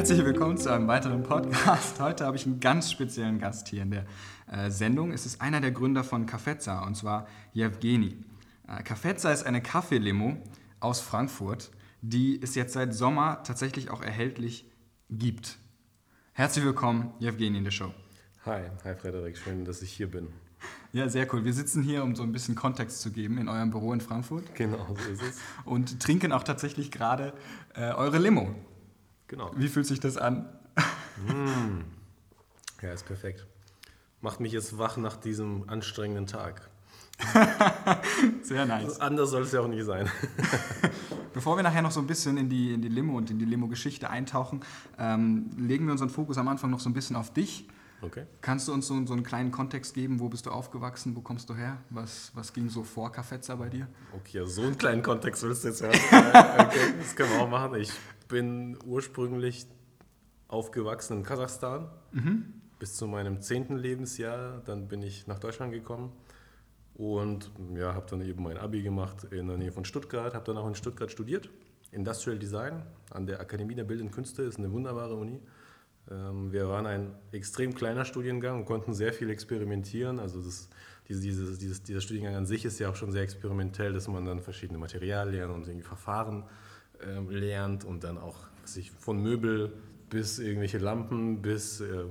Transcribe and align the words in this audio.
Herzlich 0.00 0.24
willkommen 0.24 0.56
zu 0.56 0.72
einem 0.72 0.88
weiteren 0.88 1.22
Podcast. 1.22 2.00
Heute 2.00 2.24
habe 2.24 2.34
ich 2.34 2.46
einen 2.46 2.58
ganz 2.58 2.90
speziellen 2.90 3.38
Gast 3.38 3.68
hier 3.68 3.82
in 3.82 3.90
der 3.90 4.06
äh, 4.50 4.70
Sendung. 4.70 5.12
Es 5.12 5.26
ist 5.26 5.42
einer 5.42 5.60
der 5.60 5.72
Gründer 5.72 6.04
von 6.04 6.24
Cafezza 6.24 6.86
und 6.86 6.96
zwar 6.96 7.26
Jewgeni. 7.52 8.16
Äh, 8.66 8.82
Cafezza 8.82 9.30
ist 9.30 9.44
eine 9.44 9.60
Kaffeelimo 9.60 10.38
aus 10.80 11.00
Frankfurt, 11.00 11.70
die 12.00 12.40
es 12.42 12.54
jetzt 12.54 12.72
seit 12.72 12.94
Sommer 12.94 13.42
tatsächlich 13.42 13.90
auch 13.90 14.00
erhältlich 14.00 14.64
gibt. 15.10 15.58
Herzlich 16.32 16.64
willkommen, 16.64 17.12
Jewgeni, 17.18 17.58
in 17.58 17.64
der 17.64 17.70
Show. 17.70 17.92
Hi, 18.46 18.62
hi 18.82 18.94
Frederik, 18.94 19.36
schön, 19.36 19.66
dass 19.66 19.82
ich 19.82 19.92
hier 19.92 20.10
bin. 20.10 20.28
Ja, 20.92 21.10
sehr 21.10 21.32
cool. 21.34 21.44
Wir 21.44 21.52
sitzen 21.52 21.82
hier, 21.82 22.02
um 22.04 22.16
so 22.16 22.22
ein 22.22 22.32
bisschen 22.32 22.54
Kontext 22.54 23.02
zu 23.02 23.12
geben, 23.12 23.36
in 23.36 23.50
eurem 23.50 23.68
Büro 23.68 23.92
in 23.92 24.00
Frankfurt. 24.00 24.54
Genau, 24.54 24.96
so 24.96 25.12
ist 25.12 25.22
es. 25.22 25.38
Und 25.66 26.00
trinken 26.00 26.32
auch 26.32 26.42
tatsächlich 26.42 26.90
gerade 26.90 27.34
äh, 27.74 27.92
eure 27.92 28.16
Limo. 28.16 28.54
Genau. 29.30 29.52
Wie 29.54 29.68
fühlt 29.68 29.86
sich 29.86 30.00
das 30.00 30.16
an? 30.16 30.48
Mm. 31.28 31.84
Ja, 32.82 32.92
ist 32.92 33.06
perfekt. 33.06 33.46
Macht 34.20 34.40
mich 34.40 34.50
jetzt 34.50 34.76
wach 34.76 34.96
nach 34.96 35.14
diesem 35.14 35.68
anstrengenden 35.68 36.26
Tag. 36.26 36.68
Sehr 38.42 38.66
nice. 38.66 38.98
Anders 38.98 39.30
soll 39.30 39.42
es 39.42 39.52
ja 39.52 39.60
auch 39.60 39.68
nicht 39.68 39.84
sein. 39.84 40.10
Bevor 41.32 41.54
wir 41.54 41.62
nachher 41.62 41.80
noch 41.80 41.92
so 41.92 42.00
ein 42.00 42.08
bisschen 42.08 42.38
in 42.38 42.48
die, 42.48 42.74
in 42.74 42.82
die 42.82 42.88
Limo 42.88 43.16
und 43.16 43.30
in 43.30 43.38
die 43.38 43.44
Limo-Geschichte 43.44 44.10
eintauchen, 44.10 44.62
ähm, 44.98 45.48
legen 45.56 45.86
wir 45.86 45.92
unseren 45.92 46.10
Fokus 46.10 46.36
am 46.36 46.48
Anfang 46.48 46.70
noch 46.70 46.80
so 46.80 46.90
ein 46.90 46.94
bisschen 46.94 47.14
auf 47.14 47.32
dich. 47.32 47.68
Okay. 48.02 48.24
Kannst 48.40 48.68
du 48.68 48.72
uns 48.72 48.86
so, 48.86 49.06
so 49.06 49.12
einen 49.12 49.22
kleinen 49.22 49.50
Kontext 49.50 49.94
geben? 49.94 50.20
Wo 50.20 50.28
bist 50.28 50.46
du 50.46 50.50
aufgewachsen? 50.50 51.14
Wo 51.16 51.20
kommst 51.20 51.50
du 51.50 51.54
her? 51.54 51.78
Was, 51.90 52.32
was 52.34 52.52
ging 52.52 52.68
so 52.68 52.82
vor 52.82 53.12
Cafezza 53.12 53.54
bei 53.56 53.68
dir? 53.68 53.88
Okay, 54.12 54.40
also 54.40 54.62
so 54.62 54.66
einen 54.66 54.78
kleinen 54.78 55.02
Kontext 55.02 55.42
willst 55.42 55.64
du 55.64 55.68
jetzt 55.68 55.82
hören. 55.82 55.92
okay, 56.58 56.94
das 56.98 57.14
können 57.14 57.30
wir 57.30 57.40
auch 57.40 57.48
machen. 57.48 57.74
Ich 57.74 57.92
bin 58.28 58.78
ursprünglich 58.84 59.66
aufgewachsen 60.48 61.18
in 61.18 61.22
Kasachstan 61.22 61.88
mhm. 62.12 62.54
bis 62.78 62.96
zu 62.96 63.06
meinem 63.06 63.40
zehnten 63.42 63.76
Lebensjahr. 63.76 64.62
Dann 64.64 64.88
bin 64.88 65.02
ich 65.02 65.26
nach 65.26 65.38
Deutschland 65.38 65.72
gekommen 65.72 66.12
und 66.94 67.50
ja, 67.74 67.94
habe 67.94 68.06
dann 68.10 68.20
eben 68.22 68.42
mein 68.42 68.56
Abi 68.56 68.82
gemacht 68.82 69.24
in 69.30 69.46
der 69.48 69.58
Nähe 69.58 69.72
von 69.72 69.84
Stuttgart. 69.84 70.34
Habe 70.34 70.44
dann 70.44 70.56
auch 70.56 70.66
in 70.66 70.74
Stuttgart 70.74 71.10
studiert, 71.10 71.50
Industrial 71.92 72.38
Design 72.38 72.82
an 73.10 73.26
der 73.26 73.40
Akademie 73.40 73.74
der 73.74 73.84
Bildenden 73.84 74.14
Künste. 74.14 74.42
Ist 74.42 74.58
eine 74.58 74.72
wunderbare 74.72 75.14
Uni. 75.14 75.40
Ähm, 76.10 76.52
wir 76.52 76.68
waren 76.68 76.86
ein 76.86 77.14
extrem 77.32 77.74
kleiner 77.74 78.04
Studiengang 78.04 78.58
und 78.58 78.64
konnten 78.64 78.94
sehr 78.94 79.12
viel 79.12 79.30
experimentieren. 79.30 80.18
Also 80.18 80.42
das, 80.42 80.68
diese, 81.08 81.20
dieses, 81.20 81.58
dieses, 81.58 81.82
dieser 81.82 82.00
Studiengang 82.00 82.34
an 82.34 82.46
sich 82.46 82.64
ist 82.64 82.78
ja 82.78 82.90
auch 82.90 82.96
schon 82.96 83.12
sehr 83.12 83.22
experimentell, 83.22 83.92
dass 83.92 84.08
man 84.08 84.24
dann 84.24 84.40
verschiedene 84.40 84.78
Materialien 84.78 85.50
und 85.50 85.66
irgendwie 85.66 85.86
Verfahren 85.86 86.44
äh, 87.00 87.20
lernt 87.32 87.84
und 87.84 88.04
dann 88.04 88.18
auch 88.18 88.36
sich 88.64 88.90
von 88.90 89.22
Möbel 89.22 89.72
bis 90.08 90.38
irgendwelche 90.38 90.78
Lampen 90.78 91.40
bis 91.40 91.80
äh, 91.80 92.04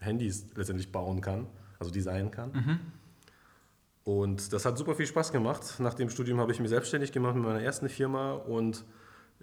Handys 0.00 0.46
letztendlich 0.54 0.92
bauen 0.92 1.20
kann, 1.20 1.46
also 1.78 1.90
designen 1.90 2.30
kann. 2.30 2.52
Mhm. 2.52 2.80
Und 4.04 4.52
das 4.52 4.64
hat 4.64 4.78
super 4.78 4.94
viel 4.94 5.06
Spaß 5.06 5.32
gemacht. 5.32 5.80
Nach 5.80 5.94
dem 5.94 6.10
Studium 6.10 6.38
habe 6.38 6.52
ich 6.52 6.60
mich 6.60 6.68
selbstständig 6.68 7.10
gemacht 7.10 7.34
mit 7.34 7.44
meiner 7.44 7.60
ersten 7.60 7.88
Firma 7.88 8.32
und 8.34 8.84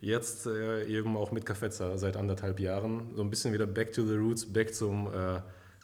Jetzt 0.04 0.48
äh, 0.48 0.84
eben 0.84 1.16
auch 1.16 1.32
mit 1.32 1.46
Cafezza 1.46 1.98
seit 1.98 2.18
anderthalb 2.18 2.60
Jahren. 2.60 3.16
So 3.16 3.22
ein 3.22 3.30
bisschen 3.30 3.54
wieder 3.54 3.66
back 3.66 3.94
to 3.94 4.06
the 4.06 4.16
roots, 4.16 4.46
back 4.46 4.76
zum 4.76 5.08
äh, 5.08 5.40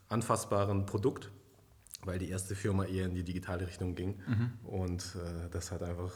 anfassbaren 0.10 0.86
Produkt, 0.86 1.32
weil 2.04 2.20
die 2.20 2.30
erste 2.30 2.54
Firma 2.54 2.84
eher 2.84 3.06
in 3.06 3.16
die 3.16 3.24
digitale 3.24 3.66
Richtung 3.66 3.96
ging. 3.96 4.20
Mhm. 4.28 4.52
Und 4.68 5.16
äh, 5.16 5.50
das 5.52 5.72
hat 5.72 5.84
einfach, 5.84 6.12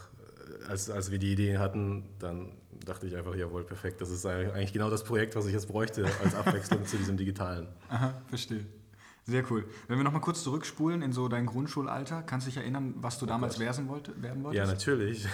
äh, 0.65 0.65
als, 0.69 0.89
als 0.89 1.11
wir 1.11 1.17
die 1.17 1.31
Idee 1.31 1.59
hatten, 1.59 2.09
dann 2.19 2.51
dachte 2.85 3.07
ich 3.07 3.15
einfach, 3.15 3.35
jawohl, 3.35 3.63
perfekt. 3.63 4.01
Das 4.01 4.09
ist 4.09 4.25
eigentlich 4.25 4.73
genau 4.73 4.89
das 4.89 5.05
Projekt, 5.05 5.37
was 5.37 5.45
ich 5.45 5.53
jetzt 5.53 5.69
bräuchte 5.69 6.05
als 6.21 6.35
Abwechslung 6.35 6.85
zu 6.85 6.97
diesem 6.97 7.15
digitalen. 7.15 7.69
Aha, 7.87 8.21
verstehe. 8.27 8.65
Sehr 9.25 9.49
cool. 9.49 9.63
Wenn 9.87 9.97
wir 9.97 10.03
nochmal 10.03 10.19
kurz 10.19 10.43
zurückspulen 10.43 11.01
in 11.01 11.13
so 11.13 11.29
dein 11.29 11.45
Grundschulalter, 11.45 12.23
kannst 12.23 12.45
du 12.45 12.49
dich 12.49 12.57
erinnern, 12.57 12.93
was 12.97 13.19
du 13.19 13.25
oh 13.25 13.29
damals 13.29 13.57
werden, 13.57 13.87
wollte, 13.87 14.21
werden 14.21 14.43
wolltest? 14.43 14.65
Ja, 14.65 14.69
natürlich. 14.69 15.25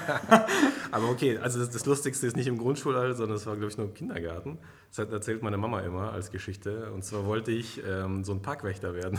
Aber 0.92 1.10
okay, 1.10 1.36
also 1.38 1.58
das, 1.58 1.70
das, 1.70 1.86
Lustigste 1.86 2.28
ist 2.28 2.36
nicht 2.36 2.46
im 2.46 2.56
Grundschulalter, 2.56 3.14
sondern 3.14 3.36
es 3.36 3.46
war, 3.46 3.56
glaube 3.56 3.72
ich, 3.72 3.78
nur 3.78 3.86
im 3.88 3.94
Kindergarten. 3.94 4.58
Das 4.90 4.98
hat, 4.98 5.10
erzählt 5.10 5.42
meine 5.42 5.56
Mama 5.56 5.80
immer 5.80 6.12
als 6.12 6.30
Geschichte. 6.30 6.92
Und 6.92 7.04
zwar 7.04 7.26
wollte 7.26 7.50
ich 7.50 7.82
ähm, 7.84 8.22
so 8.22 8.32
ein 8.32 8.42
Parkwächter 8.42 8.94
werden. 8.94 9.18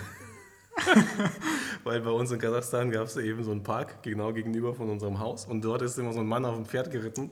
Weil 1.84 2.00
bei 2.00 2.12
uns 2.12 2.32
in 2.32 2.40
Kasachstan 2.40 2.92
gab 2.92 3.08
es 3.08 3.18
eben 3.18 3.44
so 3.44 3.52
einen 3.52 3.64
Park 3.64 4.04
genau 4.04 4.32
gegenüber 4.32 4.74
von 4.74 4.90
unserem 4.90 5.20
Haus. 5.20 5.46
Und 5.46 5.66
dort 5.66 5.82
ist 5.82 6.00
immer 6.00 6.14
so 6.14 6.22
ein 6.22 6.28
Mann 6.28 6.46
auf 6.46 6.56
dem 6.56 6.66
Pferd 6.66 6.92
geritten 6.92 7.32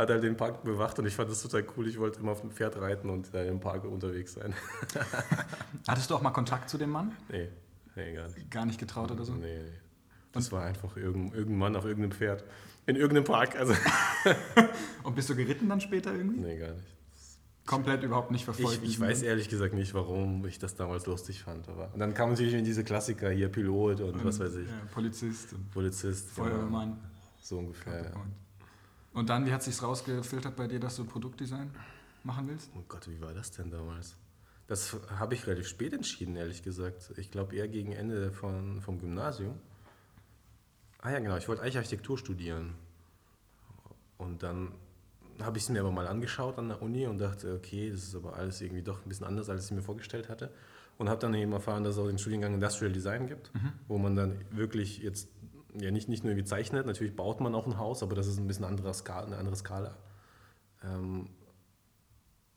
hat 0.00 0.10
halt 0.10 0.22
den 0.22 0.36
Park 0.36 0.64
bewacht 0.64 0.98
und 0.98 1.06
ich 1.06 1.14
fand 1.14 1.30
das 1.30 1.42
total 1.42 1.64
cool. 1.76 1.86
Ich 1.86 1.98
wollte 1.98 2.20
immer 2.20 2.32
auf 2.32 2.40
dem 2.40 2.50
Pferd 2.50 2.80
reiten 2.80 3.10
und 3.10 3.32
da 3.34 3.42
im 3.42 3.60
Park 3.60 3.84
unterwegs 3.84 4.34
sein. 4.34 4.54
Hattest 5.88 6.10
du 6.10 6.14
auch 6.14 6.22
mal 6.22 6.30
Kontakt 6.30 6.68
zu 6.70 6.78
dem 6.78 6.90
Mann? 6.90 7.12
Nee, 7.28 7.48
nee 7.96 8.14
gar 8.14 8.28
nicht. 8.28 8.50
Gar 8.50 8.66
nicht 8.66 8.80
getraut 8.80 9.10
oder 9.10 9.24
so? 9.24 9.34
Nee, 9.34 9.62
nee. 9.62 9.70
Das 10.32 10.46
und? 10.46 10.52
war 10.52 10.64
einfach 10.64 10.96
irgendein, 10.96 11.36
irgendein 11.36 11.58
Mann 11.58 11.76
auf 11.76 11.84
irgendeinem 11.84 12.12
Pferd. 12.12 12.44
In 12.86 12.96
irgendeinem 12.96 13.24
Park. 13.24 13.56
Also. 13.56 13.74
und 15.02 15.14
bist 15.14 15.28
du 15.28 15.36
geritten 15.36 15.68
dann 15.68 15.80
später 15.80 16.14
irgendwie? 16.14 16.40
Nee, 16.40 16.58
gar 16.58 16.72
nicht. 16.72 16.96
Komplett 17.66 18.02
überhaupt 18.02 18.30
nicht 18.30 18.44
verfolgt. 18.44 18.80
Ich, 18.82 18.90
ich 18.90 19.00
weiß 19.00 19.22
ehrlich 19.22 19.48
gesagt 19.48 19.74
nicht, 19.74 19.94
warum 19.94 20.44
ich 20.46 20.58
das 20.58 20.74
damals 20.74 21.06
lustig 21.06 21.42
fand. 21.42 21.68
Aber 21.68 21.90
und 21.92 22.00
dann 22.00 22.14
kamen 22.14 22.32
natürlich 22.32 22.54
in 22.54 22.64
diese 22.64 22.82
Klassiker 22.82 23.30
hier, 23.30 23.48
Pilot 23.48 24.00
und, 24.00 24.14
und 24.14 24.24
was 24.24 24.40
weiß 24.40 24.56
ich. 24.56 24.66
Ja, 24.66 24.74
Polizist. 24.92 25.54
Polizist. 25.72 26.30
Feuerwehrmann. 26.30 26.88
Genau. 26.88 27.00
So 27.42 27.58
ungefähr, 27.58 28.04
ja. 28.04 28.12
Und 29.12 29.28
dann, 29.28 29.46
wie 29.46 29.52
hat 29.52 29.62
sich 29.62 29.82
rausgefiltert 29.82 30.56
bei 30.56 30.66
dir, 30.66 30.80
dass 30.80 30.96
du 30.96 31.04
Produktdesign 31.04 31.70
machen 32.22 32.48
willst? 32.48 32.70
Oh 32.76 32.84
Gott, 32.88 33.08
wie 33.08 33.20
war 33.20 33.32
das 33.32 33.50
denn 33.50 33.70
damals? 33.70 34.16
Das 34.66 34.96
habe 35.18 35.34
ich 35.34 35.46
relativ 35.46 35.66
spät 35.66 35.92
entschieden, 35.92 36.36
ehrlich 36.36 36.62
gesagt. 36.62 37.12
Ich 37.16 37.30
glaube 37.30 37.56
eher 37.56 37.66
gegen 37.66 37.92
Ende 37.92 38.30
von, 38.30 38.80
vom 38.80 39.00
Gymnasium. 39.00 39.58
Ah 41.00 41.10
ja, 41.10 41.18
genau, 41.18 41.36
ich 41.36 41.48
wollte 41.48 41.62
eigentlich 41.62 41.78
Architektur 41.78 42.18
studieren. 42.18 42.74
Und 44.16 44.42
dann 44.42 44.72
habe 45.40 45.58
ich 45.58 45.64
es 45.64 45.70
mir 45.70 45.80
aber 45.80 45.90
mal 45.90 46.06
angeschaut 46.06 46.58
an 46.58 46.68
der 46.68 46.82
Uni 46.82 47.06
und 47.06 47.18
dachte, 47.18 47.54
okay, 47.54 47.90
das 47.90 48.02
ist 48.04 48.14
aber 48.14 48.36
alles 48.36 48.60
irgendwie 48.60 48.82
doch 48.82 49.04
ein 49.04 49.08
bisschen 49.08 49.26
anders, 49.26 49.48
als 49.48 49.64
ich 49.64 49.70
mir 49.72 49.82
vorgestellt 49.82 50.28
hatte. 50.28 50.52
Und 50.98 51.08
habe 51.08 51.18
dann 51.18 51.32
eben 51.34 51.52
erfahren, 51.52 51.82
dass 51.82 51.94
es 51.94 51.98
auch 51.98 52.06
den 52.06 52.18
Studiengang 52.18 52.52
Industrial 52.52 52.92
Design 52.92 53.26
gibt, 53.26 53.52
mhm. 53.54 53.72
wo 53.88 53.96
man 53.96 54.14
dann 54.14 54.36
wirklich 54.50 54.98
jetzt 54.98 55.30
ja 55.78 55.90
nicht, 55.90 56.08
nicht 56.08 56.24
nur 56.24 56.36
wie 56.36 56.44
zeichnet, 56.44 56.86
natürlich 56.86 57.14
baut 57.14 57.40
man 57.40 57.54
auch 57.54 57.66
ein 57.66 57.78
Haus, 57.78 58.02
aber 58.02 58.14
das 58.14 58.26
ist 58.26 58.38
ein 58.38 58.46
bisschen 58.46 58.64
andere 58.64 58.92
Skala, 58.94 59.26
eine 59.26 59.36
andere 59.36 59.56
Skala. 59.56 59.96
Ähm, 60.84 61.28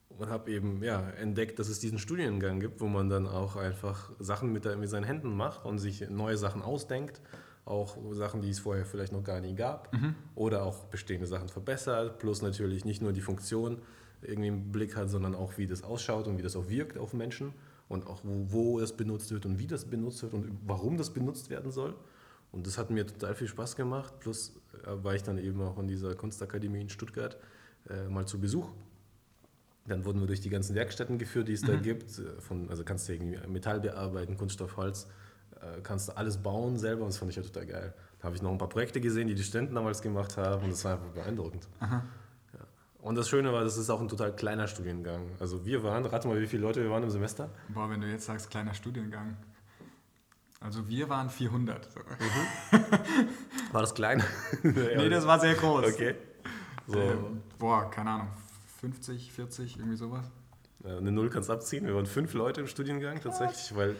und 0.09 0.29
habe 0.29 0.51
eben 0.51 0.83
ja, 0.83 1.09
entdeckt, 1.11 1.59
dass 1.59 1.69
es 1.69 1.79
diesen 1.79 1.97
Studiengang 1.97 2.59
gibt, 2.59 2.81
wo 2.81 2.87
man 2.87 3.09
dann 3.09 3.27
auch 3.27 3.55
einfach 3.55 4.11
Sachen 4.19 4.51
mit, 4.51 4.65
der, 4.65 4.77
mit 4.77 4.89
seinen 4.89 5.05
Händen 5.05 5.35
macht 5.35 5.65
und 5.65 5.79
sich 5.79 6.07
neue 6.09 6.37
Sachen 6.37 6.61
ausdenkt, 6.61 7.21
auch 7.65 7.97
Sachen, 8.11 8.41
die 8.41 8.49
es 8.49 8.59
vorher 8.59 8.85
vielleicht 8.85 9.13
noch 9.13 9.23
gar 9.23 9.39
nie 9.39 9.55
gab 9.55 9.93
mhm. 9.93 10.15
oder 10.35 10.63
auch 10.63 10.85
bestehende 10.85 11.27
Sachen 11.27 11.49
verbessert, 11.49 12.19
plus 12.19 12.41
natürlich 12.41 12.85
nicht 12.85 13.01
nur 13.01 13.13
die 13.13 13.21
Funktion 13.21 13.81
irgendwie 14.21 14.49
im 14.49 14.71
Blick 14.71 14.95
hat, 14.95 15.09
sondern 15.09 15.35
auch 15.35 15.57
wie 15.57 15.67
das 15.67 15.83
ausschaut 15.83 16.27
und 16.27 16.37
wie 16.37 16.41
das 16.41 16.55
auch 16.55 16.69
wirkt 16.69 16.97
auf 16.97 17.13
Menschen 17.13 17.53
und 17.89 18.07
auch 18.07 18.21
wo, 18.23 18.45
wo 18.51 18.79
es 18.79 18.95
benutzt 18.95 19.31
wird 19.31 19.45
und 19.45 19.59
wie 19.59 19.67
das 19.67 19.85
benutzt 19.85 20.23
wird 20.23 20.33
und 20.33 20.57
warum 20.65 20.97
das 20.97 21.11
benutzt 21.11 21.49
werden 21.49 21.71
soll. 21.71 21.95
Und 22.53 22.67
das 22.67 22.77
hat 22.77 22.91
mir 22.91 23.05
total 23.05 23.33
viel 23.35 23.47
Spaß 23.47 23.75
gemacht. 23.75 24.19
Plus 24.19 24.55
äh, 24.85 25.03
war 25.03 25.15
ich 25.15 25.23
dann 25.23 25.37
eben 25.37 25.59
auch 25.61 25.77
in 25.79 25.87
dieser 25.87 26.15
Kunstakademie 26.15 26.81
in 26.81 26.89
Stuttgart 26.89 27.37
äh, 27.89 28.07
mal 28.07 28.25
zu 28.25 28.39
Besuch. 28.39 28.69
Dann 29.87 30.05
wurden 30.05 30.21
wir 30.21 30.27
durch 30.27 30.39
die 30.39 30.49
ganzen 30.49 30.75
Werkstätten 30.75 31.17
geführt, 31.17 31.47
die 31.49 31.53
es 31.53 31.63
mhm. 31.63 31.67
da 31.67 31.75
gibt. 31.77 32.19
Äh, 32.19 32.39
von, 32.39 32.69
also 32.69 32.83
kannst 32.83 33.09
du 33.09 33.13
irgendwie 33.13 33.39
Metall 33.47 33.81
bearbeiten, 33.81 34.37
Kunststoff, 34.37 34.77
Holz, 34.77 35.07
äh, 35.55 35.81
kannst 35.81 36.09
du 36.09 36.15
alles 36.15 36.37
bauen 36.37 36.77
selber 36.77 37.01
und 37.01 37.09
das 37.09 37.17
fand 37.17 37.31
ich 37.31 37.37
ja 37.37 37.43
total 37.43 37.65
geil. 37.65 37.93
Da 38.19 38.25
habe 38.25 38.35
ich 38.35 38.41
noch 38.43 38.51
ein 38.51 38.59
paar 38.59 38.69
Projekte 38.69 39.01
gesehen, 39.01 39.27
die 39.27 39.35
die 39.35 39.43
Studenten 39.43 39.73
damals 39.73 40.01
gemacht 40.01 40.37
haben 40.37 40.65
und 40.65 40.71
das 40.71 40.85
war 40.85 40.93
einfach 40.93 41.09
beeindruckend. 41.09 41.67
Ja. 41.81 42.03
Und 43.03 43.15
das 43.15 43.27
Schöne 43.27 43.51
war, 43.51 43.65
das 43.65 43.77
ist 43.77 43.89
auch 43.89 43.99
ein 43.99 44.07
total 44.07 44.33
kleiner 44.33 44.65
Studiengang. 44.65 45.31
Also 45.37 45.65
wir 45.65 45.83
waren, 45.83 46.05
rate 46.05 46.25
mal, 46.27 46.39
wie 46.39 46.47
viele 46.47 46.61
Leute 46.61 46.81
wir 46.81 46.89
waren 46.89 47.03
im 47.03 47.09
Semester? 47.09 47.49
Boah, 47.67 47.89
wenn 47.89 47.99
du 47.99 48.07
jetzt 48.07 48.25
sagst, 48.25 48.49
kleiner 48.49 48.73
Studiengang. 48.73 49.35
Also 50.63 50.87
wir 50.87 51.09
waren 51.09 51.29
400. 51.29 51.89
Mhm. 51.93 52.79
War 53.73 53.81
das 53.81 53.93
klein? 53.93 54.23
nee, 54.63 55.09
das 55.09 55.27
war 55.27 55.39
sehr 55.39 55.55
groß. 55.55 55.93
Okay. 55.93 56.15
So. 56.87 56.99
Ähm, 56.99 57.41
boah, 57.59 57.91
keine 57.91 58.11
Ahnung, 58.11 58.27
50, 58.79 59.33
40, 59.33 59.77
irgendwie 59.77 59.97
sowas. 59.97 60.25
Eine 60.85 61.11
Null 61.11 61.29
kannst 61.29 61.49
du 61.49 61.53
abziehen. 61.53 61.85
Wir 61.85 61.95
waren 61.95 62.05
fünf 62.05 62.33
Leute 62.33 62.61
im 62.61 62.67
Studiengang 62.67 63.19
tatsächlich, 63.21 63.75
weil, 63.75 63.95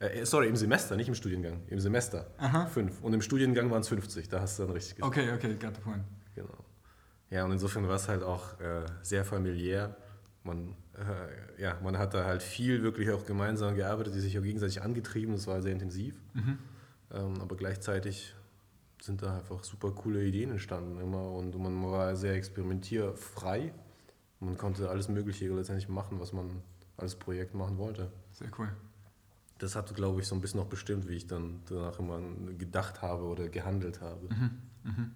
äh, 0.00 0.24
sorry, 0.24 0.48
im 0.48 0.56
Semester, 0.56 0.96
nicht 0.96 1.08
im 1.08 1.14
Studiengang, 1.14 1.62
im 1.68 1.78
Semester. 1.78 2.26
Aha. 2.38 2.66
Fünf. 2.66 3.00
Und 3.02 3.12
im 3.12 3.22
Studiengang 3.22 3.70
waren 3.70 3.80
es 3.80 3.88
50, 3.88 4.28
da 4.28 4.40
hast 4.40 4.58
du 4.58 4.64
dann 4.64 4.72
richtig 4.72 4.96
gesagt. 4.96 5.16
Okay, 5.16 5.32
okay, 5.32 5.54
got 5.54 5.74
the 5.76 5.80
point. 5.80 6.04
Genau. 6.34 6.64
Ja, 7.30 7.44
und 7.44 7.52
insofern 7.52 7.86
war 7.86 7.96
es 7.96 8.08
halt 8.08 8.22
auch 8.22 8.58
äh, 8.60 8.86
sehr 9.02 9.24
familiär. 9.24 9.96
Man 10.48 10.74
äh, 10.98 11.62
ja, 11.62 11.78
man 11.82 11.98
hat 11.98 12.14
da 12.14 12.24
halt 12.24 12.42
viel 12.42 12.82
wirklich 12.82 13.10
auch 13.10 13.24
gemeinsam 13.26 13.74
gearbeitet, 13.74 14.14
die 14.14 14.20
sich 14.20 14.38
auch 14.38 14.42
gegenseitig 14.42 14.82
angetrieben, 14.82 15.32
das 15.34 15.46
war 15.46 15.62
sehr 15.62 15.72
intensiv. 15.72 16.14
Mhm. 16.34 16.58
Ähm, 17.12 17.40
aber 17.40 17.56
gleichzeitig 17.56 18.34
sind 19.00 19.22
da 19.22 19.38
einfach 19.38 19.62
super 19.64 19.92
coole 19.92 20.24
Ideen 20.24 20.50
entstanden 20.50 21.00
immer 21.00 21.30
und 21.30 21.56
man 21.56 21.82
war 21.90 22.16
sehr 22.16 22.34
experimentierfrei 22.34 23.72
Man 24.40 24.58
konnte 24.58 24.90
alles 24.90 25.08
Mögliche 25.08 25.48
letztendlich 25.48 25.88
machen, 25.88 26.18
was 26.20 26.32
man 26.32 26.62
als 26.96 27.14
Projekt 27.14 27.54
machen 27.54 27.78
wollte. 27.78 28.10
Sehr 28.32 28.48
cool. 28.58 28.68
Das 29.58 29.74
hat, 29.74 29.92
glaube 29.94 30.20
ich, 30.20 30.26
so 30.26 30.34
ein 30.34 30.40
bisschen 30.40 30.60
noch 30.60 30.68
bestimmt, 30.68 31.08
wie 31.08 31.14
ich 31.14 31.26
dann 31.26 31.60
danach 31.68 31.98
immer 31.98 32.20
gedacht 32.56 33.02
habe 33.02 33.24
oder 33.24 33.48
gehandelt 33.48 34.00
habe. 34.00 34.28
Mhm. 34.28 35.12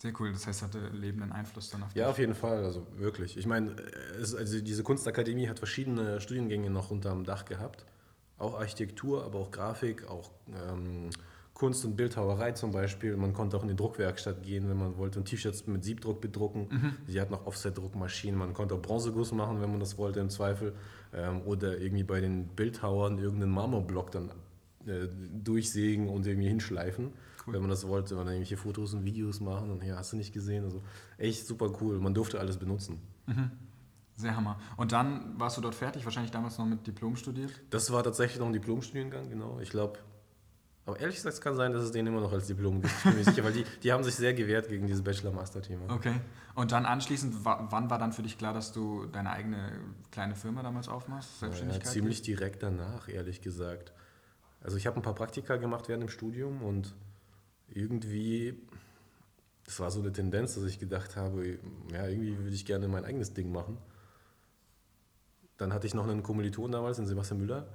Sehr 0.00 0.12
cool. 0.20 0.32
Das 0.32 0.46
heißt, 0.46 0.62
hatte 0.62 0.78
lebenden 0.92 1.32
Einfluss 1.32 1.70
dann 1.70 1.82
auf. 1.82 1.94
Ja, 1.94 2.08
auf 2.08 2.18
jeden 2.18 2.34
Fall, 2.34 2.64
also 2.64 2.86
wirklich. 2.96 3.36
Ich 3.36 3.46
meine, 3.46 3.74
es, 4.20 4.34
also 4.34 4.60
diese 4.60 4.84
Kunstakademie 4.84 5.48
hat 5.48 5.58
verschiedene 5.58 6.20
Studiengänge 6.20 6.70
noch 6.70 6.90
unterm 6.90 7.24
Dach 7.24 7.44
gehabt. 7.44 7.84
Auch 8.38 8.54
Architektur, 8.54 9.24
aber 9.24 9.40
auch 9.40 9.50
Grafik, 9.50 10.08
auch 10.08 10.30
ähm, 10.70 11.10
Kunst- 11.52 11.84
und 11.84 11.96
Bildhauerei 11.96 12.52
zum 12.52 12.70
Beispiel. 12.70 13.16
Man 13.16 13.32
konnte 13.32 13.56
auch 13.56 13.62
in 13.62 13.68
die 13.68 13.74
Druckwerkstatt 13.74 14.44
gehen, 14.44 14.68
wenn 14.68 14.78
man 14.78 14.96
wollte, 14.96 15.18
und 15.18 15.24
T-Shirts 15.24 15.66
mit 15.66 15.82
Siebdruck 15.82 16.20
bedrucken. 16.20 16.68
Sie 17.08 17.20
hatten 17.20 17.34
auch 17.34 17.46
Offset-Druckmaschinen. 17.46 18.38
Man 18.38 18.54
konnte 18.54 18.76
auch 18.76 18.82
Bronzeguss 18.82 19.32
machen, 19.32 19.60
wenn 19.60 19.70
man 19.70 19.80
das 19.80 19.98
wollte, 19.98 20.20
im 20.20 20.30
Zweifel. 20.30 20.74
Ähm, 21.12 21.42
oder 21.42 21.76
irgendwie 21.80 22.04
bei 22.04 22.20
den 22.20 22.46
Bildhauern 22.46 23.18
irgendeinen 23.18 23.50
Marmorblock 23.50 24.12
dann 24.12 24.30
äh, 24.86 25.08
durchsägen 25.42 26.08
und 26.08 26.24
irgendwie 26.26 26.48
hinschleifen, 26.48 27.12
Cool. 27.48 27.54
wenn 27.54 27.60
man 27.62 27.70
das 27.70 27.86
wollte. 27.86 28.14
Und 28.14 28.20
dann 28.20 28.28
irgendwelche 28.34 28.56
Fotos 28.56 28.94
und 28.94 29.04
Videos 29.04 29.40
machen. 29.40 29.70
Und 29.70 29.82
ja, 29.84 29.96
hast 29.96 30.12
du 30.12 30.16
nicht 30.16 30.32
gesehen. 30.32 30.64
Also 30.64 30.82
echt 31.18 31.46
super 31.46 31.70
cool. 31.80 31.98
Man 31.98 32.14
durfte 32.14 32.38
alles 32.40 32.56
benutzen. 32.56 33.00
Sehr 34.16 34.34
Hammer. 34.36 34.58
Und 34.76 34.92
dann 34.92 35.38
warst 35.38 35.56
du 35.56 35.60
dort 35.60 35.74
fertig, 35.76 36.04
wahrscheinlich 36.04 36.32
damals 36.32 36.58
noch 36.58 36.66
mit 36.66 36.86
Diplom 36.86 37.14
studiert? 37.16 37.52
Das 37.70 37.92
war 37.92 38.02
tatsächlich 38.02 38.38
noch 38.40 38.46
ein 38.46 38.52
Diplomstudiengang, 38.52 39.28
genau. 39.30 39.60
Ich 39.60 39.70
glaube, 39.70 39.98
aber 40.86 40.98
ehrlich 40.98 41.16
gesagt, 41.16 41.34
es 41.34 41.40
kann 41.40 41.54
sein, 41.54 41.72
dass 41.72 41.84
es 41.84 41.92
denen 41.92 42.08
immer 42.08 42.20
noch 42.22 42.32
als 42.32 42.46
Diplom 42.48 42.80
gibt. 42.80 42.92
Ich 42.96 43.02
bin 43.04 43.16
mir 43.16 43.24
sicher, 43.24 43.44
weil 43.44 43.52
die, 43.52 43.64
die 43.82 43.92
haben 43.92 44.02
sich 44.02 44.14
sehr 44.16 44.32
gewehrt 44.34 44.68
gegen 44.68 44.86
dieses 44.86 45.02
Bachelor-Master-Thema. 45.04 45.94
Okay. 45.94 46.14
Und 46.54 46.72
dann 46.72 46.84
anschließend, 46.86 47.44
wa- 47.44 47.68
wann 47.70 47.90
war 47.90 47.98
dann 47.98 48.12
für 48.12 48.22
dich 48.22 48.38
klar, 48.38 48.54
dass 48.54 48.72
du 48.72 49.04
deine 49.06 49.30
eigene 49.30 49.70
kleine 50.10 50.34
Firma 50.34 50.62
damals 50.62 50.88
aufmachst? 50.88 51.28
Ja, 51.34 51.38
Selbstständigkeit? 51.48 51.92
ziemlich 51.92 52.22
direkt 52.22 52.62
danach, 52.62 53.08
ehrlich 53.08 53.40
gesagt. 53.42 53.92
Also 54.62 54.76
ich 54.78 54.86
habe 54.88 54.96
ein 54.96 55.02
paar 55.02 55.14
Praktika 55.14 55.56
gemacht 55.58 55.88
während 55.88 56.02
dem 56.02 56.08
Studium 56.08 56.62
und 56.62 56.94
irgendwie, 57.72 58.54
das 59.64 59.80
war 59.80 59.90
so 59.90 60.00
eine 60.00 60.12
Tendenz, 60.12 60.54
dass 60.54 60.64
ich 60.64 60.78
gedacht 60.78 61.16
habe, 61.16 61.58
ja, 61.92 62.06
irgendwie 62.06 62.38
würde 62.38 62.54
ich 62.54 62.66
gerne 62.66 62.88
mein 62.88 63.04
eigenes 63.04 63.34
Ding 63.34 63.52
machen. 63.52 63.78
Dann 65.56 65.72
hatte 65.72 65.86
ich 65.86 65.94
noch 65.94 66.06
einen 66.06 66.22
Kommiliton 66.22 66.72
damals, 66.72 66.98
den 66.98 67.06
Sebastian 67.06 67.40
Müller, 67.40 67.68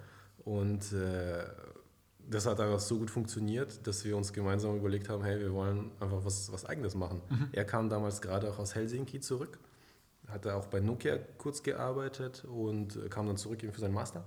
und 0.45 0.91
äh, 0.93 1.45
das 2.29 2.45
hat 2.45 2.59
einfach 2.59 2.79
so 2.79 2.99
gut 2.99 3.09
funktioniert, 3.09 3.85
dass 3.85 4.05
wir 4.05 4.15
uns 4.17 4.33
gemeinsam 4.33 4.75
überlegt 4.75 5.09
haben, 5.09 5.23
hey, 5.23 5.39
wir 5.39 5.53
wollen 5.53 5.91
einfach 5.99 6.23
was, 6.23 6.51
was 6.51 6.65
Eigenes 6.65 6.95
machen. 6.95 7.21
Er 7.51 7.65
kam 7.65 7.89
damals 7.89 8.21
gerade 8.21 8.49
auch 8.49 8.59
aus 8.59 8.75
Helsinki 8.75 9.19
zurück, 9.19 9.59
hatte 10.27 10.55
auch 10.55 10.67
bei 10.67 10.79
Nokia 10.79 11.17
kurz 11.37 11.63
gearbeitet 11.63 12.45
und 12.45 12.97
kam 13.09 13.27
dann 13.27 13.37
zurück 13.37 13.63
eben 13.63 13.73
für 13.73 13.81
seinen 13.81 13.93
Master 13.93 14.23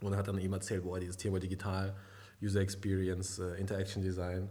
und 0.00 0.16
hat 0.16 0.28
dann 0.28 0.38
eben 0.38 0.52
erzählt, 0.52 0.84
boah, 0.84 0.98
dieses 0.98 1.16
Thema 1.16 1.38
digital, 1.38 1.94
User 2.42 2.60
Experience, 2.60 3.38
äh, 3.38 3.60
Interaction 3.60 4.02
Design, 4.02 4.48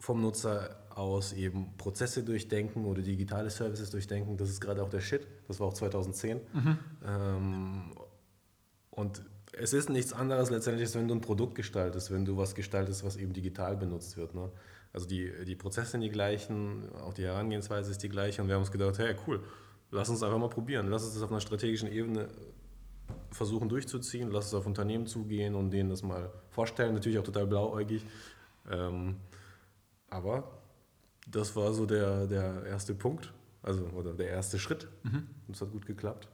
vom 0.00 0.22
Nutzer 0.22 0.76
aus 0.90 1.32
eben 1.32 1.76
Prozesse 1.76 2.22
durchdenken 2.22 2.84
oder 2.84 3.02
digitale 3.02 3.50
Services 3.50 3.90
durchdenken, 3.90 4.36
das 4.36 4.50
ist 4.50 4.60
gerade 4.60 4.82
auch 4.82 4.90
der 4.90 5.00
Shit. 5.00 5.26
Das 5.46 5.60
war 5.60 5.68
auch 5.68 5.74
2010. 5.74 6.40
Ähm, 7.06 7.92
und 8.90 9.22
es 9.52 9.72
ist 9.72 9.88
nichts 9.90 10.12
anderes 10.12 10.50
letztendlich, 10.50 10.86
als 10.86 10.94
wenn 10.94 11.08
du 11.08 11.14
ein 11.14 11.20
Produkt 11.20 11.54
gestaltest, 11.54 12.10
wenn 12.10 12.24
du 12.24 12.36
was 12.36 12.54
gestaltest, 12.54 13.04
was 13.04 13.16
eben 13.16 13.32
digital 13.32 13.76
benutzt 13.76 14.16
wird. 14.16 14.34
Ne? 14.34 14.50
Also 14.92 15.06
die, 15.06 15.32
die 15.44 15.56
Prozesse 15.56 15.92
sind 15.92 16.00
die 16.00 16.10
gleichen, 16.10 16.88
auch 16.96 17.14
die 17.14 17.24
Herangehensweise 17.24 17.90
ist 17.90 18.02
die 18.02 18.08
gleiche 18.08 18.42
und 18.42 18.48
wir 18.48 18.54
haben 18.54 18.62
uns 18.62 18.72
gedacht, 18.72 18.98
hey 18.98 19.14
cool, 19.26 19.42
lass 19.90 20.08
uns 20.08 20.22
einfach 20.22 20.38
mal 20.38 20.50
probieren, 20.50 20.88
lass 20.88 21.04
uns 21.04 21.14
das 21.14 21.22
auf 21.22 21.30
einer 21.30 21.40
strategischen 21.40 21.90
Ebene 21.90 22.28
versuchen 23.30 23.68
durchzuziehen, 23.68 24.30
lass 24.30 24.46
es 24.46 24.54
auf 24.54 24.66
Unternehmen 24.66 25.06
zugehen 25.06 25.54
und 25.54 25.70
denen 25.70 25.90
das 25.90 26.02
mal 26.02 26.30
vorstellen, 26.50 26.94
natürlich 26.94 27.18
auch 27.18 27.24
total 27.24 27.46
blauäugig. 27.46 28.04
Ähm, 28.70 29.16
aber 30.10 30.50
das 31.30 31.54
war 31.56 31.72
so 31.72 31.86
der, 31.86 32.26
der 32.26 32.64
erste 32.66 32.94
Punkt, 32.94 33.32
also 33.62 33.84
oder 33.94 34.14
der 34.14 34.30
erste 34.30 34.58
Schritt. 34.58 34.88
Und 35.04 35.26
es 35.54 35.60
hat 35.60 35.70
gut 35.72 35.86
geklappt. 35.86 36.28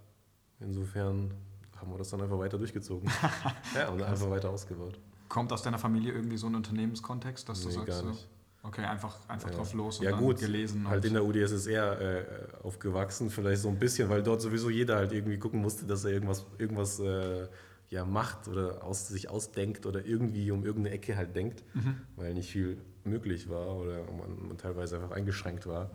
Insofern 0.60 1.32
haben 1.76 1.90
wir 1.90 1.98
das 1.98 2.10
dann 2.10 2.20
einfach 2.22 2.38
weiter 2.38 2.58
durchgezogen. 2.58 3.10
ja, 3.74 3.88
und 3.90 4.02
einfach 4.02 4.30
weiter 4.30 4.50
ausgebaut. 4.50 4.98
Kommt 5.28 5.52
aus 5.52 5.62
deiner 5.62 5.78
Familie 5.78 6.12
irgendwie 6.12 6.36
so 6.36 6.46
ein 6.46 6.54
Unternehmenskontext, 6.54 7.48
dass 7.48 7.62
du 7.62 7.68
Nee, 7.68 7.74
sagst, 7.74 7.88
gar 7.88 8.02
nicht. 8.10 8.28
okay, 8.62 8.84
einfach, 8.84 9.16
einfach 9.28 9.50
Ja. 9.50 9.56
drauf 9.56 9.74
los 9.74 9.98
und 9.98 10.04
ja, 10.04 10.12
dann 10.12 10.20
gut, 10.20 10.38
gelesen. 10.38 10.88
Halt 10.88 11.04
in 11.04 11.14
der 11.14 11.24
UdSSR 11.24 12.00
äh, 12.00 12.24
aufgewachsen, 12.62 13.30
vielleicht 13.30 13.62
so 13.62 13.68
ein 13.68 13.78
bisschen, 13.78 14.08
weil 14.08 14.22
dort 14.22 14.40
sowieso 14.40 14.70
jeder 14.70 14.96
halt 14.96 15.12
irgendwie 15.12 15.38
gucken 15.38 15.60
musste, 15.60 15.86
dass 15.86 16.04
er 16.04 16.12
irgendwas, 16.12 16.46
irgendwas 16.58 17.00
äh, 17.00 17.48
ja, 17.90 18.04
macht 18.04 18.46
oder 18.48 18.84
aus, 18.84 19.08
sich 19.08 19.28
ausdenkt 19.28 19.86
oder 19.86 20.04
irgendwie 20.06 20.50
um 20.52 20.64
irgendeine 20.64 20.94
Ecke 20.94 21.16
halt 21.16 21.34
denkt, 21.34 21.64
Mhm. 21.74 21.96
weil 22.16 22.32
nicht 22.34 22.50
viel 22.50 22.78
möglich 23.06 23.48
war 23.48 23.68
oder 23.76 24.02
man, 24.04 24.48
man 24.48 24.58
teilweise 24.58 24.96
einfach 24.96 25.10
eingeschränkt 25.16 25.66
war. 25.66 25.90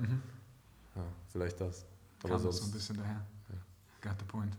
Ja, 0.96 1.04
vielleicht 1.28 1.60
das. 1.62 1.86
Aber 2.24 2.30
Mhm. 2.30 2.32
kam 2.32 2.32
das 2.32 2.42
so 2.44 2.48
ein 2.50 2.54
sonst, 2.54 2.72
bisschen 2.72 2.98
daher. 2.98 3.26
Got 4.02 4.14
the 4.20 4.26
point. 4.26 4.58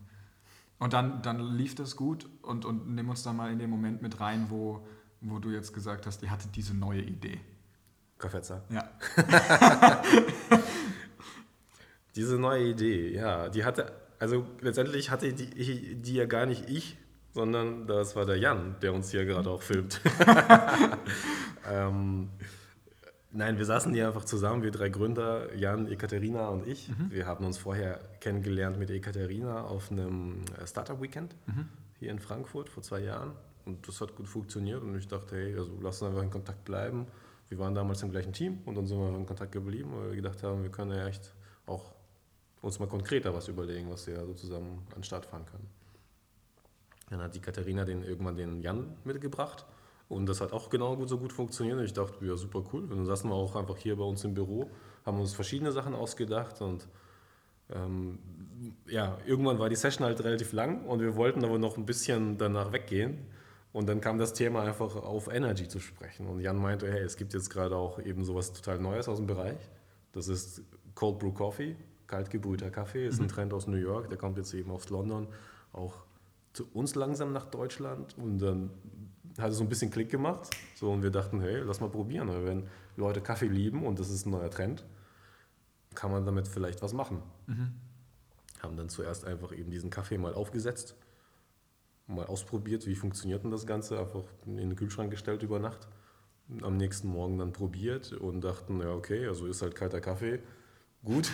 Und 0.79 0.93
dann, 0.93 1.23
dann 1.23 1.41
lief 1.57 1.75
das 1.75 1.95
gut 1.97 2.29
und, 2.43 2.65
und 2.65 2.95
nimm 2.95 3.09
uns 3.11 3.23
dann 3.23 3.37
mal 3.37 3.53
in 3.53 3.59
den 3.59 3.69
Moment 3.71 4.01
mit 4.03 4.19
rein, 4.21 4.47
wo, 4.49 4.87
wo 5.21 5.39
du 5.39 5.51
jetzt 5.51 5.73
gesagt 5.75 6.07
hast, 6.07 6.23
ihr 6.23 6.31
hattet 6.31 6.57
diese 6.57 6.75
neue 6.75 7.03
Idee. 7.03 7.41
Kaffeezer. 8.19 8.63
Ja. 8.71 8.89
Diese 12.17 12.39
neue 12.39 12.71
Idee, 12.71 13.15
ja, 13.15 13.49
die 13.49 13.65
hatte, 13.65 13.93
also 14.19 14.45
letztendlich 14.61 15.11
hatte 15.11 15.33
die, 15.33 15.45
ich- 15.55 16.03
die 16.03 16.15
ja 16.15 16.27
gar 16.27 16.45
nicht 16.45 16.69
ich, 16.69 16.99
sondern 17.33 17.87
das 17.87 18.17
war 18.17 18.27
der 18.27 18.37
Jan, 18.37 18.77
der 18.83 18.93
uns 18.93 19.11
hier 19.11 19.25
gerade 19.25 19.51
auch 19.51 19.63
filmt. 19.63 20.01
ähm, 21.71 22.31
nein, 23.31 23.59
wir 23.59 23.65
saßen 23.65 23.93
hier 23.93 24.09
einfach 24.09 24.25
zusammen, 24.25 24.63
wir 24.63 24.71
drei 24.71 24.89
Gründer, 24.89 25.55
Jan, 25.55 25.87
Ekaterina 25.91 26.49
und 26.49 26.67
ich. 26.67 26.91
Wir 27.09 27.27
haben 27.27 27.45
uns 27.45 27.59
vorher 27.59 28.01
kennengelernt 28.21 28.79
mit 28.79 28.91
Ekaterina 28.91 29.63
auf 29.65 29.91
einem 29.91 30.43
äh, 30.61 30.67
Startup-Weekend 30.67 31.37
hier 32.01 32.11
in 32.11 32.19
Frankfurt 32.19 32.69
vor 32.69 32.83
zwei 32.83 33.01
Jahren. 33.01 33.33
Und 33.67 33.87
das 33.87 34.01
hat 34.01 34.17
gut 34.17 34.27
funktioniert 34.27 34.83
und 34.83 34.97
ich 34.97 35.07
dachte, 35.07 35.37
hey, 35.37 35.55
also 35.57 35.71
lass 35.81 36.01
uns 36.03 36.11
einfach 36.11 36.23
in 36.23 36.31
Kontakt 36.31 36.65
bleiben. 36.65 37.07
Wir 37.49 37.59
waren 37.59 37.75
damals 37.75 38.03
im 38.03 38.11
gleichen 38.11 38.33
Team 38.33 38.59
und 38.65 38.75
dann 38.75 38.87
sind 38.87 38.99
wir 38.99 39.15
in 39.15 39.27
Kontakt 39.27 39.53
geblieben, 39.53 39.91
weil 39.95 40.09
wir 40.11 40.17
gedacht 40.17 40.43
haben, 40.43 40.63
wir 40.63 40.71
können 40.71 40.93
ja 40.93 41.07
echt 41.07 41.33
auch 41.67 41.93
uns 42.63 42.79
mal 42.79 42.89
konkreter 42.89 43.35
was 43.35 43.49
überlegen, 43.49 43.91
was 43.91 44.07
wir 44.07 44.25
so 44.25 44.35
zusammen 44.35 44.87
an 44.91 45.01
den 45.01 45.05
Start 45.05 45.27
fahren 45.27 45.45
können. 45.47 45.69
Dann 47.11 47.21
hat 47.21 47.35
die 47.35 47.41
Katharina 47.41 47.85
den, 47.85 48.03
irgendwann 48.03 48.37
den 48.37 48.63
Jan 48.63 48.97
mitgebracht 49.05 49.67
und 50.09 50.27
das 50.27 50.41
hat 50.41 50.53
auch 50.53 50.71
genau 50.71 50.97
gut, 50.97 51.09
so 51.09 51.19
gut 51.19 51.33
funktioniert. 51.33 51.79
Und 51.79 51.85
ich 51.85 51.93
dachte, 51.93 52.25
ja, 52.25 52.37
super 52.37 52.65
cool. 52.73 52.83
Und 52.83 52.91
dann 52.91 53.07
saßen 53.07 53.29
wir 53.29 53.35
auch 53.35 53.57
einfach 53.57 53.77
hier 53.77 53.97
bei 53.97 54.05
uns 54.05 54.25
im 54.25 54.35
Büro, 54.35 54.71
haben 55.05 55.21
uns 55.21 55.35
verschiedene 55.35 55.73
Sachen 55.73 55.95
ausgedacht 55.95 56.61
und 56.61 56.89
ähm, 57.73 58.19
ja, 58.87 59.19
irgendwann 59.27 59.59
war 59.59 59.69
die 59.69 59.77
Session 59.77 60.07
halt 60.07 60.23
relativ 60.23 60.53
lang 60.53 60.85
und 60.87 61.01
wir 61.01 61.17
wollten 61.17 61.45
aber 61.45 61.59
noch 61.59 61.77
ein 61.77 61.87
bisschen 61.87 62.39
danach 62.39 62.73
weggehen. 62.73 63.19
Und 63.73 63.89
dann 63.89 64.01
kam 64.01 64.19
das 64.19 64.33
Thema 64.33 64.63
einfach 64.63 64.97
auf 64.97 65.33
Energy 65.33 65.69
zu 65.69 65.79
sprechen. 65.79 66.27
Und 66.27 66.41
Jan 66.41 66.57
meinte, 66.57 66.91
hey, 66.91 67.03
es 67.03 67.17
gibt 67.17 67.35
jetzt 67.35 67.51
gerade 67.51 67.77
auch 67.77 68.01
eben 68.01 68.25
sowas 68.25 68.53
total 68.53 68.81
Neues 68.81 69.09
aus 69.09 69.19
dem 69.19 69.29
Bereich. 69.29 69.59
Das 70.11 70.27
ist 70.27 70.63
Cold 70.97 71.21
Brew 71.21 71.31
Coffee, 71.31 71.77
kalt 72.09 72.31
gebrühter 72.31 72.71
Kaffee. 72.71 73.07
Ist 73.07 73.21
ein 73.21 73.29
Trend 73.29 73.55
aus 73.55 73.69
New 73.69 73.77
York, 73.77 74.09
der 74.09 74.19
kommt 74.19 74.39
jetzt 74.39 74.53
eben 74.55 74.73
aus 74.73 74.91
London, 74.91 75.29
auch 75.73 76.05
zu 76.53 76.69
uns 76.73 76.95
langsam 76.95 77.33
nach 77.33 77.47
Deutschland. 77.47 78.17
Und 78.19 78.39
dann 78.39 78.71
hat 79.39 79.51
es 79.53 79.59
so 79.59 79.65
ein 79.65 79.69
bisschen 79.69 79.91
Klick 79.91 80.11
gemacht. 80.11 80.51
So, 80.75 80.91
und 80.91 81.03
wir 81.03 81.11
dachten, 81.11 81.41
hey, 81.41 81.61
lass 81.61 81.81
mal 81.81 81.91
probieren. 81.91 82.29
Weil 82.29 82.45
wenn 82.45 82.67
Leute 82.97 83.21
Kaffee 83.21 83.49
lieben 83.49 83.85
und 83.85 83.99
das 83.99 84.11
ist 84.11 84.27
ein 84.27 84.31
neuer 84.31 84.51
Trend, 84.51 84.85
kann 85.95 86.11
man 86.11 86.25
damit 86.25 86.49
vielleicht 86.49 86.83
was 86.83 86.93
machen. 86.93 87.23
Haben 88.63 88.77
dann 88.77 88.89
zuerst 88.89 89.25
einfach 89.25 89.53
eben 89.53 89.71
diesen 89.71 89.91
Kaffee 89.91 90.19
mal 90.19 90.35
aufgesetzt, 90.35 90.95
mal 92.07 92.27
ausprobiert, 92.27 92.87
wie 92.87 92.95
funktioniert 92.95 93.45
denn 93.45 93.51
das 93.51 93.67
Ganze, 93.67 93.99
einfach 93.99 94.25
in 94.47 94.57
den 94.57 94.77
Kühlschrank 94.77 95.11
gestellt 95.11 95.43
über 95.43 95.59
Nacht. 95.59 95.89
Am 96.63 96.77
nächsten 96.77 97.09
Morgen 97.09 97.39
dann 97.39 97.53
probiert 97.53 98.13
und 98.13 98.41
dachten, 98.41 98.81
ja 98.81 98.93
okay, 98.93 99.27
also 99.27 99.47
ist 99.47 99.63
halt 99.63 99.75
kalter 99.75 100.01
Kaffee, 100.01 100.41
gut. 101.05 101.31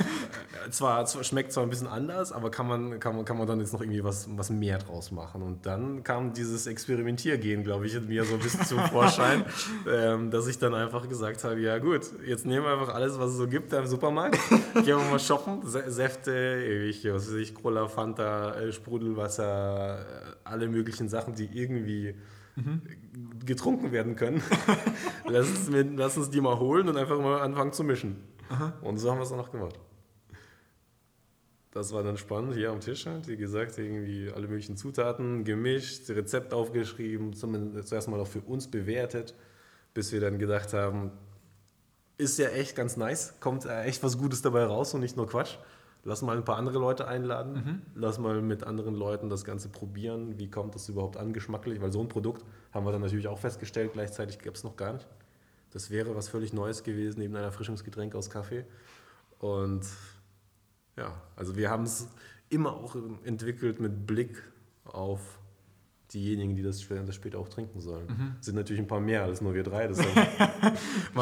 zwar, 0.70 1.04
zwar 1.06 1.24
schmeckt 1.24 1.52
zwar 1.52 1.62
ein 1.62 1.70
bisschen 1.70 1.86
anders, 1.86 2.32
aber 2.32 2.50
kann 2.50 2.66
man, 2.66 2.98
kann 3.00 3.14
man, 3.16 3.24
kann 3.24 3.36
man 3.36 3.46
dann 3.46 3.60
jetzt 3.60 3.72
noch 3.72 3.80
irgendwie 3.80 4.02
was, 4.02 4.28
was 4.36 4.50
mehr 4.50 4.78
draus 4.78 5.10
machen. 5.10 5.42
Und 5.42 5.66
dann 5.66 6.02
kam 6.04 6.32
dieses 6.32 6.66
Experimentiergehen, 6.66 7.64
glaube 7.64 7.86
ich, 7.86 7.94
in 7.94 8.08
mir 8.08 8.24
so 8.24 8.34
ein 8.34 8.40
bisschen 8.40 8.64
zum 8.64 8.78
Vorschein, 8.80 9.44
ähm, 9.92 10.30
dass 10.30 10.46
ich 10.46 10.58
dann 10.58 10.74
einfach 10.74 11.08
gesagt 11.08 11.44
habe, 11.44 11.60
ja 11.60 11.78
gut, 11.78 12.02
jetzt 12.26 12.46
nehmen 12.46 12.64
wir 12.64 12.72
einfach 12.72 12.94
alles, 12.94 13.18
was 13.18 13.30
es 13.32 13.36
so 13.36 13.46
gibt 13.46 13.72
da 13.72 13.80
im 13.80 13.86
Supermarkt, 13.86 14.38
gehen 14.74 14.86
wir 14.86 14.96
mal 14.98 15.18
shoppen, 15.18 15.62
Sä- 15.62 15.90
Säfte, 15.90 16.32
ewig, 16.66 17.04
was 17.12 17.28
weiß 17.28 17.34
ich, 17.34 17.54
Cola, 17.54 17.88
Fanta, 17.88 18.54
äh, 18.54 18.72
Sprudelwasser, 18.72 19.98
äh, 19.98 20.04
alle 20.44 20.68
möglichen 20.68 21.08
Sachen, 21.08 21.34
die 21.34 21.46
irgendwie 21.52 22.14
getrunken 23.44 23.90
werden 23.90 24.14
können. 24.14 24.40
lass, 25.28 25.48
uns, 25.48 25.68
lass 25.96 26.16
uns 26.16 26.30
die 26.30 26.40
mal 26.40 26.58
holen 26.58 26.88
und 26.88 26.96
einfach 26.96 27.18
mal 27.18 27.40
anfangen 27.40 27.72
zu 27.72 27.82
mischen. 27.82 28.16
Und 28.82 28.98
so 28.98 29.10
haben 29.10 29.18
wir 29.18 29.22
es 29.22 29.30
dann 29.30 29.40
auch 29.40 29.50
gemacht. 29.50 29.78
Das 31.74 31.92
war 31.92 32.04
dann 32.04 32.16
spannend 32.16 32.54
hier 32.54 32.70
am 32.70 32.80
Tisch 32.80 33.04
halt. 33.06 33.26
Wie 33.26 33.36
gesagt, 33.36 33.76
irgendwie 33.78 34.30
alle 34.32 34.46
möglichen 34.46 34.76
Zutaten 34.76 35.42
gemischt, 35.42 36.08
Rezept 36.08 36.54
aufgeschrieben, 36.54 37.32
zumindest 37.32 37.88
zuerst 37.88 38.08
mal 38.08 38.20
auch 38.20 38.28
für 38.28 38.42
uns 38.42 38.70
bewertet, 38.70 39.34
bis 39.92 40.12
wir 40.12 40.20
dann 40.20 40.38
gedacht 40.38 40.72
haben, 40.72 41.10
ist 42.16 42.38
ja 42.38 42.48
echt 42.50 42.76
ganz 42.76 42.96
nice, 42.96 43.34
kommt 43.40 43.66
echt 43.66 44.04
was 44.04 44.18
Gutes 44.18 44.40
dabei 44.40 44.64
raus 44.64 44.94
und 44.94 45.00
nicht 45.00 45.16
nur 45.16 45.26
Quatsch. 45.26 45.56
Lass 46.04 46.22
mal 46.22 46.36
ein 46.36 46.44
paar 46.44 46.58
andere 46.58 46.78
Leute 46.78 47.08
einladen, 47.08 47.52
mhm. 47.54 47.82
lass 47.94 48.18
mal 48.18 48.40
mit 48.40 48.62
anderen 48.62 48.94
Leuten 48.94 49.30
das 49.30 49.44
Ganze 49.44 49.68
probieren. 49.68 50.38
Wie 50.38 50.50
kommt 50.50 50.74
das 50.74 50.88
überhaupt 50.88 51.16
an, 51.16 51.32
geschmacklich? 51.32 51.80
Weil 51.80 51.92
so 51.92 52.00
ein 52.00 52.08
Produkt 52.08 52.44
haben 52.72 52.86
wir 52.86 52.92
dann 52.92 53.00
natürlich 53.00 53.26
auch 53.26 53.38
festgestellt, 53.38 53.94
gleichzeitig 53.94 54.38
gab 54.38 54.54
es 54.54 54.62
noch 54.62 54.76
gar 54.76 54.92
nicht. 54.92 55.08
Das 55.74 55.90
wäre 55.90 56.14
was 56.14 56.28
völlig 56.28 56.52
Neues 56.52 56.84
gewesen, 56.84 57.18
neben 57.18 57.34
einem 57.34 57.46
Erfrischungsgetränk 57.46 58.14
aus 58.14 58.30
Kaffee. 58.30 58.64
Und 59.40 59.84
ja, 60.96 61.20
also 61.34 61.56
wir 61.56 61.68
haben 61.68 61.82
es 61.82 62.08
immer 62.48 62.72
auch 62.72 62.96
entwickelt 63.24 63.80
mit 63.80 64.06
Blick 64.06 64.40
auf 64.84 65.40
diejenigen, 66.12 66.54
die 66.54 66.62
das 66.62 66.80
später 66.80 67.38
auch 67.38 67.48
trinken 67.48 67.80
sollen. 67.80 68.06
Mhm. 68.06 68.36
Sind 68.40 68.54
natürlich 68.54 68.80
ein 68.80 68.86
paar 68.86 69.00
mehr 69.00 69.24
als 69.24 69.40
nur 69.40 69.52
wir 69.52 69.64
drei. 69.64 69.88
Das 69.88 69.98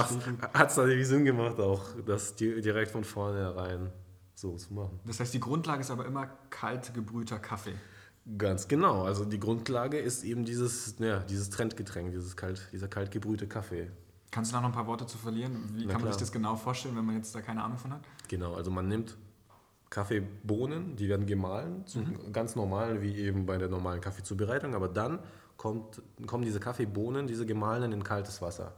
hat 0.52 0.70
es 0.70 0.76
natürlich 0.76 1.08
Sinn 1.08 1.24
gemacht, 1.24 1.58
auch 1.58 1.84
das 2.04 2.36
direkt 2.36 2.90
von 2.90 3.04
vornherein 3.04 3.90
so 4.34 4.54
zu 4.56 4.74
machen. 4.74 5.00
Das 5.06 5.18
heißt, 5.18 5.32
die 5.32 5.40
Grundlage 5.40 5.80
ist 5.80 5.90
aber 5.90 6.04
immer 6.04 6.26
kalt 6.50 6.92
gebrühter 6.92 7.38
Kaffee. 7.38 7.74
Ganz 8.36 8.68
genau. 8.68 9.04
Also 9.04 9.24
die 9.24 9.40
Grundlage 9.40 9.98
ist 9.98 10.24
eben 10.24 10.44
dieses, 10.44 10.96
ja, 10.98 11.20
dieses 11.20 11.48
Trendgetränk, 11.48 12.10
dieses 12.10 12.36
kalt, 12.36 12.68
dieser 12.70 12.88
kalt 12.88 13.10
gebrühte 13.10 13.48
Kaffee. 13.48 13.90
Kannst 14.32 14.50
du 14.50 14.54
da 14.56 14.62
noch 14.62 14.70
ein 14.70 14.74
paar 14.74 14.86
Worte 14.86 15.06
zu 15.06 15.18
verlieren? 15.18 15.70
Wie 15.74 15.84
Na 15.84 15.92
kann 15.92 16.00
man 16.00 16.10
sich 16.10 16.18
das 16.18 16.32
genau 16.32 16.56
vorstellen, 16.56 16.96
wenn 16.96 17.04
man 17.04 17.16
jetzt 17.16 17.34
da 17.34 17.42
keine 17.42 17.62
Ahnung 17.62 17.76
von 17.76 17.92
hat? 17.92 18.00
Genau, 18.28 18.54
also 18.54 18.70
man 18.70 18.88
nimmt 18.88 19.16
Kaffeebohnen, 19.90 20.96
die 20.96 21.10
werden 21.10 21.26
gemahlen, 21.26 21.84
mhm. 21.94 22.32
ganz 22.32 22.56
normal 22.56 23.02
wie 23.02 23.14
eben 23.14 23.44
bei 23.44 23.58
der 23.58 23.68
normalen 23.68 24.00
Kaffeezubereitung, 24.00 24.74
aber 24.74 24.88
dann 24.88 25.18
kommt, 25.58 26.00
kommen 26.26 26.44
diese 26.44 26.60
Kaffeebohnen, 26.60 27.26
diese 27.26 27.44
gemahlenen 27.44 27.92
in 27.92 28.02
kaltes 28.02 28.40
Wasser. 28.40 28.72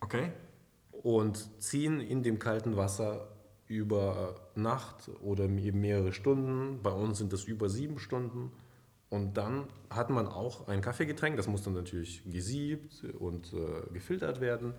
Okay. 0.00 0.30
Und 0.90 1.48
ziehen 1.62 2.00
in 2.00 2.22
dem 2.22 2.38
kalten 2.38 2.76
Wasser 2.76 3.28
über 3.66 4.34
Nacht 4.54 5.10
oder 5.22 5.44
eben 5.44 5.80
mehrere 5.80 6.12
Stunden. 6.12 6.82
Bei 6.82 6.92
uns 6.92 7.16
sind 7.16 7.32
das 7.32 7.44
über 7.44 7.70
sieben 7.70 7.98
Stunden. 7.98 8.52
Und 9.12 9.36
dann 9.36 9.66
hat 9.90 10.08
man 10.08 10.26
auch 10.26 10.68
ein 10.68 10.80
Kaffeegetränk, 10.80 11.36
das 11.36 11.46
muss 11.46 11.62
dann 11.62 11.74
natürlich 11.74 12.22
gesiebt 12.24 13.04
und 13.18 13.52
äh, 13.52 13.92
gefiltert 13.92 14.40
werden. 14.40 14.72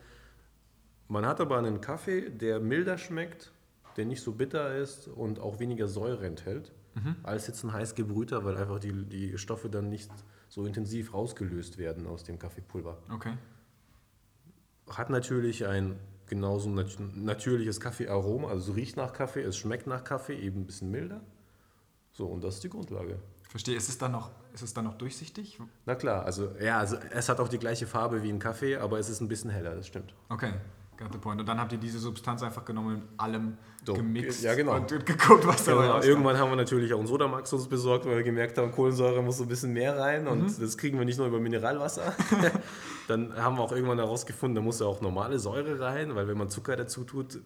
Man 1.07 1.27
hat 1.27 1.39
aber 1.39 1.59
einen 1.59 1.81
Kaffee, 1.81 2.31
der 2.31 2.59
milder 2.59 2.97
schmeckt, 2.97 3.51
der 3.95 4.05
nicht 4.05 4.23
so 4.23 4.31
bitter 4.31 4.75
ist 4.75 5.07
und 5.07 5.39
auch 5.39 5.59
weniger 5.59 5.87
Säure 5.87 6.25
enthält, 6.25 6.71
mhm. 6.95 7.17
als 7.21 7.45
jetzt 7.45 7.63
ein 7.63 7.73
heiß 7.73 7.93
gebrühter, 7.93 8.43
weil 8.43 8.57
einfach 8.57 8.79
die, 8.79 9.05
die 9.05 9.37
Stoffe 9.37 9.69
dann 9.69 9.89
nicht 9.89 10.09
so 10.49 10.65
intensiv 10.65 11.13
rausgelöst 11.13 11.77
werden 11.77 12.07
aus 12.07 12.23
dem 12.23 12.39
Kaffeepulver. 12.39 12.97
Okay. 13.13 13.37
Hat 14.89 15.11
natürlich 15.11 15.67
ein 15.67 15.99
genauso 16.25 16.71
nat 16.71 16.97
natürliches 17.13 17.79
Kaffeearoma, 17.79 18.47
also 18.47 18.71
riecht 18.71 18.97
nach 18.97 19.13
Kaffee, 19.13 19.43
es 19.43 19.57
schmeckt 19.57 19.85
nach 19.85 20.03
Kaffee, 20.03 20.33
eben 20.33 20.61
ein 20.61 20.65
bisschen 20.65 20.89
milder. 20.89 21.21
So, 22.13 22.25
und 22.25 22.43
das 22.43 22.55
ist 22.55 22.63
die 22.63 22.69
Grundlage. 22.69 23.19
Verstehe. 23.53 23.77
Ist 23.77 23.87
es 23.87 23.99
dann 23.99 24.13
noch, 24.13 24.31
ist 24.51 24.63
es 24.63 24.73
dann 24.73 24.85
noch 24.85 24.95
durchsichtig? 24.95 25.59
Na 25.85 25.93
klar, 25.93 26.25
also 26.25 26.49
ja, 26.59 26.79
also 26.79 26.97
es 27.11 27.29
hat 27.29 27.39
auch 27.39 27.47
die 27.47 27.59
gleiche 27.59 27.85
Farbe 27.85 28.23
wie 28.23 28.29
ein 28.29 28.39
Kaffee, 28.39 28.77
aber 28.77 28.97
es 28.97 29.09
ist 29.09 29.21
ein 29.21 29.27
bisschen 29.27 29.51
heller, 29.51 29.75
das 29.75 29.85
stimmt. 29.85 30.15
Okay. 30.29 30.53
Got 30.97 31.13
the 31.13 31.19
point. 31.19 31.39
Und 31.39 31.47
dann 31.47 31.59
habt 31.59 31.71
ihr 31.71 31.77
diese 31.77 31.99
Substanz 31.99 32.41
einfach 32.41 32.65
genommen 32.65 32.95
und 32.95 33.19
allem 33.19 33.57
so, 33.85 33.93
gemixt 33.93 34.41
ja, 34.41 34.55
genau. 34.55 34.77
und 34.77 34.87
geguckt, 35.05 35.45
was 35.45 35.65
genau. 35.65 35.77
dabei 35.77 35.91
rauskam. 35.91 36.09
Irgendwann 36.09 36.37
haben 36.39 36.49
wir 36.49 36.55
natürlich 36.55 36.91
auch 36.95 36.97
einen 36.97 37.07
Sodamax 37.07 37.53
uns 37.53 37.67
besorgt, 37.67 38.07
weil 38.07 38.15
wir 38.15 38.23
gemerkt 38.23 38.57
haben, 38.57 38.71
Kohlensäure 38.71 39.21
muss 39.21 39.37
so 39.37 39.43
ein 39.43 39.49
bisschen 39.49 39.71
mehr 39.71 39.99
rein 39.99 40.27
und 40.27 40.45
mhm. 40.45 40.55
das 40.59 40.75
kriegen 40.75 40.97
wir 40.97 41.05
nicht 41.05 41.19
nur 41.19 41.27
über 41.27 41.39
Mineralwasser. 41.39 42.15
dann 43.07 43.35
haben 43.35 43.57
wir 43.57 43.63
auch 43.63 43.71
irgendwann 43.71 43.97
herausgefunden, 43.99 44.55
da 44.55 44.61
muss 44.61 44.79
ja 44.79 44.85
auch 44.85 45.01
normale 45.01 45.39
Säure 45.39 45.79
rein, 45.79 46.15
weil 46.15 46.27
wenn 46.27 46.37
man 46.37 46.49
Zucker 46.49 46.75
dazu 46.75 47.03
tut, 47.03 47.39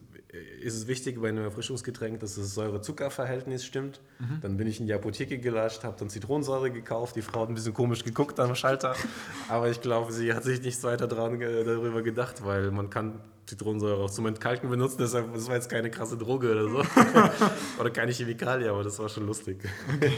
ist 0.61 0.75
es 0.75 0.87
wichtig 0.87 1.21
bei 1.21 1.29
einem 1.29 1.43
Erfrischungsgetränk, 1.43 2.19
dass 2.19 2.35
das 2.35 2.53
Säure-Zucker-Verhältnis 2.53 3.65
stimmt. 3.65 4.01
Mhm. 4.19 4.39
Dann 4.41 4.57
bin 4.57 4.67
ich 4.67 4.79
in 4.79 4.85
die 4.85 4.93
Apotheke 4.93 5.39
gelascht, 5.39 5.83
habe 5.83 5.95
dann 5.97 6.09
Zitronensäure 6.09 6.69
gekauft. 6.69 7.15
Die 7.15 7.21
Frau 7.21 7.41
hat 7.41 7.49
ein 7.49 7.55
bisschen 7.55 7.73
komisch 7.73 8.03
geguckt 8.03 8.39
am 8.39 8.53
Schalter, 8.55 8.95
aber 9.49 9.69
ich 9.69 9.81
glaube, 9.81 10.11
sie 10.11 10.33
hat 10.33 10.43
sich 10.43 10.61
nicht 10.61 10.81
weiter 10.83 11.07
dran, 11.07 11.39
darüber 11.39 12.01
gedacht, 12.01 12.45
weil 12.45 12.71
man 12.71 12.89
kann 12.89 13.19
Zitronensäure 13.45 14.03
auch 14.03 14.11
zum 14.11 14.25
Entkalken 14.27 14.69
benutzen. 14.69 14.97
Deshalb, 14.99 15.33
das 15.33 15.47
war 15.47 15.55
jetzt 15.55 15.69
keine 15.69 15.89
krasse 15.89 16.17
Droge 16.17 16.51
oder 16.51 16.69
so. 16.69 16.77
oder 17.79 17.89
keine 17.89 18.11
Chemikalie, 18.11 18.69
aber 18.69 18.83
das 18.83 18.99
war 18.99 19.09
schon 19.09 19.25
lustig. 19.25 19.57
Okay. 19.95 20.11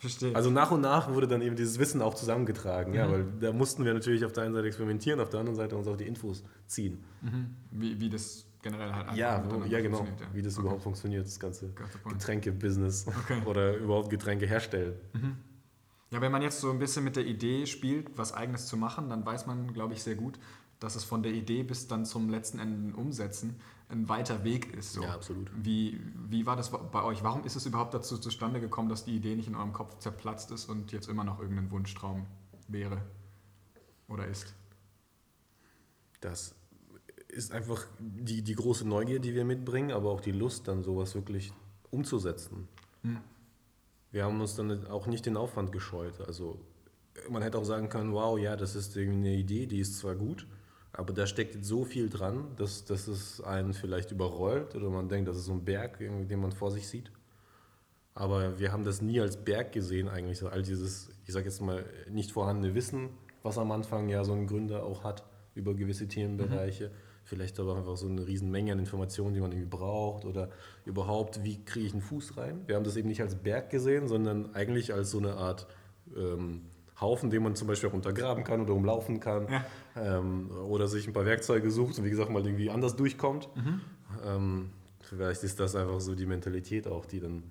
Verstehe. 0.00 0.34
Also 0.34 0.50
nach 0.50 0.70
und 0.70 0.80
nach 0.80 1.12
wurde 1.12 1.28
dann 1.28 1.42
eben 1.42 1.56
dieses 1.56 1.78
Wissen 1.78 2.00
auch 2.00 2.14
zusammengetragen, 2.14 2.92
mhm. 2.92 2.96
ja, 2.96 3.10
weil 3.10 3.24
da 3.38 3.52
mussten 3.52 3.84
wir 3.84 3.92
natürlich 3.92 4.24
auf 4.24 4.32
der 4.32 4.44
einen 4.44 4.54
Seite 4.54 4.66
experimentieren, 4.66 5.20
auf 5.20 5.28
der 5.28 5.40
anderen 5.40 5.56
Seite 5.56 5.76
uns 5.76 5.86
auch 5.86 5.96
die 5.96 6.06
Infos 6.06 6.42
ziehen. 6.66 7.04
Mhm. 7.20 7.54
Wie, 7.70 8.00
wie 8.00 8.08
das 8.08 8.46
generell 8.62 8.92
halt 8.92 9.14
Ja, 9.14 9.44
ja 9.66 9.80
genau, 9.80 10.04
ja. 10.04 10.26
wie 10.32 10.40
das 10.40 10.54
okay. 10.54 10.62
überhaupt 10.62 10.82
funktioniert, 10.82 11.26
das 11.26 11.38
ganze 11.38 11.74
Getränke-Business 12.08 13.08
okay. 13.08 13.42
oder 13.44 13.76
überhaupt 13.76 14.08
Getränke 14.08 14.46
herstellen. 14.46 14.94
Mhm. 15.12 15.36
Ja, 16.10 16.22
wenn 16.22 16.32
man 16.32 16.40
jetzt 16.40 16.60
so 16.60 16.70
ein 16.70 16.78
bisschen 16.78 17.04
mit 17.04 17.16
der 17.16 17.26
Idee 17.26 17.66
spielt, 17.66 18.16
was 18.16 18.32
Eigenes 18.32 18.66
zu 18.68 18.78
machen, 18.78 19.10
dann 19.10 19.26
weiß 19.26 19.46
man, 19.46 19.74
glaube 19.74 19.92
ich, 19.92 20.02
sehr 20.02 20.14
gut, 20.14 20.38
dass 20.80 20.96
es 20.96 21.04
von 21.04 21.22
der 21.22 21.32
Idee 21.32 21.62
bis 21.62 21.88
dann 21.88 22.06
zum 22.06 22.30
letzten 22.30 22.58
Ende 22.58 22.96
Umsetzen 22.96 23.60
ein 23.90 24.08
weiter 24.08 24.44
Weg 24.44 24.72
ist. 24.74 24.92
So. 24.92 25.02
Ja, 25.02 25.14
absolut. 25.14 25.50
Wie, 25.54 26.00
wie 26.28 26.46
war 26.46 26.56
das 26.56 26.70
bei 26.70 27.02
euch? 27.02 27.22
Warum 27.22 27.44
ist 27.44 27.56
es 27.56 27.66
überhaupt 27.66 27.94
dazu 27.94 28.18
zustande 28.18 28.60
gekommen, 28.60 28.88
dass 28.88 29.04
die 29.04 29.16
Idee 29.16 29.34
nicht 29.34 29.48
in 29.48 29.56
eurem 29.56 29.72
Kopf 29.72 29.98
zerplatzt 29.98 30.50
ist 30.52 30.66
und 30.68 30.92
jetzt 30.92 31.08
immer 31.08 31.24
noch 31.24 31.40
irgendein 31.40 31.70
Wunschtraum 31.70 32.26
wäre 32.68 33.02
oder 34.08 34.26
ist? 34.26 34.54
Das 36.20 36.54
ist 37.28 37.52
einfach 37.52 37.86
die, 37.98 38.42
die 38.42 38.54
große 38.54 38.86
Neugier, 38.86 39.20
die 39.20 39.34
wir 39.34 39.44
mitbringen, 39.44 39.92
aber 39.92 40.10
auch 40.10 40.20
die 40.20 40.32
Lust, 40.32 40.68
dann 40.68 40.82
sowas 40.82 41.14
wirklich 41.14 41.52
umzusetzen. 41.90 42.68
Hm. 43.02 43.18
Wir 44.12 44.24
haben 44.24 44.40
uns 44.40 44.56
dann 44.56 44.86
auch 44.86 45.06
nicht 45.06 45.26
den 45.26 45.36
Aufwand 45.36 45.72
gescheut. 45.72 46.20
Also 46.20 46.60
man 47.28 47.42
hätte 47.42 47.58
auch 47.58 47.64
sagen 47.64 47.88
können, 47.88 48.12
wow, 48.12 48.38
ja, 48.38 48.56
das 48.56 48.74
ist 48.74 48.96
eine 48.96 49.34
Idee, 49.34 49.66
die 49.66 49.78
ist 49.78 49.98
zwar 49.98 50.14
gut, 50.14 50.46
aber 51.00 51.14
da 51.14 51.26
steckt 51.26 51.64
so 51.64 51.86
viel 51.86 52.10
dran, 52.10 52.48
dass, 52.56 52.84
dass 52.84 53.08
es 53.08 53.40
einen 53.40 53.72
vielleicht 53.72 54.10
überrollt 54.10 54.74
oder 54.74 54.90
man 54.90 55.08
denkt, 55.08 55.28
das 55.28 55.36
ist 55.38 55.46
so 55.46 55.52
ein 55.52 55.64
Berg, 55.64 55.98
den 55.98 56.38
man 56.38 56.52
vor 56.52 56.70
sich 56.70 56.88
sieht. 56.88 57.10
Aber 58.12 58.58
wir 58.58 58.70
haben 58.70 58.84
das 58.84 59.00
nie 59.00 59.18
als 59.18 59.38
Berg 59.38 59.72
gesehen 59.72 60.08
eigentlich, 60.08 60.42
all 60.42 60.60
dieses, 60.60 61.08
ich 61.24 61.32
sage 61.32 61.46
jetzt 61.46 61.62
mal, 61.62 61.86
nicht 62.10 62.32
vorhandene 62.32 62.74
Wissen, 62.74 63.08
was 63.42 63.56
am 63.56 63.72
Anfang 63.72 64.10
ja 64.10 64.24
so 64.24 64.34
ein 64.34 64.46
Gründer 64.46 64.84
auch 64.84 65.02
hat 65.02 65.24
über 65.54 65.72
gewisse 65.72 66.06
Themenbereiche. 66.06 66.88
Mhm. 66.88 66.94
Vielleicht 67.24 67.58
aber 67.58 67.76
einfach 67.76 67.96
so 67.96 68.06
eine 68.06 68.26
riesen 68.26 68.50
Menge 68.50 68.72
an 68.72 68.78
Informationen, 68.78 69.32
die 69.32 69.40
man 69.40 69.52
irgendwie 69.52 69.70
braucht 69.70 70.26
oder 70.26 70.50
überhaupt, 70.84 71.42
wie 71.44 71.64
kriege 71.64 71.86
ich 71.86 71.92
einen 71.94 72.02
Fuß 72.02 72.36
rein. 72.36 72.60
Wir 72.66 72.76
haben 72.76 72.84
das 72.84 72.96
eben 72.96 73.08
nicht 73.08 73.22
als 73.22 73.36
Berg 73.36 73.70
gesehen, 73.70 74.06
sondern 74.06 74.54
eigentlich 74.54 74.92
als 74.92 75.12
so 75.12 75.18
eine 75.18 75.36
Art 75.36 75.66
ähm, 76.14 76.66
Haufen, 77.00 77.30
den 77.30 77.42
man 77.42 77.54
zum 77.54 77.68
Beispiel 77.68 77.88
auch 77.88 77.94
untergraben 77.94 78.44
kann 78.44 78.60
oder 78.60 78.74
umlaufen 78.74 79.20
kann. 79.20 79.48
Ja. 79.48 79.64
Ähm, 79.96 80.50
oder 80.50 80.88
sich 80.88 81.06
ein 81.06 81.12
paar 81.12 81.26
Werkzeuge 81.26 81.70
sucht 81.70 81.98
und 81.98 82.04
wie 82.04 82.10
gesagt 82.10 82.30
mal 82.30 82.44
irgendwie 82.44 82.70
anders 82.70 82.96
durchkommt. 82.96 83.48
Mhm. 83.56 83.80
Ähm, 84.24 84.70
vielleicht 85.00 85.42
ist 85.42 85.60
das 85.60 85.74
einfach 85.74 86.00
so 86.00 86.14
die 86.14 86.26
Mentalität 86.26 86.86
auch, 86.86 87.06
die 87.06 87.20
dann 87.20 87.42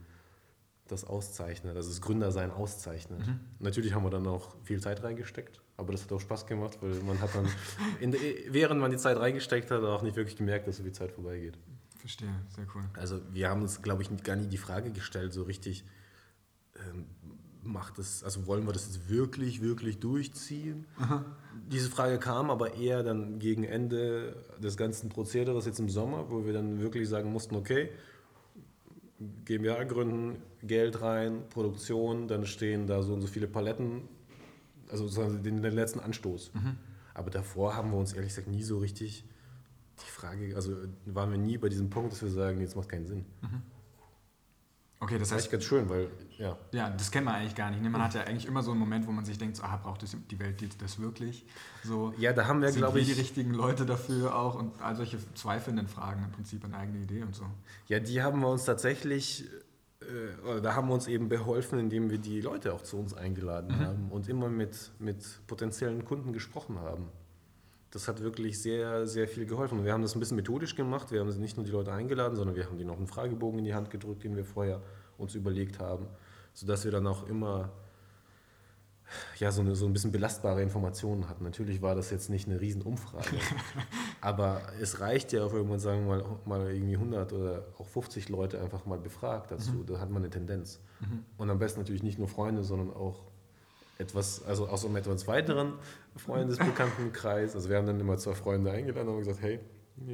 das 0.90 1.06
auszeichnet, 1.06 1.76
also 1.76 1.90
das 1.90 2.02
Gründersein 2.02 2.52
auszeichnet. 2.52 3.26
Mhm. 3.26 3.40
Natürlich 3.60 3.94
haben 3.94 4.04
wir 4.04 4.10
dann 4.10 4.28
auch 4.28 4.56
viel 4.64 4.82
Zeit 4.82 5.04
reingesteckt, 5.04 5.62
aber 5.78 5.92
das 5.92 6.04
hat 6.04 6.12
auch 6.12 6.20
Spaß 6.20 6.48
gemacht, 6.48 6.80
weil 6.82 6.96
man 7.04 7.22
hat 7.22 7.30
dann, 7.36 7.48
de, 8.12 8.48
während 8.52 8.82
man 8.82 8.92
die 8.92 8.98
Zeit 8.98 9.18
reingesteckt 9.18 9.72
hat, 9.72 9.84
auch 9.84 10.02
nicht 10.02 10.16
wirklich 10.16 10.36
gemerkt, 10.36 10.68
dass 10.68 10.78
so 10.78 10.84
viel 10.84 10.92
Zeit 10.92 11.12
vorbeigeht. 11.12 11.58
Verstehe, 12.00 12.34
sehr 12.56 12.66
cool. 12.74 12.84
Also 12.94 13.22
wir 13.32 13.50
haben 13.50 13.62
uns, 13.62 13.82
glaube 13.82 14.02
ich, 14.02 14.24
gar 14.24 14.36
nie 14.36 14.48
die 14.48 14.58
Frage 14.58 14.92
gestellt, 14.92 15.34
so 15.34 15.44
richtig, 15.44 15.86
ähm, 16.76 17.06
macht 17.64 17.98
das, 17.98 18.24
also 18.24 18.48
wollen 18.48 18.66
wir 18.66 18.74
das 18.74 18.86
jetzt 18.86 19.10
wirklich, 19.10 19.62
wirklich 19.62 20.00
durchziehen? 20.00 20.86
Aha. 20.98 21.26
Diese 21.72 21.90
Frage 21.90 22.18
kam 22.18 22.50
aber 22.50 22.76
eher 22.76 23.04
dann 23.04 23.40
gegen 23.40 23.64
Ende 23.64 24.36
des 24.62 24.78
ganzen 24.78 25.10
Prozederes 25.10 25.66
jetzt 25.66 25.80
im 25.80 25.90
Sommer, 25.90 26.30
wo 26.30 26.46
wir 26.46 26.54
dann 26.54 26.80
wirklich 26.80 27.08
sagen 27.10 27.32
mussten, 27.32 27.56
okay, 27.56 27.90
GmbH 29.46 29.84
gründen, 29.84 30.42
Geld 30.64 31.02
rein, 31.02 31.44
Produktion, 31.50 32.28
dann 32.28 32.46
stehen 32.46 32.88
da 32.88 33.04
so 33.04 33.14
und 33.14 33.22
so 33.22 33.28
viele 33.28 33.48
Paletten, 33.48 34.04
also 34.90 35.08
sozusagen 35.08 35.44
den, 35.44 35.62
den 35.62 35.74
letzten 35.74 36.00
Anstoß. 36.00 36.52
Mhm. 36.54 36.78
Aber 37.14 37.30
davor 37.30 37.76
haben 37.76 37.92
wir 37.92 37.98
uns 37.98 38.14
ehrlich 38.14 38.30
gesagt 38.30 38.48
nie 38.48 38.64
so 38.64 38.78
richtig 38.78 39.26
die 40.02 40.10
Frage, 40.10 40.56
also 40.56 40.74
waren 41.06 41.32
wir 41.32 41.38
nie 41.38 41.58
bei 41.58 41.68
diesem 41.68 41.90
Punkt, 41.90 42.14
dass 42.14 42.22
wir 42.22 42.30
sagen, 42.30 42.62
jetzt 42.62 42.78
macht 42.78 42.88
keinen 42.90 43.06
Sinn. 43.06 43.26
Mhm. 43.42 43.62
Okay, 45.02 45.18
das 45.18 45.32
heißt. 45.32 45.50
Ganz 45.50 45.64
schön, 45.64 45.90
weil, 45.90 46.10
ja. 46.38 46.58
Ja, 46.74 46.90
das 46.90 47.10
kennt 47.10 47.26
man 47.26 47.36
eigentlich 47.36 47.56
gar 47.56 47.72
nicht. 47.72 47.82
Ne? 47.82 47.90
Man 47.90 48.04
hat 48.04 48.16
ja 48.16 48.22
eigentlich 48.22 48.46
immer 48.46 48.62
so 48.64 48.72
einen 48.72 48.80
Moment, 48.80 49.08
wo 49.08 49.12
man 49.12 49.24
sich 49.24 49.38
denkt, 49.38 49.56
so, 49.56 49.64
ah, 49.64 49.80
braucht 49.82 50.04
das, 50.04 50.16
die 50.30 50.40
Welt 50.40 50.62
das 50.82 51.00
wirklich? 51.00 51.46
So, 51.84 52.14
ja, 52.18 52.34
da 52.34 52.48
haben 52.48 52.62
wir, 52.62 52.72
glaube 52.72 53.00
ich. 53.00 53.08
die 53.08 53.14
richtigen 53.14 53.54
Leute 53.54 53.86
dafür 53.86 54.36
auch 54.36 54.56
und 54.56 54.82
all 54.82 54.96
solche 54.96 55.18
zweifelnden 55.36 55.88
Fragen 55.88 56.24
im 56.26 56.32
Prinzip 56.32 56.66
eine 56.66 56.78
eigene 56.78 57.00
Idee 57.00 57.24
und 57.24 57.34
so. 57.34 57.46
Ja, 57.88 58.00
die 58.00 58.22
haben 58.22 58.42
wir 58.42 58.50
uns 58.50 58.66
tatsächlich 58.66 59.46
äh, 60.02 60.62
da 60.62 60.76
haben 60.76 60.88
wir 60.88 60.94
uns 60.94 61.08
eben 61.08 61.30
beholfen, 61.30 61.80
indem 61.80 62.10
wir 62.10 62.18
die 62.18 62.42
Leute 62.42 62.74
auch 62.74 62.82
zu 62.82 62.98
uns 62.98 63.14
eingeladen 63.14 63.78
mhm. 63.78 63.86
haben 63.86 64.08
und 64.10 64.28
immer 64.30 64.50
mit, 64.50 64.92
mit 65.00 65.24
potenziellen 65.48 66.06
Kunden 66.06 66.34
gesprochen 66.34 66.80
haben. 66.80 67.08
Das 67.92 68.08
hat 68.08 68.22
wirklich 68.22 68.62
sehr, 68.62 69.08
sehr 69.08 69.28
viel 69.28 69.46
geholfen. 69.46 69.84
wir 69.84 69.94
haben 69.94 70.04
das 70.04 70.16
ein 70.16 70.20
bisschen 70.20 70.38
methodisch 70.38 70.76
gemacht. 70.76 71.12
Wir 71.12 71.22
haben 71.22 71.30
nicht 71.40 71.58
nur 71.58 71.66
die 71.66 71.72
Leute 71.72 71.92
eingeladen, 71.92 72.36
sondern 72.36 72.56
wir 72.56 72.66
haben 72.66 72.78
denen 72.78 72.90
noch 72.90 72.98
einen 72.98 73.08
Fragebogen 73.08 73.60
in 73.60 73.66
die 73.66 73.74
Hand 73.74 73.90
gedrückt, 73.90 74.24
den 74.24 74.36
wir 74.36 74.46
vorher 74.46 74.82
uns 75.18 75.34
überlegt 75.36 75.80
haben, 75.80 76.08
sodass 76.54 76.86
wir 76.86 76.92
dann 76.92 77.08
auch 77.08 77.28
immer 77.28 77.72
ja, 79.40 79.52
so, 79.52 79.62
eine, 79.62 79.76
so 79.76 79.86
ein 79.86 79.94
bisschen 79.94 80.12
belastbare 80.12 80.62
Informationen 80.62 81.30
hatten. 81.30 81.44
Natürlich 81.44 81.82
war 81.82 81.96
das 81.96 82.12
jetzt 82.12 82.30
nicht 82.30 82.48
eine 82.48 82.60
Riesenumfrage, 82.62 83.38
aber 84.22 84.62
es 84.80 85.00
reicht 85.00 85.34
ja 85.34 85.44
auch 85.44 85.54
irgendwann, 85.54 85.80
sagen 85.80 86.08
mal, 86.08 86.24
mal 86.46 86.72
irgendwie 86.72 86.96
100 86.96 87.34
oder 87.34 87.66
auch 87.78 87.88
50 87.88 88.30
Leute 88.30 88.62
einfach 88.62 88.86
mal 88.86 89.00
befragt 89.00 89.52
dazu. 89.52 89.72
Mhm. 89.72 89.86
Da 89.88 90.00
hat 90.00 90.10
man 90.10 90.24
eine 90.24 90.30
Tendenz. 90.30 90.80
Mhm. 91.00 91.26
Und 91.38 91.50
am 91.50 91.60
besten 91.60 91.80
natürlich 91.80 92.04
nicht 92.04 92.20
nur 92.20 92.28
Freunde, 92.28 92.64
sondern 92.64 92.92
auch 92.94 93.29
etwas, 94.00 94.44
also 94.46 94.68
aus 94.68 94.86
einem 94.86 94.96
etwas 94.96 95.28
weiteren 95.28 95.74
Freundesbekanntenkreis. 96.16 97.54
Also 97.54 97.70
wir 97.70 97.78
haben 97.78 97.86
dann 97.86 98.00
immer 98.00 98.18
zwei 98.18 98.34
Freunde 98.34 98.72
eingeladen 98.72 99.10
und 99.10 99.20
gesagt, 99.20 99.42
hey, 99.42 99.60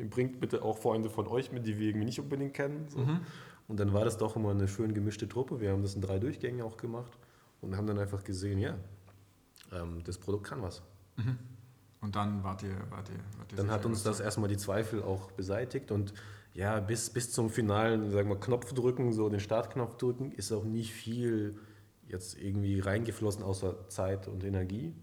bringt 0.10 0.39
bitte 0.39 0.63
auch 0.63 0.80
Freunde 0.80 1.10
von 1.10 1.27
euch 1.27 1.51
mit, 1.51 1.65
die 1.65 1.80
wir 1.80 1.88
irgendwie 1.88 2.06
nicht 2.06 2.20
unbedingt 2.20 2.56
kennen. 2.56 2.88
So. 2.89 3.00
Mhm. 3.00 3.22
Und 3.68 3.80
dann 3.80 3.94
war 3.94 4.04
das 4.04 4.18
doch 4.18 4.36
immer 4.36 4.51
eine 4.51 4.68
schön 4.68 4.94
gemischte 4.94 5.30
Truppe. 5.30 5.62
Wir 5.62 5.72
haben 5.72 5.84
das 5.84 5.96
in 5.96 6.01
drei 6.01 6.20
Durchgängen 6.20 6.62
auch 6.62 6.77
gemacht 6.77 7.12
und 7.62 7.77
haben 7.77 7.86
dann 7.86 8.00
einfach 8.00 8.24
gesehen, 8.24 8.58
ja, 8.60 8.75
ähm, 9.72 10.01
das 10.04 10.18
Produkt 10.18 10.48
kann 10.48 10.63
was. 10.63 10.82
Mhm. 11.18 11.38
Und 12.01 12.15
dann 12.15 12.44
wart 12.44 12.63
ihr, 12.63 12.75
wart 12.89 13.10
ihr, 13.10 13.20
wart 13.38 13.51
ihr 13.51 13.58
Dann 13.58 13.70
hat 13.70 13.86
uns 13.86 14.04
das 14.04 14.20
erstmal 14.20 14.50
die 14.50 14.58
Zweifel 14.58 15.01
auch 15.04 15.32
beseitigt 15.32 15.92
und 15.92 16.13
ja, 16.54 16.80
bis, 16.80 17.10
bis 17.10 17.32
zum 17.32 17.50
finalen, 17.50 18.12
sagen 18.12 18.30
wir, 18.30 18.39
Knopf 18.39 18.74
drücken, 18.74 19.12
so 19.12 19.27
den 19.30 19.39
Startknopf 19.39 19.98
drücken, 19.98 20.32
ist 20.32 20.51
auch 20.51 20.63
nicht 20.63 20.94
viel 20.94 21.60
jetzt 22.07 22.38
irgendwie 22.39 22.79
reingeflossen 22.79 23.43
außer 23.43 23.89
Zeit 23.89 24.27
und 24.27 24.43
Energie. 24.43 24.93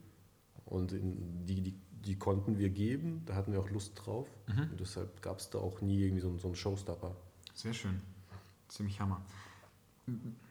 Und 0.64 0.92
die, 0.92 1.60
die, 1.60 1.74
die 2.04 2.18
konnten 2.18 2.58
wir 2.58 2.70
geben, 2.70 3.22
da 3.26 3.34
hatten 3.34 3.52
wir 3.52 3.60
auch 3.60 3.70
Lust 3.70 3.92
drauf. 3.94 4.28
Mhm. 4.48 4.70
Und 4.70 4.80
deshalb 4.80 5.22
gab 5.22 5.38
es 5.38 5.50
da 5.50 5.58
auch 5.58 5.80
nie 5.80 6.02
irgendwie 6.02 6.22
so, 6.22 6.36
so 6.38 6.48
einen 6.48 6.56
Showstopper. 6.56 7.14
Sehr 7.54 7.74
schön. 7.74 8.00
Ziemlich 8.68 9.00
Hammer. 9.00 9.20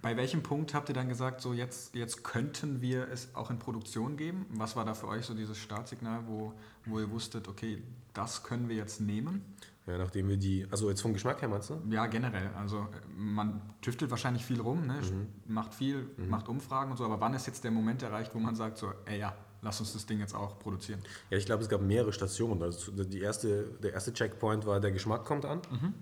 Bei 0.02 0.16
welchem 0.16 0.44
Punkt 0.44 0.74
habt 0.74 0.90
ihr 0.90 0.96
dann 0.96 1.10
gesagt, 1.10 1.42
so 1.42 1.54
jetzt, 1.54 1.94
jetzt 1.94 2.24
könnten 2.24 2.82
wir 2.82 3.10
es 3.10 3.36
auch 3.36 3.50
in 3.50 3.60
Produktion 3.60 4.16
geben? 4.16 4.46
Was 4.52 4.76
war 4.78 4.86
da 4.86 4.94
für 4.94 5.08
euch 5.08 5.26
so 5.26 5.34
dieses 5.34 5.58
Startsignal, 5.58 6.26
wo, 6.28 6.54
wo 6.86 7.00
ihr 7.00 7.12
wusstet, 7.12 7.50
okay, 7.50 7.84
das 8.14 8.44
können 8.44 8.70
wir 8.70 8.78
jetzt 8.78 9.02
nehmen? 9.02 9.44
Ja, 9.88 9.98
nachdem 9.98 10.30
wir 10.30 10.38
die, 10.38 10.68
also 10.70 10.90
jetzt 10.90 11.02
vom 11.02 11.14
Geschmack 11.14 11.42
her 11.42 11.50
meinst 11.50 11.72
du? 11.72 11.82
Ja, 11.90 12.06
generell. 12.06 12.52
Also 12.56 12.88
man 13.16 13.62
tüftelt 13.82 14.12
wahrscheinlich 14.12 14.46
viel 14.46 14.62
rum, 14.62 14.86
ne? 14.86 15.02
mhm. 15.02 15.28
macht 15.48 15.74
viel, 15.74 16.08
mhm. 16.18 16.30
macht 16.30 16.48
Umfragen 16.48 16.92
und 16.92 16.98
so, 16.98 17.06
aber 17.06 17.20
wann 17.20 17.34
ist 17.34 17.48
jetzt 17.48 17.64
der 17.64 17.72
Moment 17.72 18.04
erreicht, 18.04 18.36
wo 18.36 18.40
man 18.40 18.56
sagt, 18.56 18.78
so, 18.78 18.94
ey 19.06 19.20
ja, 19.20 19.36
lass 19.62 19.80
uns 19.80 19.94
das 19.94 20.06
Ding 20.06 20.20
jetzt 20.20 20.36
auch 20.36 20.60
produzieren? 20.60 21.00
Ja, 21.32 21.38
ich 21.38 21.48
glaube, 21.48 21.64
es 21.64 21.70
gab 21.70 21.82
mehrere 21.82 22.14
Stationen. 22.14 22.62
Also 22.62 22.92
die 22.92 23.22
erste, 23.22 23.72
der 23.82 23.94
erste 23.94 24.14
Checkpoint 24.14 24.68
war, 24.68 24.80
der 24.80 24.92
Geschmack 24.92 25.26
kommt 25.26 25.46
an. 25.46 25.62
Mhm. 25.72 25.94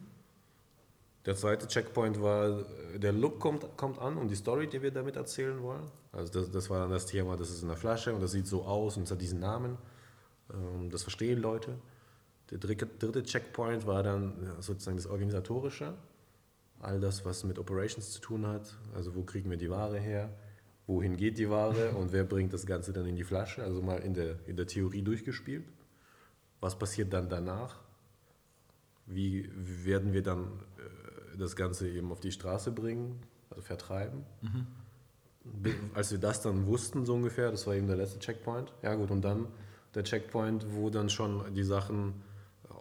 Der 1.25 1.35
zweite 1.35 1.67
Checkpoint 1.67 2.21
war, 2.21 2.63
der 2.95 3.13
Look 3.13 3.39
kommt, 3.39 3.65
kommt 3.77 3.99
an 3.99 4.17
und 4.17 4.29
die 4.29 4.35
Story, 4.35 4.67
die 4.67 4.81
wir 4.81 4.91
damit 4.91 5.15
erzählen 5.15 5.61
wollen. 5.61 5.83
Also 6.11 6.41
das, 6.41 6.51
das 6.51 6.69
war 6.69 6.79
dann 6.79 6.91
das 6.91 7.05
Thema, 7.05 7.37
das 7.37 7.49
ist 7.49 7.61
in 7.61 7.67
der 7.67 7.77
Flasche 7.77 8.13
und 8.13 8.21
das 8.21 8.31
sieht 8.31 8.47
so 8.47 8.63
aus 8.63 8.97
und 8.97 9.03
es 9.03 9.11
hat 9.11 9.21
diesen 9.21 9.39
Namen. 9.39 9.77
Ähm, 10.53 10.89
das 10.89 11.03
verstehen 11.03 11.39
Leute. 11.39 11.77
Der 12.51 12.57
dritte, 12.57 13.23
Checkpoint 13.23 13.85
war 13.85 14.03
dann 14.03 14.55
sozusagen 14.59 14.97
das 14.97 15.07
Organisatorische. 15.07 15.93
All 16.79 16.99
das, 16.99 17.25
was 17.25 17.43
mit 17.43 17.59
Operations 17.59 18.11
zu 18.11 18.21
tun 18.21 18.47
hat. 18.47 18.77
Also 18.95 19.15
wo 19.15 19.23
kriegen 19.23 19.49
wir 19.49 19.57
die 19.57 19.69
Ware 19.69 19.99
her? 19.99 20.29
Wohin 20.87 21.17
geht 21.17 21.37
die 21.37 21.49
Ware? 21.49 21.91
Und 21.97 22.11
wer 22.11 22.23
bringt 22.23 22.53
das 22.53 22.65
Ganze 22.65 22.93
dann 22.93 23.05
in 23.05 23.15
die 23.15 23.23
Flasche? 23.23 23.63
Also 23.63 23.81
mal 23.81 23.99
in 23.99 24.13
der, 24.13 24.37
in 24.47 24.55
der 24.55 24.65
Theorie 24.65 25.01
durchgespielt. 25.01 25.65
Was 26.61 26.77
passiert 26.77 27.13
dann 27.13 27.29
danach? 27.29 27.79
Wie 29.05 29.49
werden 29.55 30.13
wir 30.13 30.23
dann 30.23 30.59
das 31.39 31.55
Ganze 31.55 31.89
eben 31.89 32.11
auf 32.11 32.19
die 32.19 32.31
Straße 32.31 32.71
bringen, 32.71 33.19
also 33.49 33.61
vertreiben. 33.61 34.25
Mhm. 34.41 34.67
Als 35.93 36.11
wir 36.11 36.19
das 36.19 36.41
dann 36.41 36.67
wussten, 36.67 37.05
so 37.05 37.15
ungefähr, 37.15 37.49
das 37.49 37.65
war 37.65 37.75
eben 37.75 37.87
der 37.87 37.95
letzte 37.95 38.19
Checkpoint. 38.19 38.71
Ja, 38.83 38.93
gut, 38.95 39.09
und 39.09 39.23
dann 39.23 39.47
der 39.95 40.03
Checkpoint, 40.03 40.73
wo 40.73 40.89
dann 40.89 41.09
schon 41.09 41.53
die 41.53 41.63
Sachen 41.63 42.13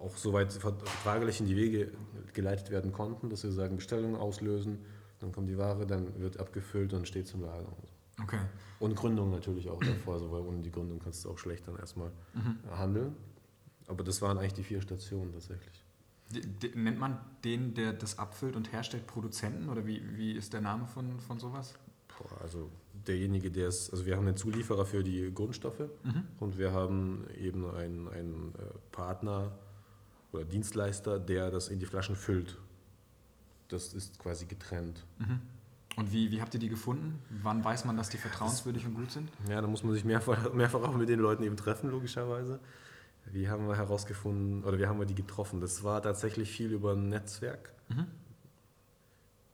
auch 0.00 0.16
soweit 0.16 0.52
vertraglich 0.52 1.40
in 1.40 1.46
die 1.46 1.56
Wege 1.56 1.92
geleitet 2.32 2.70
werden 2.70 2.92
konnten, 2.92 3.30
dass 3.30 3.44
wir 3.44 3.52
sagen, 3.52 3.76
Bestellungen 3.76 4.16
auslösen, 4.16 4.78
dann 5.20 5.32
kommt 5.32 5.48
die 5.48 5.58
Ware, 5.58 5.86
dann 5.86 6.20
wird 6.20 6.38
abgefüllt 6.38 6.92
und 6.92 7.08
steht 7.08 7.26
zum 7.26 7.42
Lager. 7.42 7.72
Okay. 8.22 8.40
Und 8.80 8.96
Gründung 8.96 9.30
natürlich 9.30 9.68
auch 9.68 9.80
davor, 9.80 10.14
also 10.14 10.30
weil 10.30 10.40
ohne 10.40 10.60
die 10.60 10.70
Gründung 10.70 10.98
kannst 10.98 11.24
du 11.24 11.30
auch 11.30 11.38
schlecht 11.38 11.66
dann 11.66 11.76
erstmal 11.76 12.10
mhm. 12.34 12.58
handeln. 12.76 13.16
Aber 13.86 14.04
das 14.04 14.20
waren 14.22 14.38
eigentlich 14.38 14.54
die 14.54 14.64
vier 14.64 14.80
Stationen 14.82 15.32
tatsächlich. 15.32 15.84
Nennt 16.74 16.98
man 16.98 17.18
den, 17.42 17.74
der 17.74 17.94
das 17.94 18.18
abfüllt 18.18 18.54
und 18.54 18.72
herstellt, 18.72 19.06
Produzenten 19.06 19.68
oder 19.70 19.86
wie, 19.86 20.02
wie 20.16 20.32
ist 20.32 20.52
der 20.52 20.60
Name 20.60 20.86
von, 20.86 21.20
von 21.20 21.38
sowas? 21.38 21.74
Boah, 22.18 22.42
also 22.42 22.70
derjenige, 22.92 23.50
der 23.50 23.68
es, 23.68 23.90
also 23.90 24.04
wir 24.04 24.16
haben 24.16 24.26
einen 24.26 24.36
Zulieferer 24.36 24.84
für 24.84 25.02
die 25.02 25.32
Grundstoffe 25.32 25.88
mhm. 26.04 26.24
und 26.38 26.58
wir 26.58 26.72
haben 26.72 27.24
eben 27.40 27.64
einen, 27.70 28.08
einen 28.08 28.54
äh, 28.58 28.78
Partner 28.92 29.52
oder 30.32 30.44
Dienstleister, 30.44 31.18
der 31.18 31.50
das 31.50 31.68
in 31.68 31.78
die 31.78 31.86
Flaschen 31.86 32.16
füllt. 32.16 32.58
Das 33.68 33.94
ist 33.94 34.18
quasi 34.18 34.46
getrennt. 34.46 35.04
Mhm. 35.18 35.40
Und 35.96 36.12
wie, 36.12 36.30
wie 36.30 36.40
habt 36.40 36.54
ihr 36.54 36.60
die 36.60 36.68
gefunden? 36.68 37.18
Wann 37.42 37.64
weiß 37.64 37.84
man, 37.84 37.96
dass 37.96 38.08
die 38.08 38.18
vertrauenswürdig 38.18 38.86
und 38.86 38.94
gut 38.94 39.10
sind? 39.10 39.30
Ja, 39.48 39.60
da 39.60 39.66
muss 39.66 39.82
man 39.82 39.94
sich 39.94 40.04
mehrfach, 40.04 40.52
mehrfach 40.54 40.80
auch 40.82 40.96
mit 40.96 41.08
den 41.08 41.18
Leuten 41.18 41.42
eben 41.42 41.56
treffen, 41.56 41.90
logischerweise. 41.90 42.60
Wie 43.26 43.48
haben 43.48 43.66
wir 43.66 43.76
herausgefunden 43.76 44.64
oder 44.64 44.78
wie 44.78 44.86
haben 44.86 44.98
wir 44.98 45.06
die 45.06 45.14
getroffen? 45.14 45.60
Das 45.60 45.82
war 45.82 46.00
tatsächlich 46.00 46.50
viel 46.50 46.72
über 46.72 46.92
ein 46.92 47.08
Netzwerk. 47.08 47.72
Mhm. 47.88 48.06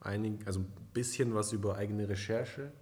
Einig, 0.00 0.46
also 0.46 0.60
ein 0.60 0.72
bisschen 0.92 1.34
was 1.34 1.52
über 1.52 1.76
eigene 1.76 2.08
Recherche. 2.08 2.72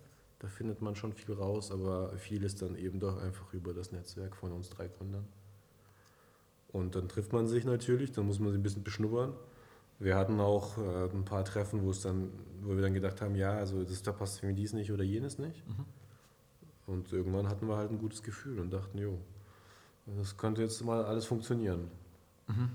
Da 0.40 0.48
findet 0.48 0.82
man 0.82 0.96
schon 0.96 1.12
viel 1.12 1.32
raus, 1.32 1.70
aber 1.70 2.16
viel 2.18 2.42
ist 2.42 2.62
dann 2.62 2.74
eben 2.74 2.98
doch 2.98 3.22
einfach 3.22 3.52
über 3.54 3.72
das 3.72 3.92
Netzwerk 3.92 4.34
von 4.34 4.50
uns 4.50 4.70
drei 4.70 4.88
Gründern. 4.88 5.24
Und 6.72 6.94
dann 6.94 7.08
trifft 7.08 7.32
man 7.32 7.46
sich 7.46 7.64
natürlich, 7.64 8.12
dann 8.12 8.26
muss 8.26 8.38
man 8.38 8.50
sich 8.50 8.58
ein 8.58 8.62
bisschen 8.62 8.82
beschnuppern. 8.82 9.34
Wir 9.98 10.16
hatten 10.16 10.40
auch 10.40 10.78
äh, 10.78 11.10
ein 11.10 11.24
paar 11.24 11.44
Treffen, 11.44 11.82
wo 11.82 11.90
es 11.90 12.00
dann, 12.00 12.30
wo 12.62 12.74
wir 12.74 12.82
dann 12.82 12.94
gedacht 12.94 13.20
haben, 13.20 13.36
ja, 13.36 13.52
also 13.52 13.84
das, 13.84 14.02
da 14.02 14.12
passt 14.12 14.42
mir 14.42 14.54
dies 14.54 14.72
nicht 14.72 14.90
oder 14.90 15.04
jenes 15.04 15.38
nicht. 15.38 15.66
Mhm. 15.68 15.84
Und 16.86 17.12
irgendwann 17.12 17.48
hatten 17.48 17.68
wir 17.68 17.76
halt 17.76 17.90
ein 17.90 17.98
gutes 17.98 18.22
Gefühl 18.22 18.58
und 18.58 18.72
dachten, 18.72 18.98
jo, 18.98 19.18
das 20.06 20.36
könnte 20.36 20.62
jetzt 20.62 20.84
mal 20.84 21.04
alles 21.04 21.26
funktionieren. 21.26 21.88
Mhm. 22.48 22.70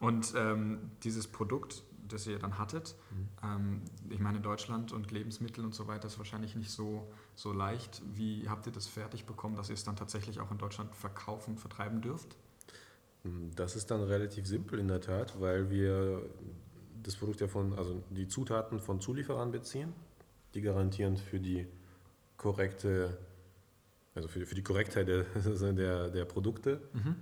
Und 0.00 0.34
ähm, 0.36 0.90
dieses 1.02 1.26
Produkt, 1.26 1.82
das 2.06 2.26
ihr 2.26 2.38
dann 2.38 2.58
hattet, 2.58 2.96
mhm. 3.10 3.28
ähm, 3.42 3.82
ich 4.10 4.18
meine, 4.18 4.40
Deutschland 4.40 4.92
und 4.92 5.10
Lebensmittel 5.12 5.64
und 5.64 5.74
so 5.74 5.86
weiter 5.86 6.08
ist 6.08 6.18
wahrscheinlich 6.18 6.56
nicht 6.56 6.70
so, 6.70 7.08
so 7.34 7.52
leicht. 7.52 8.02
Wie 8.12 8.48
habt 8.48 8.66
ihr 8.66 8.72
das 8.72 8.86
fertig 8.86 9.24
bekommen, 9.24 9.56
dass 9.56 9.70
ihr 9.70 9.74
es 9.74 9.84
dann 9.84 9.96
tatsächlich 9.96 10.40
auch 10.40 10.50
in 10.50 10.58
Deutschland 10.58 10.94
verkaufen, 10.94 11.56
vertreiben 11.56 12.02
dürft? 12.02 12.36
Hm, 13.24 13.50
das 13.54 13.76
ist 13.76 13.90
dann 13.90 14.02
relativ 14.02 14.46
simpel 14.46 14.78
in 14.78 14.88
der 14.88 15.00
Tat, 15.00 15.40
weil 15.40 15.70
wir 15.70 16.22
das 17.02 17.16
Produkt 17.16 17.40
ja 17.40 17.48
von, 17.48 17.76
also 17.78 18.02
die 18.10 18.28
Zutaten 18.28 18.80
von 18.80 19.00
Zulieferern 19.00 19.50
beziehen, 19.50 19.92
die 20.54 20.62
garantieren 20.62 21.16
für 21.16 21.40
die 21.40 21.66
korrekte 22.36 23.18
also 24.14 24.28
für, 24.28 24.46
für 24.46 24.54
die 24.54 24.62
Korrektheit 24.62 25.08
der, 25.08 25.24
der, 25.72 26.10
der 26.10 26.24
Produkte, 26.24 26.80
mhm. 26.92 27.16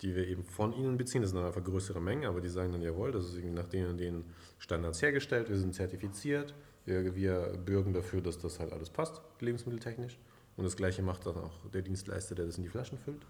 die 0.00 0.14
wir 0.14 0.26
eben 0.26 0.44
von 0.44 0.72
ihnen 0.72 0.96
beziehen. 0.96 1.22
Das 1.22 1.30
sind 1.30 1.38
dann 1.38 1.46
einfach 1.46 1.62
größere 1.62 2.00
Mengen, 2.00 2.26
aber 2.26 2.40
die 2.40 2.48
sagen 2.48 2.72
dann, 2.72 2.82
jawohl, 2.82 3.12
das 3.12 3.26
ist 3.26 3.36
irgendwie 3.36 3.54
nach 3.54 3.68
den 3.68 3.86
und 3.86 3.98
den 3.98 4.24
Standards 4.58 5.02
hergestellt, 5.02 5.48
wir 5.48 5.58
sind 5.58 5.74
zertifiziert, 5.74 6.54
wir, 6.84 7.14
wir 7.14 7.58
bürgen 7.64 7.92
dafür, 7.92 8.22
dass 8.22 8.38
das 8.38 8.58
halt 8.60 8.72
alles 8.72 8.90
passt, 8.90 9.20
lebensmitteltechnisch. 9.40 10.18
Und 10.56 10.64
das 10.64 10.76
gleiche 10.76 11.02
macht 11.02 11.26
dann 11.26 11.36
auch 11.36 11.66
der 11.72 11.82
Dienstleister, 11.82 12.34
der 12.34 12.46
das 12.46 12.56
in 12.56 12.64
die 12.64 12.68
Flaschen 12.68 12.98
füllt. 12.98 13.24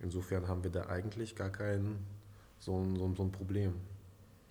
Insofern 0.00 0.48
haben 0.48 0.62
wir 0.64 0.70
da 0.70 0.86
eigentlich 0.86 1.36
gar 1.36 1.50
kein 1.50 1.98
so 2.58 2.84
so 2.96 3.14
so 3.14 3.22
ein 3.22 3.32
Problem. 3.32 3.74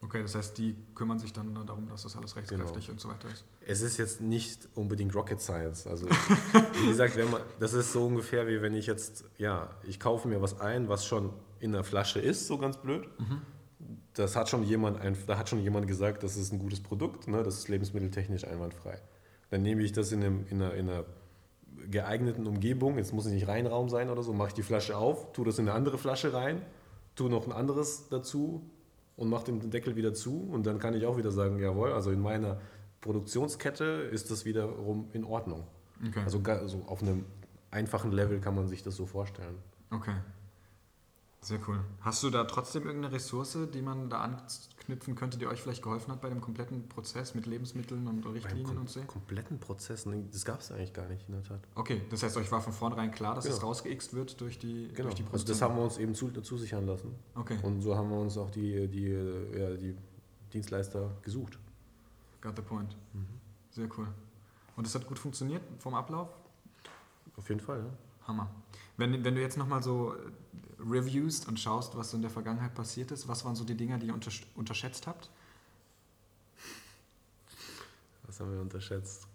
Okay, 0.03 0.21
das 0.21 0.35
heißt, 0.35 0.57
die 0.57 0.75
kümmern 0.95 1.17
sich 1.17 1.31
dann 1.31 1.53
darum, 1.65 1.87
dass 1.87 2.03
das 2.03 2.17
alles 2.17 2.35
rechtskräftig 2.35 2.85
genau. 2.85 2.91
und 2.91 2.99
so 2.99 3.07
weiter 3.07 3.29
ist. 3.29 3.45
Es 3.65 3.81
ist 3.81 3.97
jetzt 3.97 4.19
nicht 4.19 4.67
unbedingt 4.75 5.15
Rocket 5.15 5.39
Science. 5.39 5.87
Also, 5.87 6.07
wie 6.81 6.87
gesagt, 6.87 7.15
wenn 7.15 7.31
man, 7.31 7.41
das 7.59 7.73
ist 7.73 7.93
so 7.93 8.05
ungefähr 8.05 8.45
wie 8.47 8.61
wenn 8.61 8.73
ich 8.73 8.85
jetzt, 8.85 9.23
ja, 9.37 9.69
ich 9.87 10.01
kaufe 10.01 10.27
mir 10.27 10.41
was 10.41 10.59
ein, 10.59 10.89
was 10.89 11.05
schon 11.05 11.31
in 11.61 11.71
der 11.71 11.85
Flasche 11.85 12.19
ist, 12.19 12.47
so 12.47 12.57
ganz 12.57 12.77
blöd. 12.77 13.07
Mhm. 13.17 13.41
Das 14.13 14.35
hat 14.35 14.49
schon 14.49 14.63
jemand, 14.63 14.99
da 15.27 15.37
hat 15.37 15.47
schon 15.47 15.61
jemand 15.61 15.87
gesagt, 15.87 16.23
das 16.23 16.35
ist 16.35 16.51
ein 16.51 16.59
gutes 16.59 16.83
Produkt, 16.83 17.29
ne, 17.29 17.41
das 17.41 17.57
ist 17.57 17.69
lebensmitteltechnisch 17.69 18.45
einwandfrei. 18.45 19.01
Dann 19.51 19.61
nehme 19.61 19.83
ich 19.83 19.93
das 19.93 20.11
in, 20.11 20.21
einem, 20.21 20.45
in, 20.49 20.61
einer, 20.61 20.73
in 20.73 20.89
einer 20.89 21.05
geeigneten 21.89 22.47
Umgebung, 22.47 22.97
jetzt 22.97 23.13
muss 23.13 23.25
es 23.25 23.31
nicht 23.31 23.47
Reinraum 23.47 23.89
sein 23.89 24.09
oder 24.09 24.23
so, 24.23 24.33
mache 24.33 24.49
ich 24.49 24.53
die 24.53 24.63
Flasche 24.63 24.97
auf, 24.97 25.33
tue 25.33 25.45
das 25.45 25.59
in 25.59 25.67
eine 25.67 25.77
andere 25.77 25.97
Flasche 25.97 26.33
rein, 26.33 26.61
tue 27.15 27.29
noch 27.29 27.45
ein 27.45 27.51
anderes 27.51 28.09
dazu, 28.09 28.69
und 29.15 29.29
mache 29.29 29.45
den 29.45 29.69
Deckel 29.69 29.95
wieder 29.95 30.13
zu 30.13 30.49
und 30.51 30.65
dann 30.65 30.79
kann 30.79 30.93
ich 30.93 31.05
auch 31.05 31.17
wieder 31.17 31.31
sagen, 31.31 31.59
jawohl, 31.59 31.93
also 31.93 32.11
in 32.11 32.19
meiner 32.19 32.59
Produktionskette 33.01 33.83
ist 33.83 34.31
das 34.31 34.45
wiederum 34.45 35.09
in 35.13 35.23
Ordnung. 35.23 35.67
Okay. 36.07 36.21
Also 36.23 36.41
also 36.43 36.83
auf 36.87 37.01
einem 37.01 37.25
einfachen 37.69 38.11
Level 38.11 38.39
kann 38.39 38.55
man 38.55 38.67
sich 38.67 38.83
das 38.83 38.95
so 38.95 39.05
vorstellen. 39.05 39.57
Okay. 39.91 40.15
Sehr 41.41 41.59
cool. 41.67 41.83
Hast 41.99 42.23
du 42.23 42.29
da 42.29 42.45
trotzdem 42.45 42.85
irgendeine 42.85 43.13
Ressource, 43.13 43.57
die 43.73 43.81
man 43.81 44.09
da 44.09 44.21
anknüpfen 44.83 45.15
könnte, 45.15 45.37
die 45.37 45.47
euch 45.47 45.61
vielleicht 45.61 45.81
geholfen 45.81 46.11
hat 46.11 46.21
bei 46.21 46.29
dem 46.29 46.41
kompletten 46.41 46.87
Prozess 46.89 47.35
mit 47.35 47.45
Lebensmitteln 47.45 48.05
und 48.07 48.25
Richtlinien 48.25 48.65
kom 48.65 48.77
und 48.77 48.89
so? 48.89 49.01
kompletten 49.01 49.59
Prozess, 49.59 50.05
nee, 50.05 50.23
das 50.31 50.43
gab 50.45 50.59
es 50.59 50.71
eigentlich 50.71 50.93
gar 50.93 51.07
nicht 51.07 51.27
in 51.27 51.35
der 51.35 51.43
Tat. 51.43 51.59
Okay, 51.75 52.01
das 52.09 52.23
heißt, 52.23 52.35
euch 52.37 52.51
war 52.51 52.61
von 52.61 52.73
vornherein 52.73 53.11
klar, 53.11 53.35
dass 53.35 53.45
es 53.45 53.55
Genau. 53.55 53.67
rausgeixt 53.67 54.13
wird 54.13 54.39
durch 54.41 54.59
die, 54.59 54.89
Genau, 54.89 55.03
durch 55.09 55.15
die 55.15 55.23
also 55.31 55.45
das 55.45 55.61
haben 55.61 55.75
wir 55.77 55.83
uns 55.83 55.97
eben 55.97 56.13
zu, 56.15 56.29
zusichern 56.31 56.85
lassen. 56.85 57.13
Okay, 57.35 57.57
Und 57.63 57.81
so 57.81 57.95
haben 57.95 58.09
wir 58.09 58.17
uns 58.19 58.37
auch 58.37 58.49
die, 58.51 58.87
die, 58.87 59.07
ja, 59.57 59.75
die 59.75 59.95
Dienstleister 60.51 61.11
gesucht. 61.21 61.57
got 62.41 62.55
the 62.57 62.61
point. 62.61 62.95
Mhm. 63.13 63.25
Sehr 63.71 63.87
cool. 63.97 64.07
Und 64.75 64.85
es 64.85 64.93
hat 64.95 65.07
gut 65.07 65.17
funktioniert 65.17 65.61
vom 65.79 65.93
Ablauf? 65.95 66.29
Auf 67.37 67.47
jeden 67.49 67.61
Fall, 67.61 67.79
ja. 67.79 67.89
Hammer. 68.27 68.49
Wenn, 68.97 69.23
wenn 69.23 69.35
du 69.35 69.41
jetzt 69.41 69.57
nochmal 69.57 69.81
so 69.81 70.13
äh, 70.13 70.17
reviewst 70.79 71.47
und 71.47 71.59
schaust, 71.59 71.97
was 71.97 72.11
so 72.11 72.17
in 72.17 72.21
der 72.21 72.31
Vergangenheit 72.31 72.73
passiert 72.75 73.11
ist, 73.11 73.27
was 73.27 73.43
waren 73.45 73.55
so 73.55 73.63
die 73.63 73.75
Dinge, 73.75 73.97
die 73.99 74.07
ihr 74.07 74.15
untersch- 74.15 74.45
unterschätzt 74.55 75.07
habt? 75.07 75.29
Was 78.25 78.39
haben 78.39 78.53
wir 78.53 78.61
unterschätzt? 78.61 79.27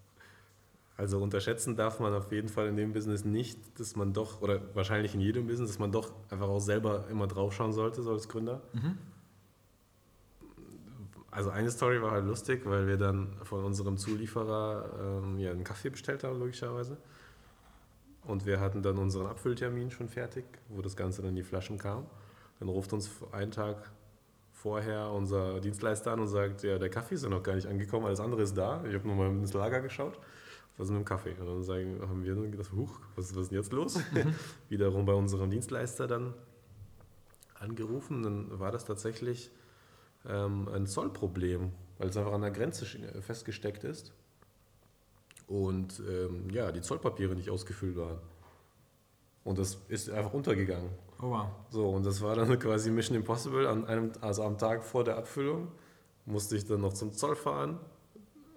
Also 0.97 1.23
unterschätzen 1.23 1.77
darf 1.77 2.01
man 2.01 2.13
auf 2.13 2.33
jeden 2.33 2.49
Fall 2.49 2.67
in 2.67 2.77
dem 2.77 2.93
Business 2.93 3.25
nicht, 3.25 3.59
dass 3.79 3.95
man 3.95 4.13
doch, 4.13 4.43
oder 4.43 4.75
wahrscheinlich 4.75 5.15
in 5.15 5.21
jedem 5.21 5.47
Business, 5.47 5.71
dass 5.71 5.79
man 5.79 5.93
doch 5.93 6.13
einfach 6.29 6.49
auch 6.49 6.59
selber 6.59 7.07
immer 7.09 7.29
draufschauen 7.29 7.73
sollte, 7.73 8.03
so 8.03 8.11
als 8.11 8.29
Gründer. 8.29 8.61
Also 11.31 11.51
eine 11.51 11.71
Story 11.71 12.03
war 12.03 12.11
halt 12.11 12.25
lustig, 12.25 12.63
weil 12.65 12.89
wir 12.89 12.97
dann 12.97 13.37
von 13.45 13.63
unserem 13.65 13.97
Zulieferer 13.97 15.21
ähm, 15.23 15.39
ja, 15.39 15.53
einen 15.53 15.63
Kaffee 15.63 15.91
bestellt 15.91 16.25
haben, 16.25 16.41
logischerweise. 16.41 16.97
Und 18.29 18.45
wir 18.45 18.61
hatten 18.61 18.83
dann 18.83 18.99
unseren 18.99 19.27
Abfülltermin 19.27 19.91
schon 19.91 20.11
fertig, 20.11 20.45
wo 20.69 20.83
das 20.83 20.97
Ganze 20.97 21.23
dann 21.23 21.31
in 21.31 21.37
die 21.37 21.43
Flaschen 21.43 21.79
kam. 21.79 22.07
Dann 22.61 22.69
ruft 22.69 22.93
uns 22.93 23.11
einen 23.33 23.51
Tag 23.51 23.91
vorher 24.53 25.11
unser 25.13 25.61
Dienstleister 25.61 26.13
an 26.13 26.21
und 26.21 26.29
sagt, 26.29 26.63
ja, 26.63 26.79
der 26.79 26.91
Kaffee 26.91 27.15
ist 27.15 27.25
ja 27.25 27.31
noch 27.31 27.43
gar 27.43 27.55
nicht 27.55 27.67
angekommen, 27.67 28.05
alles 28.05 28.21
andere 28.21 28.43
ist 28.43 28.55
da. 28.55 28.85
Ich 28.85 28.95
habe 28.95 29.09
nochmal 29.09 29.31
ins 29.31 29.55
Lager 29.55 29.81
geschaut, 29.81 30.19
was 30.77 30.89
ist 30.89 30.91
mit 30.91 31.01
dem 31.01 31.05
Kaffee? 31.07 31.37
Und 31.41 31.47
dann 31.47 31.63
sagen, 31.63 32.03
haben 32.03 32.23
wir 32.23 32.35
dann 32.35 32.53
gedacht, 32.53 32.71
huch, 32.73 33.01
was, 33.17 33.35
was 33.35 33.45
ist 33.45 33.51
denn 33.51 33.59
jetzt 33.59 33.73
los? 33.73 33.99
Wiederum 34.69 35.07
bei 35.07 35.15
unserem 35.15 35.49
Dienstleister 35.49 36.07
dann 36.07 36.35
angerufen, 37.55 38.23
dann 38.23 38.59
war 38.59 38.73
das 38.73 38.85
tatsächlich 38.85 39.51
ähm, 40.29 40.69
ein 40.69 40.87
Zollproblem, 40.87 41.73
weil 41.97 42.09
es 42.11 42.17
einfach 42.19 42.33
an 42.33 42.43
der 42.43 42.51
Grenze 42.51 42.85
festgesteckt 43.23 43.85
ist 43.85 44.13
und 45.49 46.01
ähm, 46.09 46.51
ja, 46.51 46.71
die 46.71 46.81
Zollpapiere 46.81 47.35
nicht 47.35 47.51
ausgefüllt 47.51 47.97
waren. 47.97 48.19
Und 49.45 49.59
das 49.59 49.79
ist 49.89 50.11
einfach 50.11 50.35
untergegangen. 50.35 50.91
Oh 51.21 51.31
wow. 51.31 51.47
So, 51.71 51.89
und 51.89 52.05
das 52.05 52.21
war 52.21 52.37
dann 52.37 52.59
quasi 52.59 52.91
Mission 52.91 53.17
Impossible. 53.17 53.67
An 53.67 53.87
einem, 53.87 54.13
also 54.21 54.45
am 54.45 54.59
Tag 54.59 54.85
vor 54.85 55.05
der 55.05 55.17
Abfüllung 55.17 55.69
musste 56.27 56.57
ich 56.57 56.67
dann 56.67 56.83
noch 56.83 56.93
zum 56.93 57.13
Zoll 57.13 57.35
fahren. 57.35 57.79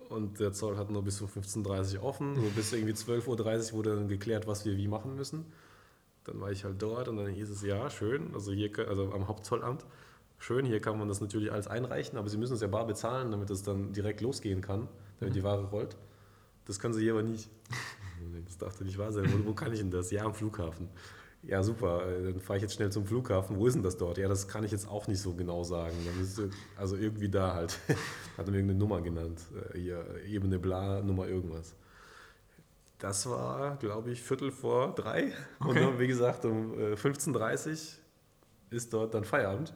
Und 0.09 0.41
der 0.41 0.51
Zoll 0.51 0.77
hat 0.77 0.91
nur 0.91 1.03
bis 1.03 1.21
um 1.21 1.29
15.30 1.29 1.97
Uhr 1.97 2.03
offen. 2.03 2.35
So 2.35 2.41
bis 2.53 2.73
irgendwie 2.73 2.93
12.30 2.93 3.71
Uhr 3.71 3.77
wurde 3.77 3.95
dann 3.95 4.09
geklärt, 4.09 4.45
was 4.45 4.65
wir 4.65 4.75
wie 4.75 4.89
machen 4.89 5.15
müssen. 5.15 5.45
Dann 6.25 6.39
war 6.41 6.51
ich 6.51 6.65
halt 6.65 6.81
dort 6.81 7.07
und 7.07 7.17
dann 7.17 7.27
hieß 7.27 7.49
es, 7.49 7.63
ja, 7.63 7.89
schön, 7.89 8.33
also 8.33 8.51
hier, 8.51 8.69
also 8.87 9.11
am 9.11 9.27
Hauptzollamt, 9.27 9.85
schön, 10.37 10.65
hier 10.65 10.79
kann 10.79 10.99
man 10.99 11.07
das 11.07 11.19
natürlich 11.19 11.51
alles 11.51 11.67
einreichen, 11.67 12.17
aber 12.17 12.29
Sie 12.29 12.37
müssen 12.37 12.53
es 12.53 12.61
ja 12.61 12.67
bar 12.67 12.85
bezahlen, 12.85 13.31
damit 13.31 13.49
es 13.49 13.63
dann 13.63 13.91
direkt 13.91 14.21
losgehen 14.21 14.61
kann, 14.61 14.87
damit 15.19 15.35
die 15.35 15.43
Ware 15.43 15.63
rollt. 15.71 15.97
Das 16.65 16.79
können 16.79 16.93
Sie 16.93 17.01
hier 17.01 17.13
aber 17.13 17.23
nicht. 17.23 17.49
Das 18.45 18.55
darf 18.59 18.77
doch 18.77 18.85
nicht 18.85 18.97
wahr 18.99 19.11
sein. 19.11 19.25
Wo, 19.33 19.49
wo 19.49 19.53
kann 19.55 19.73
ich 19.73 19.79
denn 19.79 19.89
das? 19.89 20.11
Ja, 20.11 20.25
am 20.25 20.33
Flughafen. 20.35 20.87
Ja, 21.41 21.63
super. 21.63 22.05
äh, 22.07 22.31
Dann 22.31 22.39
fahre 22.39 22.57
ich 22.57 22.61
jetzt 22.61 22.75
schnell 22.75 22.91
zum 22.91 23.03
Flughafen. 23.07 23.57
Wo 23.57 23.65
ist 23.65 23.73
denn 23.73 23.81
das 23.81 23.97
dort? 23.97 24.19
Ja, 24.19 24.27
das 24.27 24.47
kann 24.47 24.63
ich 24.63 24.71
jetzt 24.71 24.87
auch 24.87 25.07
nicht 25.07 25.19
so 25.19 25.33
genau 25.33 25.63
sagen. 25.63 25.95
Müsste, 26.19 26.51
also 26.77 26.97
irgendwie 26.97 27.29
da 27.29 27.55
halt. 27.55 27.79
Hat 28.37 28.45
er 28.45 28.51
mir 28.51 28.57
irgendeine 28.57 28.77
Nummer 28.77 29.01
genannt. 29.01 29.41
Äh, 29.73 29.79
Hier, 29.79 30.05
Ebene 30.27 30.59
bla, 30.59 31.01
Nummer 31.01 31.27
irgendwas. 31.27 31.73
Das 32.99 33.27
war, 33.27 33.77
glaube 33.77 34.11
ich, 34.11 34.21
Viertel 34.21 34.51
vor 34.51 34.93
drei. 34.93 35.33
Und 35.59 35.69
Okay. 35.69 35.79
dann, 35.79 35.97
wie 35.99 36.07
gesagt, 36.07 36.45
um 36.45 36.77
äh, 36.79 36.93
15.30 36.93 37.69
Uhr 37.69 37.77
ist 38.69 38.93
dort 38.93 39.15
dann 39.15 39.23
Feierabend. 39.23 39.73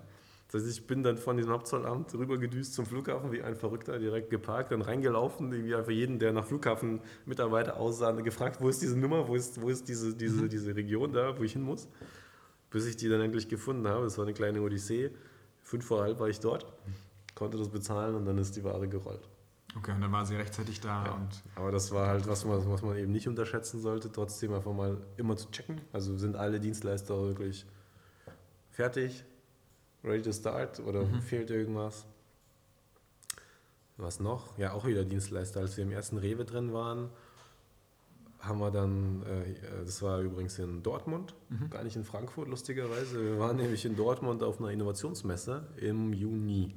Das 0.56 0.64
heißt, 0.64 0.80
ich 0.80 0.88
bin 0.88 1.04
dann 1.04 1.18
von 1.18 1.36
diesem 1.36 1.52
Hauptzollamt 1.52 2.14
rübergedüst 2.14 2.74
zum 2.74 2.86
Flughafen 2.86 3.32
wie 3.32 3.42
ein 3.42 3.56
Verrückter, 3.56 4.00
direkt 4.00 4.30
geparkt, 4.30 4.72
dann 4.72 4.82
reingelaufen, 4.82 5.52
irgendwie 5.52 5.76
einfach 5.76 5.92
jeden, 5.92 6.18
der 6.18 6.32
nach 6.32 6.46
Flughafenmitarbeiter 6.46 7.78
aussah, 7.78 8.12
gefragt, 8.12 8.62
wo 8.62 8.70
ist 8.70 8.82
diese 8.82 8.98
Nummer, 8.98 9.28
wo 9.28 9.36
ist, 9.36 9.62
wo 9.62 9.68
ist 9.70 9.88
diese, 9.90 10.16
diese, 10.16 10.48
diese 10.48 10.76
Region 10.76 11.12
da, 11.12 11.38
wo 11.38 11.44
ich 11.44 11.54
hin 11.54 11.62
muss. 11.62 11.88
Bis 12.70 12.86
ich 12.88 12.96
die 12.96 13.10
dann 13.10 13.22
endlich 13.22 13.48
gefunden 13.50 13.88
habe. 13.88 14.06
Das 14.06 14.18
war 14.18 14.24
eine 14.26 14.34
kleine 14.34 14.62
Odyssee. 14.62 15.12
Fünf 15.62 15.86
vor 15.86 16.02
halb 16.04 16.20
war 16.20 16.30
ich 16.30 16.40
dort, 16.40 16.66
konnte 17.36 17.58
das 17.58 17.70
bezahlen 17.70 18.16
und 18.16 18.26
dann 18.26 18.38
ist 18.38 18.56
die 18.56 18.64
Ware 18.64 18.88
gerollt. 18.88 19.28
Okay, 19.78 19.92
und 19.92 20.00
dann 20.00 20.12
war 20.14 20.26
sie 20.26 20.36
rechtzeitig 20.38 20.80
da 20.80 21.04
Ja. 21.06 21.28
Aber 21.56 21.72
das 21.72 21.92
war 21.92 22.08
halt 22.08 22.28
was, 22.30 22.46
man- 22.46 22.66
was 22.70 22.82
man 22.82 22.96
eben 22.98 23.12
nicht 23.12 23.28
unterschätzen 23.28 23.82
sollte, 23.82 24.10
trotzdem 24.10 24.54
einfach 24.54 24.72
mal 24.74 24.98
immer 25.18 25.36
zu 25.36 25.52
checken. 25.52 25.82
Also 25.92 26.16
sind 26.18 26.38
alle 26.38 26.62
Dienstleister 26.62 27.20
wirklich 27.22 27.66
fertig, 28.72 29.26
ready 30.06 30.22
to 30.22 30.32
start 30.32 30.80
oder 30.80 31.04
Mhm. 31.06 31.22
fehlt 31.22 31.50
irgendwas? 31.50 32.06
Was 33.98 34.20
noch? 34.20 34.58
Ja, 34.58 34.74
auch 34.74 34.86
wieder 34.86 35.06
Dienstleister. 35.06 35.62
Als 35.62 35.78
wir 35.78 35.84
im 35.84 35.92
ersten 35.92 36.18
Rewe 36.18 36.44
drin 36.46 36.74
waren, 36.74 37.10
haben 38.40 38.60
wir 38.60 38.70
dann, 38.70 39.24
äh, 39.24 39.56
das 39.86 40.02
war 40.02 40.20
übrigens 40.20 40.60
in 40.60 40.84
Dortmund, 40.84 41.34
Mhm. 41.50 41.70
gar 41.70 41.84
nicht 41.84 41.96
in 41.96 42.04
Frankfurt, 42.04 42.48
lustigerweise. 42.50 43.24
Wir 43.24 43.40
waren 43.40 43.56
nämlich 43.80 43.86
in 43.86 43.96
Dortmund 43.96 44.44
auf 44.44 44.60
einer 44.60 44.70
Innovationsmesse 44.72 45.66
im 45.78 46.14
Juni. 46.14 46.76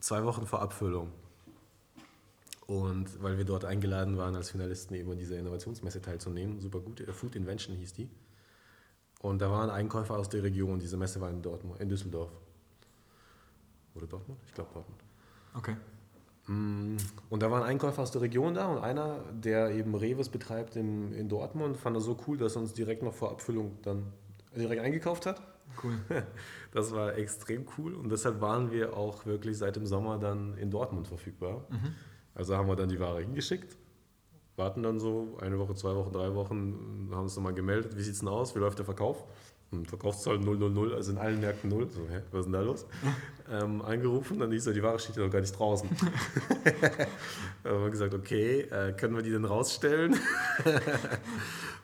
Zwei 0.00 0.24
Wochen 0.24 0.46
vor 0.46 0.62
Abfüllung. 0.62 1.10
Und 2.66 3.20
weil 3.22 3.36
wir 3.38 3.44
dort 3.44 3.64
eingeladen 3.64 4.16
waren, 4.18 4.36
als 4.36 4.50
Finalisten 4.50 4.94
eben 4.94 5.10
an 5.10 5.18
dieser 5.18 5.38
Innovationsmesse 5.38 6.00
teilzunehmen, 6.00 6.60
super 6.60 6.80
gut, 6.80 7.00
äh, 7.00 7.12
Food 7.12 7.34
Invention 7.34 7.74
hieß 7.76 7.94
die. 7.94 8.08
Und 9.20 9.40
da 9.40 9.50
waren 9.50 9.70
Einkäufer 9.70 10.16
aus 10.16 10.28
der 10.28 10.42
Region, 10.42 10.78
diese 10.78 10.96
Messe 10.96 11.20
war 11.20 11.30
in 11.30 11.42
Dortmund, 11.42 11.80
in 11.80 11.88
Düsseldorf. 11.88 12.30
Oder 13.94 14.06
Dortmund? 14.06 14.38
Ich 14.46 14.54
glaube 14.54 14.70
Dortmund. 14.72 15.00
okay. 15.54 15.76
Mm, 16.46 16.96
Und 17.28 17.42
da 17.42 17.50
waren 17.50 17.62
Einkäufer 17.62 18.00
aus 18.02 18.10
der 18.12 18.22
Region 18.22 18.54
da 18.54 18.66
und 18.68 18.78
einer, 18.78 19.18
der 19.32 19.70
eben 19.72 19.94
Reves 19.94 20.28
betreibt 20.28 20.76
in, 20.76 21.12
in 21.12 21.28
Dortmund, 21.28 21.76
fand 21.76 21.96
er 21.96 22.00
so 22.00 22.16
cool, 22.26 22.38
dass 22.38 22.56
er 22.56 22.62
uns 22.62 22.72
direkt 22.72 23.02
noch 23.02 23.12
vor 23.12 23.30
Abfüllung 23.32 23.76
dann 23.82 24.04
direkt 24.56 24.80
eingekauft 24.82 25.26
hat. 25.26 25.42
Cool. 25.82 25.98
Das 26.72 26.92
war 26.92 27.16
extrem 27.16 27.66
cool 27.78 27.94
und 27.94 28.10
deshalb 28.10 28.42
waren 28.42 28.70
wir 28.70 28.94
auch 28.94 29.24
wirklich 29.24 29.56
seit 29.56 29.76
dem 29.76 29.86
Sommer 29.86 30.18
dann 30.18 30.56
in 30.58 30.70
Dortmund 30.70 31.08
verfügbar. 31.08 31.64
Also 32.34 32.56
haben 32.56 32.68
wir 32.68 32.76
dann 32.76 32.90
die 32.90 33.00
Ware 33.00 33.20
hingeschickt, 33.22 33.74
warten 34.58 34.82
dann 34.82 34.98
so 34.98 35.38
eine 35.40 35.58
Woche, 35.58 35.74
zwei 35.74 35.94
Wochen, 35.94 36.12
drei 36.12 36.34
Wochen, 36.34 37.08
haben 37.12 37.22
uns 37.22 37.36
nochmal 37.36 37.54
gemeldet, 37.54 37.96
wie 37.96 38.02
sieht 38.02 38.14
es 38.14 38.20
denn 38.20 38.28
aus, 38.28 38.54
wie 38.54 38.58
läuft 38.58 38.78
der 38.78 38.84
Verkauf? 38.84 39.24
Hm, 39.70 39.84
Verkaufszahl 39.84 40.38
000, 40.38 40.94
also 40.94 41.12
in 41.12 41.18
allen 41.18 41.40
Märkten 41.40 41.68
0. 41.68 41.90
So, 41.90 42.00
hä, 42.08 42.22
was 42.30 42.40
ist 42.40 42.44
denn 42.46 42.52
da 42.52 42.60
los? 42.62 42.86
ähm, 43.50 43.82
angerufen, 43.82 44.38
dann 44.38 44.50
hieß 44.50 44.66
er, 44.66 44.72
die 44.72 44.82
Ware 44.82 44.98
steht 44.98 45.16
ja 45.16 45.24
noch 45.24 45.30
gar 45.30 45.40
nicht 45.40 45.58
draußen. 45.58 45.88
da 47.62 47.70
haben 47.70 47.82
wir 47.82 47.90
gesagt, 47.90 48.14
okay, 48.14 48.60
äh, 48.60 48.92
können 48.92 49.14
wir 49.14 49.22
die 49.22 49.30
denn 49.30 49.44
rausstellen? 49.44 50.16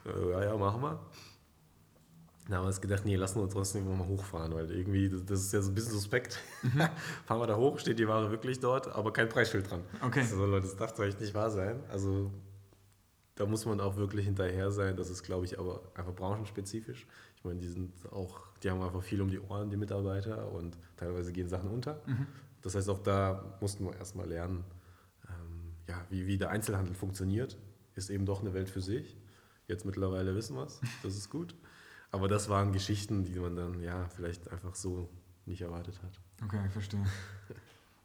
Äh, 0.06 0.30
ja, 0.32 0.44
ja, 0.44 0.56
machen 0.58 0.82
wir. 0.82 1.00
Da 2.46 2.56
haben 2.56 2.64
wir 2.64 2.66
uns 2.66 2.80
gedacht, 2.82 3.06
nee, 3.06 3.16
lassen 3.16 3.36
wir 3.36 3.44
uns 3.44 3.54
trotzdem 3.54 3.88
mal 3.88 4.06
hochfahren, 4.06 4.54
weil 4.54 4.70
irgendwie, 4.70 5.08
das, 5.08 5.40
ist 5.40 5.54
ja 5.54 5.62
so 5.62 5.70
ein 5.70 5.74
bisschen 5.74 5.92
suspekt. 5.92 6.38
Fahren 7.24 7.40
wir 7.40 7.46
da 7.46 7.56
hoch, 7.56 7.78
steht 7.78 7.98
die 7.98 8.06
Ware 8.06 8.30
wirklich 8.30 8.60
dort, 8.60 8.94
aber 8.94 9.14
kein 9.14 9.30
Preisschild 9.30 9.70
dran. 9.70 9.80
Okay. 10.02 10.20
Also 10.20 10.44
Leute, 10.44 10.66
das 10.66 10.76
darf 10.76 10.92
doch 10.92 11.04
echt 11.04 11.22
nicht 11.22 11.32
wahr 11.32 11.50
sein. 11.50 11.82
Also 11.90 12.30
da 13.34 13.46
muss 13.46 13.66
man 13.66 13.80
auch 13.80 13.96
wirklich 13.96 14.26
hinterher 14.26 14.70
sein. 14.70 14.96
Das 14.96 15.10
ist, 15.10 15.22
glaube 15.22 15.44
ich, 15.44 15.58
aber 15.58 15.82
einfach 15.94 16.14
branchenspezifisch. 16.14 17.06
Ich 17.36 17.44
meine, 17.44 17.58
die 17.60 17.68
sind 17.68 17.92
auch, 18.12 18.40
die 18.62 18.70
haben 18.70 18.80
einfach 18.82 19.02
viel 19.02 19.20
um 19.20 19.28
die 19.28 19.40
Ohren, 19.40 19.70
die 19.70 19.76
Mitarbeiter, 19.76 20.50
und 20.52 20.78
teilweise 20.96 21.32
gehen 21.32 21.48
Sachen 21.48 21.70
unter. 21.70 22.00
Das 22.62 22.74
heißt, 22.74 22.88
auch 22.88 23.00
da 23.00 23.56
mussten 23.60 23.84
wir 23.84 23.94
erstmal 23.96 24.28
lernen, 24.28 24.64
ähm, 25.28 25.72
ja, 25.88 26.04
wie, 26.10 26.26
wie 26.26 26.38
der 26.38 26.50
Einzelhandel 26.50 26.94
funktioniert. 26.94 27.58
Ist 27.94 28.10
eben 28.10 28.24
doch 28.24 28.40
eine 28.40 28.54
Welt 28.54 28.70
für 28.70 28.80
sich. 28.80 29.16
Jetzt 29.66 29.84
mittlerweile 29.84 30.34
wissen 30.34 30.56
wir 30.56 30.64
es, 30.64 30.80
das 31.02 31.16
ist 31.16 31.30
gut. 31.30 31.54
Aber 32.10 32.28
das 32.28 32.48
waren 32.48 32.72
Geschichten, 32.72 33.24
die 33.24 33.38
man 33.38 33.56
dann 33.56 33.82
ja 33.82 34.08
vielleicht 34.08 34.50
einfach 34.50 34.74
so 34.74 35.08
nicht 35.46 35.62
erwartet 35.62 36.00
hat. 36.02 36.20
Okay, 36.44 36.60
ich 36.66 36.72
verstehe. 36.72 37.04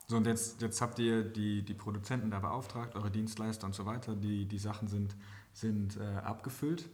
So, 0.10 0.17
und 0.17 0.26
jetzt, 0.26 0.60
jetzt 0.63 0.82
habt 0.82 0.98
ihr 0.98 1.24
die, 1.24 1.62
die 1.62 1.76
Produzenten 1.76 2.32
da 2.32 2.39
beauftragt, 2.39 2.95
eure 2.95 3.12
Dienstleister 3.12 3.67
und 3.67 3.76
so 3.76 3.86
weiter. 3.86 4.15
Die, 4.15 4.48
die 4.48 4.58
Sachen 4.58 4.88
sind, 4.88 5.15
sind 5.54 5.98
äh, 5.98 6.04
abgefüllt. 6.17 6.89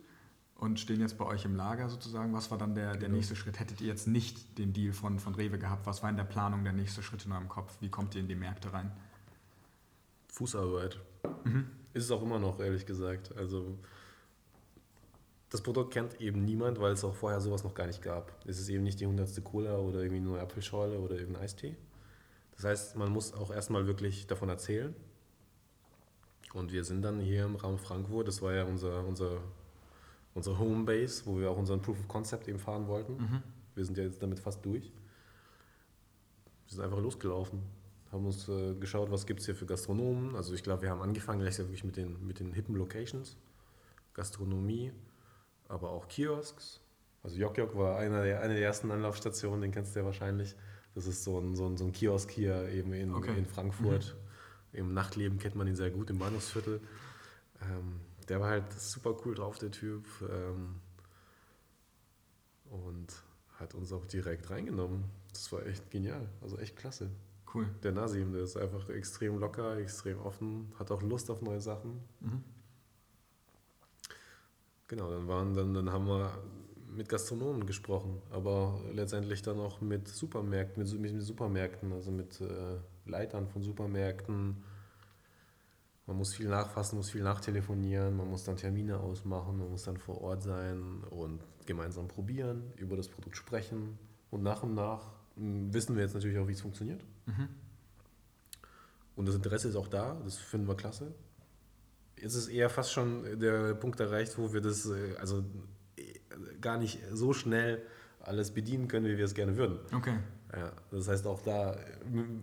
und 0.57 0.79
stehen 0.81 0.99
jetzt 0.99 1.17
bei 1.17 1.25
euch 1.25 1.45
im 1.45 1.55
Lager 1.55 1.87
sozusagen. 1.89 2.33
Was 2.33 2.51
war 2.51 2.57
dann 2.57 2.75
der, 2.75 2.91
der 2.91 2.99
Genau. 3.03 3.15
nächste 3.15 3.35
Schritt? 3.37 3.57
Hättet 3.59 3.79
ihr 3.81 3.87
jetzt 3.87 4.05
nicht 4.07 4.57
den 4.57 4.73
Deal 4.73 4.91
von, 4.93 5.19
von 5.19 5.33
Rewe 5.35 5.57
gehabt? 5.57 5.85
Was 5.85 6.03
war 6.03 6.09
in 6.09 6.17
der 6.17 6.23
Planung 6.25 6.63
der 6.65 6.73
nächste 6.73 7.01
Schritt 7.03 7.25
in 7.25 7.31
eurem 7.31 7.47
Kopf? 7.49 7.75
Wie 7.81 7.89
kommt 7.89 8.15
ihr 8.15 8.21
in 8.21 8.27
die 8.27 8.35
Märkte 8.35 8.71
rein? 8.73 8.91
Fußarbeit. 10.29 10.99
Mhm. 11.45 11.67
Ist 11.93 12.03
es 12.05 12.11
auch 12.11 12.21
immer 12.21 12.39
noch, 12.39 12.59
ehrlich 12.59 12.85
gesagt. 12.85 13.35
Also 13.37 13.77
das 15.49 15.61
Produkt 15.61 15.93
kennt 15.93 16.19
eben 16.19 16.43
niemand, 16.43 16.79
weil 16.81 16.91
es 16.93 17.03
auch 17.05 17.15
vorher 17.15 17.39
sowas 17.39 17.63
noch 17.63 17.73
gar 17.73 17.87
nicht 17.87 18.01
gab. 18.01 18.31
Es 18.45 18.59
ist 18.59 18.67
eben 18.67 18.83
nicht 18.83 18.99
die 18.99 19.07
hundertste 19.07 19.41
Cola 19.41 19.77
oder 19.77 19.99
irgendwie 19.99 20.17
eine 20.21 20.29
neue 20.29 20.41
Apfelschorle 20.41 20.99
oder 20.99 21.15
irgendein 21.15 21.43
Eistee. 21.43 21.77
Das 22.55 22.65
heißt, 22.65 22.95
man 22.95 23.11
muss 23.11 23.33
auch 23.33 23.51
erstmal 23.51 23.87
wirklich 23.87 24.27
davon 24.27 24.49
erzählen. 24.49 24.95
Und 26.53 26.71
wir 26.71 26.85
sind 26.85 27.01
dann 27.01 27.19
hier 27.19 27.45
im 27.45 27.55
Raum 27.57 27.77
Frankfurt, 27.77 28.27
das 28.29 28.41
war 28.41 28.53
ja 28.53 28.63
unser, 28.63 29.05
unser, 29.05 29.41
unsere 30.33 30.57
Homebase, 30.57 31.25
wo 31.25 31.37
wir 31.37 31.51
auch 31.51 31.57
unseren 31.57 31.81
Proof 31.81 31.99
of 31.99 32.07
Concept 32.07 32.47
eben 32.47 32.59
fahren 32.59 32.87
wollten. 32.87 33.17
Mhm. 33.17 33.43
Wir 33.75 33.83
sind 33.83 33.97
ja 33.97 34.05
jetzt 34.05 34.23
damit 34.23 34.39
fast 34.39 34.63
durch. 34.65 34.85
Wir 36.65 36.73
sind 36.75 36.81
einfach 36.81 36.99
losgelaufen, 36.99 37.61
haben 38.11 38.25
uns 38.25 38.47
äh, 38.47 38.73
geschaut, 38.75 39.11
was 39.11 39.25
gibt 39.25 39.41
es 39.41 39.47
hier 39.47 39.55
für 39.55 39.65
Gastronomen. 39.65 40.35
Also 40.35 40.53
ich 40.53 40.63
glaube, 40.63 40.83
wir 40.83 40.89
haben 40.89 41.01
angefangen 41.01 41.41
gleich 41.41 41.57
wirklich 41.57 41.83
mit 41.83 41.97
den, 41.97 42.25
mit 42.25 42.39
den 42.39 42.53
hippen 42.53 42.75
Locations, 42.75 43.35
Gastronomie, 44.13 44.93
aber 45.67 45.89
auch 45.89 46.07
Kiosks. 46.07 46.79
Also 47.21 47.37
Jok 47.37 47.57
Jok 47.57 47.75
war 47.75 47.97
einer 47.97 48.23
der, 48.23 48.41
eine 48.41 48.53
der 48.53 48.63
ersten 48.63 48.91
Anlaufstationen, 48.91 49.61
den 49.61 49.71
kennst 49.71 49.93
du 49.93 49.99
ja 49.99 50.05
wahrscheinlich. 50.05 50.55
Das 50.95 51.05
ist 51.07 51.23
so 51.23 51.39
ein, 51.39 51.55
so 51.55 51.67
ein, 51.67 51.77
so 51.77 51.85
ein 51.85 51.91
Kiosk 51.91 52.31
hier 52.31 52.69
eben 52.69 52.93
in, 52.93 53.13
Okay. 53.13 53.37
in 53.37 53.45
Frankfurt. 53.45 54.15
Im 54.71 54.93
Nachtleben 54.93 55.37
kennt 55.37 55.55
man 55.55 55.67
ihn 55.67 55.75
sehr 55.75 55.91
gut, 55.91 56.09
im 56.09 56.17
Bahnhofsviertel. 56.19 56.81
Ähm, 57.61 57.99
der 58.27 58.39
war 58.39 58.49
halt 58.49 58.71
super 58.73 59.15
cool 59.25 59.35
drauf, 59.35 59.59
der 59.59 59.71
Typ. 59.71 60.05
Ähm, 60.29 60.75
und 62.69 63.07
hat 63.59 63.73
uns 63.73 63.91
auch 63.93 64.05
direkt 64.05 64.49
reingenommen. 64.49 65.05
Das 65.31 65.51
war 65.51 65.65
echt 65.65 65.91
genial, 65.91 66.27
also 66.41 66.57
echt 66.57 66.75
klasse. 66.75 67.09
Cool. 67.53 67.69
Der 67.83 67.91
Nasim, 67.91 68.33
der 68.33 68.43
ist 68.43 68.57
einfach 68.57 68.89
extrem 68.89 69.37
locker, 69.37 69.77
extrem 69.77 70.19
offen, 70.19 70.73
hat 70.77 70.91
auch 70.91 71.01
Lust 71.01 71.29
auf 71.29 71.41
neue 71.41 71.61
Sachen. 71.61 72.01
Mhm. 72.19 72.43
Genau, 74.87 75.09
dann 75.09 75.27
waren 75.27 75.53
dann, 75.53 75.73
dann 75.73 75.91
haben 75.91 76.05
wir 76.07 76.37
mit 76.95 77.09
Gastronomen 77.09 77.65
gesprochen, 77.65 78.21
aber 78.31 78.79
letztendlich 78.93 79.41
dann 79.41 79.59
auch 79.59 79.81
mit 79.81 80.07
Supermärkten, 80.07 80.83
mit, 80.83 80.99
mit 81.13 81.21
Supermärkten, 81.21 81.91
also 81.93 82.11
mit 82.11 82.41
äh, 82.41 82.77
Leitern 83.05 83.47
von 83.47 83.63
Supermärkten. 83.63 84.63
Man 86.07 86.17
muss 86.17 86.35
viel 86.35 86.47
nachfassen, 86.47 86.97
muss 86.97 87.09
viel 87.09 87.23
nachtelefonieren, 87.23 88.15
man 88.15 88.29
muss 88.29 88.43
dann 88.43 88.57
Termine 88.57 88.99
ausmachen, 88.99 89.57
man 89.57 89.71
muss 89.71 89.83
dann 89.83 89.97
vor 89.97 90.21
Ort 90.21 90.43
sein 90.43 91.03
und 91.09 91.41
gemeinsam 91.65 92.07
probieren, 92.07 92.71
über 92.77 92.95
das 92.95 93.07
Produkt 93.07 93.37
sprechen 93.37 93.97
und 94.29 94.43
nach 94.43 94.61
und 94.63 94.75
nach 94.75 95.13
mh, 95.35 95.73
wissen 95.73 95.95
wir 95.95 96.03
jetzt 96.03 96.13
natürlich 96.13 96.37
auch, 96.37 96.47
wie 96.47 96.53
es 96.53 96.61
funktioniert. 96.61 97.03
Mhm. 97.25 97.49
Und 99.15 99.27
das 99.27 99.35
Interesse 99.35 99.69
ist 99.69 99.75
auch 99.75 99.87
da, 99.87 100.19
das 100.23 100.37
finden 100.37 100.67
wir 100.67 100.75
klasse. 100.75 101.13
Jetzt 102.21 102.35
ist 102.35 102.47
eher 102.47 102.69
fast 102.69 102.91
schon 102.91 103.39
der 103.39 103.73
Punkt 103.75 103.99
erreicht, 103.99 104.37
wo 104.37 104.53
wir 104.53 104.61
das 104.61 104.85
äh, 104.85 105.15
also 105.17 105.43
gar 106.61 106.77
nicht 106.77 106.99
so 107.11 107.33
schnell 107.33 107.81
alles 108.21 108.51
bedienen 108.51 108.87
können, 108.87 109.05
wie 109.05 109.17
wir 109.17 109.25
es 109.25 109.33
gerne 109.35 109.55
würden. 109.57 109.79
Okay. 109.93 110.17
Ja, 110.55 110.71
das 110.91 111.07
heißt, 111.07 111.27
auch 111.27 111.41
da 111.41 111.73
äh, 111.73 111.79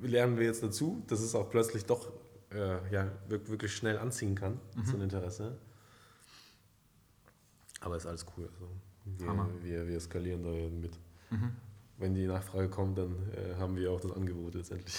lernen 0.06 0.36
wir 0.38 0.44
jetzt 0.46 0.62
dazu, 0.62 1.02
dass 1.08 1.20
es 1.20 1.34
auch 1.34 1.48
plötzlich 1.50 1.86
doch 1.86 2.12
äh, 2.52 2.92
ja, 2.92 3.10
wirk- 3.28 3.48
wirklich 3.48 3.74
schnell 3.74 3.98
anziehen 3.98 4.34
kann, 4.34 4.60
so 4.84 4.96
ein 4.96 5.02
Interesse. 5.02 5.56
Aber 7.80 7.96
ist 7.96 8.06
alles 8.06 8.26
cool. 8.36 8.48
Also 8.54 8.68
wir, 9.18 9.26
wir, 9.64 9.88
wir 9.88 10.00
skalieren 10.00 10.42
da 10.44 10.50
mit. 10.50 10.98
Mhm. 11.30 11.52
Wenn 11.98 12.14
die 12.14 12.26
Nachfrage 12.26 12.68
kommt, 12.68 12.98
dann 12.98 13.14
äh, 13.32 13.54
haben 13.56 13.76
wir 13.76 13.90
auch 13.90 14.00
das 14.00 14.12
Angebot 14.12 14.54
letztendlich. 14.54 14.94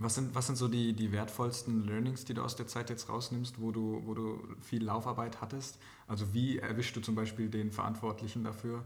Was 0.00 0.14
sind, 0.14 0.32
was 0.34 0.46
sind 0.46 0.56
so 0.56 0.68
die, 0.68 0.92
die 0.92 1.10
wertvollsten 1.10 1.84
Learnings, 1.84 2.24
die 2.24 2.32
du 2.32 2.42
aus 2.42 2.54
der 2.54 2.68
Zeit 2.68 2.88
jetzt 2.88 3.08
rausnimmst, 3.08 3.60
wo 3.60 3.72
du, 3.72 4.00
wo 4.04 4.14
du 4.14 4.40
viel 4.60 4.84
Laufarbeit 4.84 5.40
hattest? 5.40 5.78
Also 6.06 6.32
wie 6.32 6.58
erwischst 6.58 6.94
du 6.94 7.00
zum 7.00 7.16
Beispiel 7.16 7.48
den 7.48 7.72
Verantwortlichen 7.72 8.44
dafür? 8.44 8.84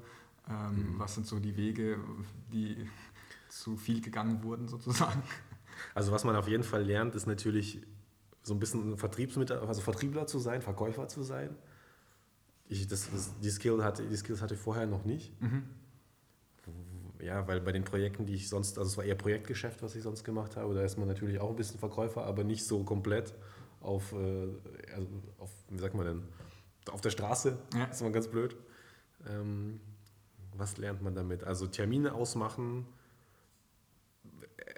Ähm, 0.48 0.94
Was 0.96 1.14
sind 1.14 1.26
so 1.26 1.38
die 1.38 1.56
Wege, 1.56 1.98
die 2.50 2.88
zu 3.50 3.76
viel 3.76 4.00
gegangen 4.00 4.42
wurden 4.42 4.68
sozusagen? 4.68 5.22
Also 5.94 6.12
was 6.12 6.24
man 6.24 6.34
auf 6.36 6.48
jeden 6.48 6.64
Fall 6.64 6.82
lernt, 6.82 7.14
ist 7.14 7.26
natürlich 7.26 7.82
so 8.42 8.54
ein 8.54 8.60
bisschen 8.60 8.96
Vertriebsmitarbeiter, 8.96 9.68
also 9.68 9.80
Vertriebler 9.82 10.26
zu 10.26 10.38
sein, 10.38 10.62
Verkäufer 10.62 11.08
zu 11.08 11.22
sein. 11.22 11.54
Ich, 12.68 12.86
das, 12.86 13.10
das, 13.10 13.38
die, 13.40 13.50
Skill 13.50 13.84
hatte, 13.84 14.06
die 14.06 14.16
Skills 14.16 14.40
hatte 14.40 14.54
ich 14.54 14.60
vorher 14.60 14.86
noch 14.86 15.04
nicht. 15.04 15.40
Mhm. 15.40 15.64
Ja, 17.22 17.46
weil 17.46 17.60
bei 17.60 17.70
den 17.70 17.84
Projekten, 17.84 18.26
die 18.26 18.34
ich 18.34 18.48
sonst, 18.48 18.78
also 18.78 18.90
es 18.90 18.96
war 18.96 19.04
eher 19.04 19.14
Projektgeschäft, 19.14 19.80
was 19.82 19.94
ich 19.94 20.02
sonst 20.02 20.24
gemacht 20.24 20.56
habe, 20.56 20.74
da 20.74 20.82
ist 20.82 20.98
man 20.98 21.06
natürlich 21.06 21.38
auch 21.38 21.50
ein 21.50 21.56
bisschen 21.56 21.78
Verkäufer, 21.78 22.24
aber 22.24 22.42
nicht 22.42 22.64
so 22.66 22.82
komplett 22.82 23.32
auf, 23.80 24.12
äh, 24.12 24.48
also 24.94 25.06
auf 25.38 25.50
wie 25.70 25.78
sagt 25.78 25.94
man 25.94 26.06
denn, 26.06 26.22
auf 26.90 27.00
der 27.00 27.10
Straße, 27.10 27.56
Ja. 27.74 27.84
ist 27.84 28.00
immer 28.00 28.10
ganz 28.10 28.26
blöd. 28.26 28.56
Ähm, 29.28 29.80
was 30.56 30.78
lernt 30.78 31.00
man 31.02 31.14
damit? 31.14 31.44
Also 31.44 31.68
Termine 31.68 32.12
ausmachen, 32.12 32.86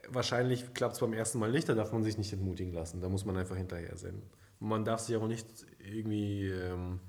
wahrscheinlich 0.09 0.75
klappt 0.75 0.95
es 0.95 1.01
beim 1.01 1.15
ersten 1.15 1.39
Mal 1.39 1.51
nicht, 1.51 1.69
da 1.69 1.75
darf 1.75 1.93
man 1.93 2.03
sich 2.03 2.19
nicht 2.19 2.33
entmutigen 2.33 2.75
lassen. 2.75 3.01
Da 3.01 3.09
muss 3.09 3.25
man 3.25 3.39
einfach 3.39 3.57
hinterher 3.57 3.97
sein. 3.97 4.23
Man 4.61 4.85
darf 4.85 5.01
sich 5.01 5.17
auch 5.17 5.27
nicht 5.27 5.47
irgendwie, 5.79 6.49
ähm, 6.49 7.01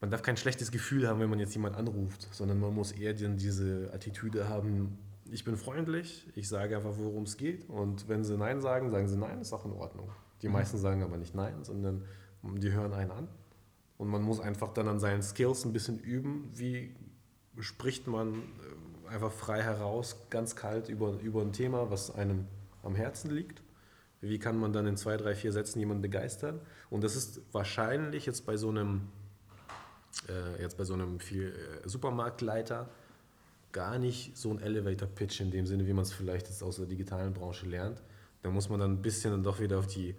man 0.00 0.10
darf 0.10 0.22
kein 0.22 0.36
schlechtes 0.36 0.70
Gefühl 0.70 1.08
haben, 1.08 1.20
wenn 1.20 1.30
man 1.30 1.38
jetzt 1.38 1.54
jemand 1.54 1.76
anruft, 1.76 2.28
sondern 2.32 2.60
man 2.60 2.74
muss 2.74 2.92
eher 2.92 3.14
dann 3.14 3.36
diese 3.38 3.90
Attitüde 3.92 4.48
haben, 4.48 4.98
ich 5.30 5.44
bin 5.44 5.56
freundlich, 5.56 6.28
ich 6.34 6.48
sage 6.48 6.76
einfach, 6.76 6.92
worum 6.98 7.24
es 7.24 7.36
geht. 7.36 7.68
Und 7.68 8.08
wenn 8.08 8.22
sie 8.22 8.36
Nein 8.36 8.60
sagen, 8.60 8.90
sagen 8.90 9.08
sie 9.08 9.16
Nein, 9.16 9.40
ist 9.40 9.52
auch 9.52 9.64
in 9.64 9.72
Ordnung. 9.72 10.10
Die 10.42 10.46
Mhm. 10.48 10.52
meisten 10.52 10.78
sagen 10.78 11.02
aber 11.02 11.16
nicht 11.16 11.34
Nein, 11.34 11.64
sondern 11.64 12.04
die 12.42 12.70
hören 12.72 12.92
einen 12.92 13.10
an. 13.10 13.28
Und 13.98 14.08
man 14.08 14.22
muss 14.22 14.40
einfach 14.40 14.72
dann 14.74 14.86
an 14.88 15.00
seinen 15.00 15.22
Skills 15.22 15.64
ein 15.64 15.72
bisschen 15.72 15.98
üben, 15.98 16.50
wie 16.54 16.94
spricht 17.58 18.06
man 18.06 18.34
äh, 18.34 19.08
einfach 19.08 19.32
frei 19.32 19.62
heraus, 19.62 20.16
ganz 20.30 20.54
kalt 20.54 20.88
über, 20.88 21.18
über 21.20 21.40
ein 21.40 21.52
Thema, 21.52 21.90
was 21.90 22.14
einem 22.14 22.46
am 22.82 22.94
Herzen 22.94 23.30
liegt. 23.30 23.62
Wie 24.20 24.38
kann 24.38 24.58
man 24.58 24.72
dann 24.72 24.86
in 24.86 24.96
zwei, 24.96 25.16
drei, 25.16 25.34
vier 25.34 25.52
Sätzen 25.52 25.78
jemanden 25.78 26.02
begeistern? 26.02 26.60
Und 26.90 27.02
das 27.04 27.16
ist 27.16 27.40
wahrscheinlich 27.52 28.26
jetzt 28.26 28.46
bei 28.46 28.56
so 28.56 28.68
einem, 28.68 29.08
äh, 30.28 30.62
jetzt 30.62 30.76
bei 30.76 30.84
so 30.84 30.94
einem 30.94 31.20
viel, 31.20 31.48
äh, 31.48 31.88
Supermarktleiter 31.88 32.88
gar 33.72 33.98
nicht 33.98 34.36
so 34.36 34.50
ein 34.50 34.60
Elevator-Pitch 34.60 35.40
in 35.40 35.50
dem 35.50 35.66
Sinne, 35.66 35.86
wie 35.86 35.92
man 35.92 36.02
es 36.02 36.12
vielleicht 36.12 36.48
jetzt 36.48 36.62
aus 36.62 36.76
der 36.76 36.86
digitalen 36.86 37.34
Branche 37.34 37.66
lernt. 37.66 38.02
Da 38.42 38.50
muss 38.50 38.68
man 38.68 38.80
dann 38.80 38.92
ein 38.92 39.02
bisschen 39.02 39.32
dann 39.32 39.42
doch 39.42 39.60
wieder 39.60 39.78
auf 39.78 39.86
die 39.86 40.10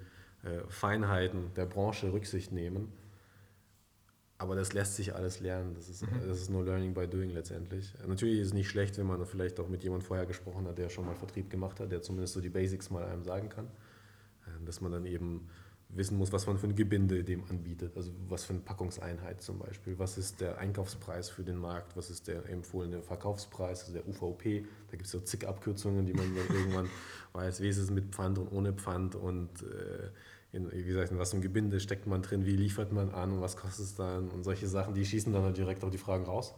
äh, 0.43 0.59
Feinheiten 0.67 1.53
der 1.55 1.65
Branche 1.65 2.11
Rücksicht 2.11 2.51
nehmen. 2.51 2.91
Aber 4.37 4.55
das 4.55 4.73
lässt 4.73 4.95
sich 4.95 5.15
alles 5.15 5.39
lernen. 5.39 5.73
Das 5.73 5.89
ist, 5.89 6.05
das 6.27 6.41
ist 6.41 6.49
nur 6.51 6.63
Learning 6.63 6.93
by 6.93 7.07
Doing 7.07 7.31
letztendlich. 7.31 7.91
Natürlich 8.05 8.39
ist 8.39 8.47
es 8.47 8.53
nicht 8.53 8.69
schlecht, 8.69 8.97
wenn 8.99 9.07
man 9.07 9.25
vielleicht 9.25 9.59
auch 9.59 9.67
mit 9.67 9.81
jemandem 9.81 10.05
vorher 10.05 10.27
gesprochen 10.27 10.67
hat, 10.67 10.77
der 10.77 10.89
schon 10.89 11.05
mal 11.05 11.15
Vertrieb 11.15 11.49
gemacht 11.49 11.79
hat, 11.79 11.91
der 11.91 12.03
zumindest 12.03 12.35
so 12.35 12.41
die 12.41 12.49
Basics 12.49 12.91
mal 12.91 13.03
einem 13.03 13.23
sagen 13.23 13.49
kann. 13.49 13.65
Äh, 14.45 14.65
Dass 14.65 14.81
man 14.81 14.91
dann 14.91 15.05
eben 15.05 15.49
wissen 15.89 16.17
muss, 16.17 16.31
was 16.31 16.47
man 16.47 16.57
für 16.57 16.67
ein 16.67 16.75
Gebinde 16.75 17.23
dem 17.23 17.43
anbietet. 17.49 17.95
Also 17.95 18.11
was 18.27 18.45
für 18.45 18.53
eine 18.53 18.61
Packungseinheit 18.61 19.41
zum 19.41 19.59
Beispiel. 19.59 19.97
Was 19.97 20.17
ist 20.17 20.41
der 20.41 20.57
Einkaufspreis 20.57 21.29
für 21.29 21.43
den 21.43 21.57
Markt? 21.57 21.95
Was 21.95 22.09
ist 22.09 22.27
der 22.27 22.47
empfohlene 22.49 23.01
Verkaufspreis, 23.01 23.81
also 23.81 23.93
der 23.93 24.07
UVP? 24.07 24.65
Da 24.87 24.91
gibt 24.91 25.05
es 25.05 25.11
so 25.11 25.19
zig 25.19 25.47
Abkürzungen, 25.47 26.05
die 26.05 26.13
man 26.13 26.35
dann 26.35 26.55
irgendwann 26.55 26.89
weiß, 27.33 27.61
wie 27.61 27.69
ist 27.69 27.77
es 27.77 27.89
mit 27.89 28.13
Pfand 28.13 28.37
und 28.37 28.51
ohne 28.51 28.73
Pfand 28.73 29.15
und 29.15 29.49
äh, 29.63 30.09
in, 30.51 30.71
wie 30.71 30.83
gesagt, 30.83 31.11
in 31.11 31.19
was 31.19 31.33
ein 31.33 31.41
Gebinde 31.41 31.79
steckt 31.79 32.07
man 32.07 32.21
drin, 32.21 32.45
wie 32.45 32.55
liefert 32.55 32.91
man 32.91 33.11
an 33.11 33.33
und 33.33 33.41
was 33.41 33.57
kostet 33.57 33.85
es 33.85 33.95
dann 33.95 34.29
und 34.29 34.43
solche 34.43 34.67
Sachen, 34.67 34.93
die 34.93 35.05
schießen 35.05 35.31
dann 35.33 35.43
halt 35.43 35.57
direkt 35.57 35.83
auch 35.83 35.91
die 35.91 35.97
Fragen 35.97 36.25
raus. 36.25 36.53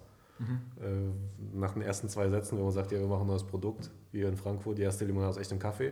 Äh, 0.79 1.11
nach 1.53 1.73
den 1.73 1.81
ersten 1.81 2.07
zwei 2.07 2.29
Sätzen, 2.29 2.57
wenn 2.57 2.63
man 2.63 2.71
sagt, 2.71 2.91
ja, 2.91 2.99
wir 2.99 3.07
machen 3.07 3.23
ein 3.23 3.27
neues 3.27 3.43
Produkt, 3.43 3.91
wie 4.11 4.21
in 4.21 4.37
Frankfurt, 4.37 4.77
die 4.77 4.83
erste 4.83 5.05
Limonade 5.05 5.31
aus 5.31 5.37
echtem 5.37 5.59
Kaffee, 5.59 5.91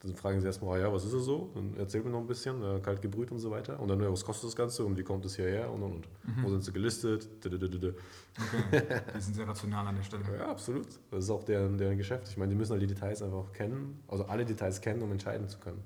dann 0.00 0.14
fragen 0.14 0.40
sie 0.40 0.46
erstmal, 0.46 0.78
ah 0.78 0.82
ja, 0.82 0.92
was 0.92 1.04
ist 1.04 1.14
es 1.14 1.24
so? 1.24 1.50
Dann 1.54 1.76
erzählt 1.76 2.04
mir 2.04 2.10
noch 2.10 2.20
ein 2.20 2.26
bisschen, 2.26 2.62
äh, 2.62 2.80
kalt 2.80 3.00
gebrüht 3.00 3.30
und 3.30 3.38
so 3.38 3.50
weiter. 3.50 3.80
Und 3.80 3.88
dann, 3.88 4.00
ja, 4.00 4.12
was 4.12 4.24
kostet 4.24 4.48
das 4.48 4.56
Ganze 4.56 4.84
und 4.84 4.96
wie 4.98 5.02
kommt 5.02 5.24
es 5.24 5.36
hierher 5.36 5.70
und 5.70 5.82
und 5.82 5.92
und. 5.92 6.08
Wo 6.42 6.50
sind 6.50 6.62
sie 6.62 6.72
gelistet? 6.72 7.28
Okay. 7.44 8.82
Die 9.16 9.20
sind 9.20 9.34
sehr 9.34 9.48
rational 9.48 9.86
an 9.86 9.96
der 9.96 10.02
Stelle. 10.02 10.24
Ja, 10.38 10.50
absolut. 10.50 10.86
Das 11.10 11.24
ist 11.24 11.30
auch 11.30 11.44
deren, 11.44 11.78
deren 11.78 11.96
Geschäft. 11.96 12.28
Ich 12.28 12.36
meine, 12.36 12.50
die 12.50 12.56
müssen 12.56 12.72
halt 12.72 12.82
die 12.82 12.86
Details 12.86 13.22
einfach 13.22 13.52
kennen, 13.52 14.02
also 14.08 14.26
alle 14.26 14.44
Details 14.44 14.80
kennen, 14.80 15.02
um 15.02 15.10
entscheiden 15.12 15.48
zu 15.48 15.58
können. 15.58 15.82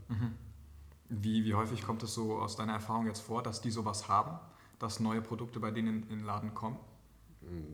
Wie, 1.08 1.44
wie 1.44 1.54
häufig 1.54 1.82
kommt 1.82 2.02
es 2.02 2.14
so 2.14 2.38
aus 2.38 2.56
deiner 2.56 2.72
Erfahrung 2.74 3.06
jetzt 3.06 3.20
vor, 3.20 3.42
dass 3.42 3.60
die 3.60 3.70
sowas 3.70 4.08
haben, 4.08 4.38
dass 4.78 5.00
neue 5.00 5.20
Produkte 5.20 5.60
bei 5.60 5.70
denen 5.70 6.02
in 6.04 6.08
den 6.08 6.24
Laden 6.24 6.54
kommen 6.54 6.78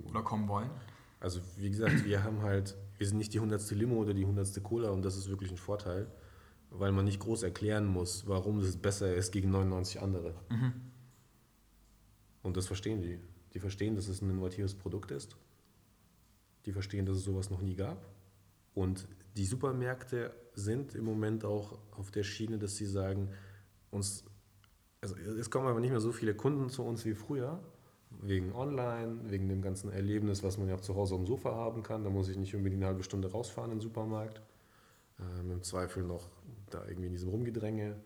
oder 0.09 0.22
kommen 0.22 0.49
wollen? 0.49 0.70
Also 1.20 1.40
wie 1.57 1.70
gesagt, 1.70 2.05
wir 2.05 2.22
haben 2.22 2.42
halt, 2.42 2.77
wir 2.99 3.07
sind 3.07 3.18
nicht 3.18 3.33
die 3.33 3.40
hundertste 3.40 3.75
Limo 3.75 3.96
oder 3.96 4.14
die 4.14 4.25
hundertste 4.25 4.61
Cola 4.61 4.90
und 4.90 5.03
das 5.03 5.16
ist 5.16 5.29
wirklich 5.29 5.51
ein 5.51 5.57
Vorteil, 5.57 6.07
weil 6.70 6.92
man 6.92 7.05
nicht 7.05 7.20
groß 7.20 7.42
erklären 7.42 7.87
muss, 7.87 8.26
warum 8.26 8.59
es 8.61 8.76
besser 8.76 9.14
ist 9.14 9.33
gegen 9.33 9.50
99 9.50 10.00
andere. 10.02 10.35
Und 12.42 12.57
das 12.57 12.66
verstehen 12.66 13.02
die. 13.02 13.18
Die 13.55 13.59
verstehen, 13.59 13.94
dass 13.96 14.09
es 14.09 14.22
ein 14.22 14.31
innovatives 14.31 14.74
Produkt 14.74 15.11
ist. 15.11 15.37
Die 16.66 16.72
verstehen, 16.72 17.07
dass 17.07 17.16
es 17.16 17.24
sowas 17.24 17.50
noch 17.50 17.61
nie 17.61 17.74
gab. 17.74 18.07
Und 18.74 19.09
die 19.37 19.46
Supermärkte 19.46 20.35
sind 20.55 20.94
im 20.94 21.05
Moment 21.05 21.44
auch 21.44 21.79
auf 21.96 22.11
der 22.11 22.22
Schiene, 22.22 22.59
dass 22.59 22.76
sie 22.76 22.87
sagen, 22.87 23.31
uns, 23.90 24.24
also 25.00 25.16
es 25.16 25.50
kommen 25.50 25.66
aber 25.66 25.81
nicht 25.81 25.90
mehr 25.90 26.00
so 26.00 26.12
viele 26.12 26.35
Kunden 26.35 26.68
zu 26.68 26.83
uns 26.83 27.05
wie 27.05 27.14
früher, 27.14 27.61
wegen 28.22 28.52
Online, 28.52 29.18
wegen 29.31 29.48
dem 29.48 29.62
ganzen 29.62 29.90
Erlebnis, 29.90 30.42
was 30.42 30.59
man 30.59 30.68
ja 30.68 30.74
auch 30.74 30.81
zu 30.81 30.94
Hause 30.94 31.14
am 31.14 31.26
Sofa 31.26 31.55
haben 31.55 31.83
kann. 31.83 32.05
Da 32.05 32.11
muss 32.11 32.29
ich 32.29 32.37
nicht 32.37 32.55
unbedingt 32.55 32.83
eine 32.83 32.88
halbe 32.88 33.02
Stunde 33.02 33.31
rausfahren 33.31 33.70
in 33.70 33.79
den 33.79 33.83
Supermarkt. 33.83 34.40
Ähm, 35.18 35.50
Im 35.50 35.62
Zweifel 35.62 36.02
noch 36.02 36.29
da 36.77 36.87
irgendwie 36.87 37.07
in 37.07 37.12
diesem 37.12 37.31
Rumgedränge 37.31 37.97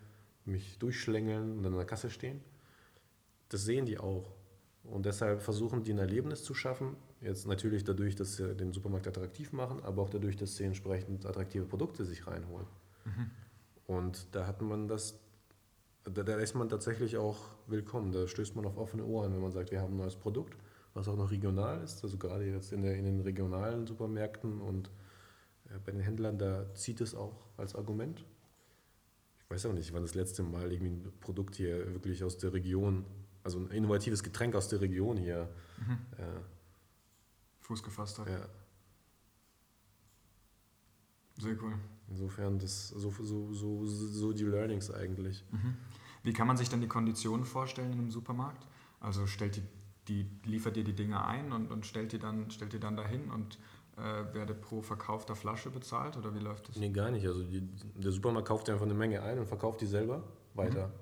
mich 0.45 0.79
durchschlängeln 0.79 1.59
und 1.59 1.63
dann 1.63 1.73
an 1.73 1.79
der 1.79 1.87
Kasse 1.87 2.11
stehen. 2.11 2.41
Das 3.49 3.65
sehen 3.65 3.87
die 3.87 3.99
auch. 3.99 4.31
Und 4.85 5.07
deshalb 5.07 5.43
versuchen 5.43 5.83
die 5.85 5.93
ein 5.93 5.99
Erlebnis 5.99 6.43
zu 6.43 6.55
schaffen. 6.55 6.97
Jetzt 7.21 7.47
natürlich 7.47 7.85
dadurch, 7.85 8.17
dass 8.17 8.37
sie 8.37 8.55
den 8.55 8.73
Supermarkt 8.73 9.07
attraktiv 9.07 9.53
machen, 9.53 9.83
aber 9.83 10.03
auch 10.03 10.11
dadurch, 10.11 10.37
dass 10.37 10.57
sie 10.57 10.65
entsprechend 10.65 11.27
attraktive 11.27 11.67
Produkte 11.67 12.05
sich 12.05 12.27
reinholen. 12.27 12.67
Mhm. 13.05 13.31
Und 13.87 14.27
da 14.33 14.47
hat 14.47 14.63
man 14.63 14.89
das, 14.89 15.19
da, 16.05 16.23
da, 16.23 16.37
ist 16.37 16.55
man 16.55 16.69
tatsächlich 16.69 17.19
auch 17.19 17.39
willkommen. 17.67 18.13
Da 18.13 18.27
stößt 18.27 18.57
man 18.57 18.65
auf 18.65 18.79
offene 18.79 19.05
Ohren, 19.05 19.35
wenn 19.35 19.43
man 19.43 19.53
sagt, 19.53 19.71
wir 19.71 19.81
haben 19.81 19.95
ein 19.95 19.99
neues 19.99 20.17
Produkt, 20.17 20.57
was 20.95 21.09
auch 21.09 21.17
noch 21.17 21.31
regional 21.31 21.83
ist. 21.83 22.03
Also 22.03 22.17
gerade 22.17 22.47
jetzt 22.47 22.73
in, 22.73 22.83
der, 22.83 22.97
in 22.97 23.05
den 23.05 23.21
regionalen 23.21 23.87
Supermärkten 23.87 24.61
und 24.61 24.91
äh, 25.69 25.79
bei 25.85 25.93
den 25.93 26.01
Händlern, 26.01 26.39
da 26.39 26.73
zieht 26.75 27.01
es 27.01 27.15
auch 27.15 27.49
als 27.59 27.75
Argument. 27.75 28.25
Ich 29.51 29.55
weiß 29.55 29.67
auch 29.67 29.73
nicht, 29.73 29.93
wann 29.93 30.03
das 30.03 30.15
letzte 30.15 30.45
Mal 30.45 30.71
irgendwie 30.71 30.93
ein 30.93 31.13
Produkt 31.19 31.57
hier 31.57 31.93
wirklich 31.93 32.23
aus 32.23 32.39
der 32.39 32.53
Region 32.53 33.05
also 33.43 33.59
ein 33.59 33.71
innovatives 33.71 34.23
Getränk 34.23 34.55
aus 34.55 34.69
der 34.69 34.81
Region 34.81 35.17
hier 35.17 35.49
mhm. 35.79 35.99
äh, 36.19 36.41
Fuß 37.61 37.83
gefasst 37.83 38.19
hat. 38.19 38.29
Ja. 38.29 38.49
Sehr 41.39 41.57
cool. 41.63 41.75
Insofern, 42.09 42.59
das 42.59 42.89
so, 42.89 43.11
so, 43.11 43.53
so, 43.53 43.87
so 43.87 44.33
die 44.33 44.45
Learnings 44.45 44.91
eigentlich. 44.91 45.45
Mhm. 45.51 45.77
Wie 46.23 46.33
kann 46.33 46.47
man 46.47 46.57
sich 46.57 46.69
dann 46.69 46.81
die 46.81 46.89
Konditionen 46.89 47.47
vorstellen 47.47 47.93
in 47.93 47.99
einem 47.99 48.11
Supermarkt? 48.11 48.67
Also 48.99 49.27
stellt 49.27 49.57
die, 49.57 49.63
die 50.09 50.27
liefert 50.45 50.77
ihr 50.77 50.85
die 50.85 50.95
Dinge 50.95 51.25
ein 51.25 51.53
und, 51.53 51.71
und 51.71 51.87
stellt 51.87 52.13
die 52.13 52.19
dann, 52.19 52.51
stellt 52.51 52.73
die 52.73 52.81
dann 52.81 52.97
dahin 52.97 53.31
und 53.31 53.59
äh, 54.01 54.35
werde 54.35 54.55
pro 54.55 54.83
verkaufter 54.83 55.37
Flasche 55.37 55.71
bezahlt 55.71 56.17
oder 56.17 56.35
wie 56.35 56.39
läuft 56.39 56.69
das? 56.69 56.77
Nee, 56.77 56.91
gar 56.91 57.11
nicht. 57.11 57.27
Also 57.27 57.43
die, 57.43 57.61
der 57.61 58.13
Supermarkt 58.13 58.49
kauft 58.49 58.71
einfach 58.71 58.85
eine 58.85 58.95
Menge 58.95 59.23
ein 59.23 59.39
und 59.39 59.47
verkauft 59.47 59.81
die 59.81 59.87
selber 59.87 60.23
weiter. 60.55 60.89
Mhm. 60.89 60.93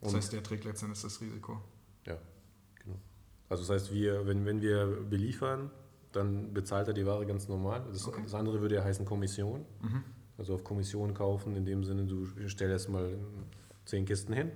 Das 0.00 0.14
heißt, 0.14 0.32
der 0.32 0.42
trägt 0.42 0.64
letztendlich 0.64 1.02
das 1.02 1.20
Risiko. 1.20 1.60
Ja, 2.06 2.16
genau. 2.76 2.96
Also 3.48 3.64
das 3.64 3.70
heißt, 3.70 3.92
wir, 3.92 4.26
wenn, 4.26 4.46
wenn 4.46 4.60
wir 4.60 4.86
beliefern, 4.86 5.70
dann 6.12 6.54
bezahlt 6.54 6.88
er 6.88 6.94
die 6.94 7.04
Ware 7.04 7.26
ganz 7.26 7.48
normal. 7.48 7.84
Das, 7.90 8.06
okay. 8.06 8.20
das 8.22 8.34
andere 8.34 8.60
würde 8.60 8.76
ja 8.76 8.84
heißen 8.84 9.04
Kommission. 9.04 9.64
Mhm. 9.82 10.04
Also 10.38 10.54
auf 10.54 10.62
Kommission 10.62 11.14
kaufen, 11.14 11.56
in 11.56 11.64
dem 11.64 11.82
Sinne, 11.82 12.04
du 12.04 12.26
stellst 12.46 12.60
erstmal 12.60 13.18
zehn 13.84 14.04
Kisten 14.04 14.32
hin 14.32 14.52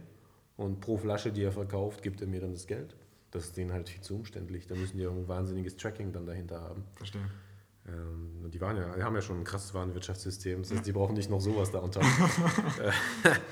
und 0.57 0.81
pro 0.81 0.97
Flasche, 0.97 1.33
die 1.33 1.43
er 1.43 1.53
verkauft, 1.53 2.03
gibt 2.03 2.21
er 2.21 2.29
mir 2.29 2.41
dann 2.41 2.53
das 2.53 2.67
Geld. 2.67 2.95
Das 3.33 3.47
ist 3.47 3.57
denen 3.57 3.73
halt 3.73 3.89
viel 3.89 4.03
zu 4.03 4.15
umständlich. 4.15 4.67
Da 4.67 4.75
müssen 4.77 4.99
die 4.99 5.07
auch 5.07 5.13
ein 5.13 5.27
wahnsinniges 5.27 5.77
Tracking 5.77 6.13
dann 6.13 6.27
dahinter 6.27 6.61
haben. 6.61 6.85
Verstehe. 6.95 7.23
Ähm, 7.87 8.51
die, 8.51 8.61
waren 8.61 8.77
ja, 8.77 8.95
die 8.95 9.03
haben 9.03 9.15
ja 9.15 9.23
schon 9.23 9.41
ein 9.41 9.45
krasses 9.45 9.75
Warenwirtschaftssystem. 9.75 10.63
Das 10.63 10.73
heißt, 10.73 10.87
die 10.87 10.93
brauchen 10.93 11.15
nicht 11.15 11.31
noch 11.31 11.41
sowas 11.41 11.71
da 11.71 11.81
unter. 11.81 12.01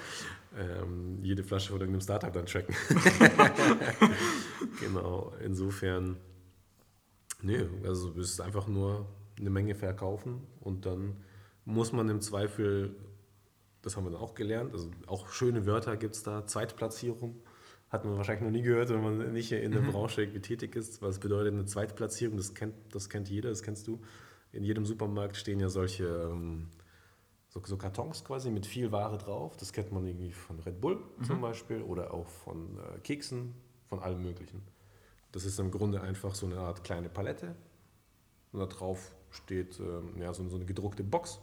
ähm, 0.57 1.19
jede 1.23 1.43
Flasche 1.43 1.71
von 1.71 1.81
irgendeinem 1.81 2.03
Startup 2.03 2.33
dann 2.33 2.47
tracken. 2.47 2.75
genau, 4.81 5.33
insofern, 5.45 6.17
nee, 7.43 7.67
also 7.85 8.11
es 8.11 8.33
ist 8.33 8.41
einfach 8.41 8.67
nur 8.67 9.07
eine 9.39 9.51
Menge 9.51 9.75
verkaufen 9.75 10.47
und 10.61 10.87
dann 10.87 11.17
muss 11.65 11.93
man 11.93 12.09
im 12.09 12.21
Zweifel, 12.21 12.95
das 13.83 13.97
haben 13.97 14.05
wir 14.05 14.11
dann 14.11 14.21
auch 14.21 14.35
gelernt, 14.35 14.73
also 14.73 14.91
auch 15.07 15.29
schöne 15.29 15.67
Wörter 15.67 15.97
gibt 15.97 16.17
es 16.17 16.23
da, 16.23 16.47
Zweitplatzierung. 16.47 17.41
Hat 17.91 18.05
man 18.05 18.17
wahrscheinlich 18.17 18.45
noch 18.45 18.53
nie 18.53 18.63
gehört, 18.63 18.89
wenn 18.91 19.03
man 19.03 19.33
nicht 19.33 19.51
in 19.51 19.73
der 19.73 19.83
mhm. 19.83 19.91
Branche 19.91 20.41
tätig 20.41 20.77
ist. 20.77 21.03
Was 21.03 21.19
bedeutet 21.19 21.53
eine 21.53 21.65
Zweitplatzierung? 21.65 22.37
Das 22.37 22.55
kennt, 22.55 22.75
das 22.93 23.11
kennt 23.11 23.29
jeder, 23.29 23.51
das 23.51 23.63
kennst 23.63 23.89
du. 23.89 24.01
In 24.53 24.63
jedem 24.63 24.87
Supermarkt 24.87 25.37
stehen 25.37 25.59
ja 25.59 25.69
solche 25.69 26.05
ähm, 26.05 26.69
so, 27.49 27.61
so, 27.65 27.77
Kartons 27.77 28.25
quasi 28.25 28.51
mit 28.51 28.65
viel 28.65 28.93
Ware 28.93 29.19
drauf. 29.19 29.57
Das 29.57 29.73
kennt 29.73 29.91
man 29.91 30.07
irgendwie 30.07 30.31
von 30.31 30.61
Red 30.61 30.81
Bull 30.81 31.03
mhm. 31.19 31.25
zum 31.25 31.41
Beispiel 31.41 31.83
oder 31.83 32.15
auch 32.15 32.29
von 32.29 32.79
äh, 32.79 33.01
Keksen, 33.01 33.55
von 33.89 33.99
allem 33.99 34.23
Möglichen. 34.23 34.63
Das 35.33 35.45
ist 35.45 35.59
im 35.59 35.73
Grunde 35.73 36.01
einfach 36.01 36.37
so 36.37 36.47
eine 36.47 36.59
Art 36.59 36.85
kleine 36.85 37.09
Palette. 37.09 37.57
Und 38.53 38.61
da 38.61 38.67
drauf 38.67 39.15
steht 39.31 39.81
ähm, 39.81 40.15
ja, 40.21 40.33
so, 40.33 40.49
so, 40.49 40.57
eine 40.57 40.65
gedruckte 40.65 41.03
Box. 41.03 41.41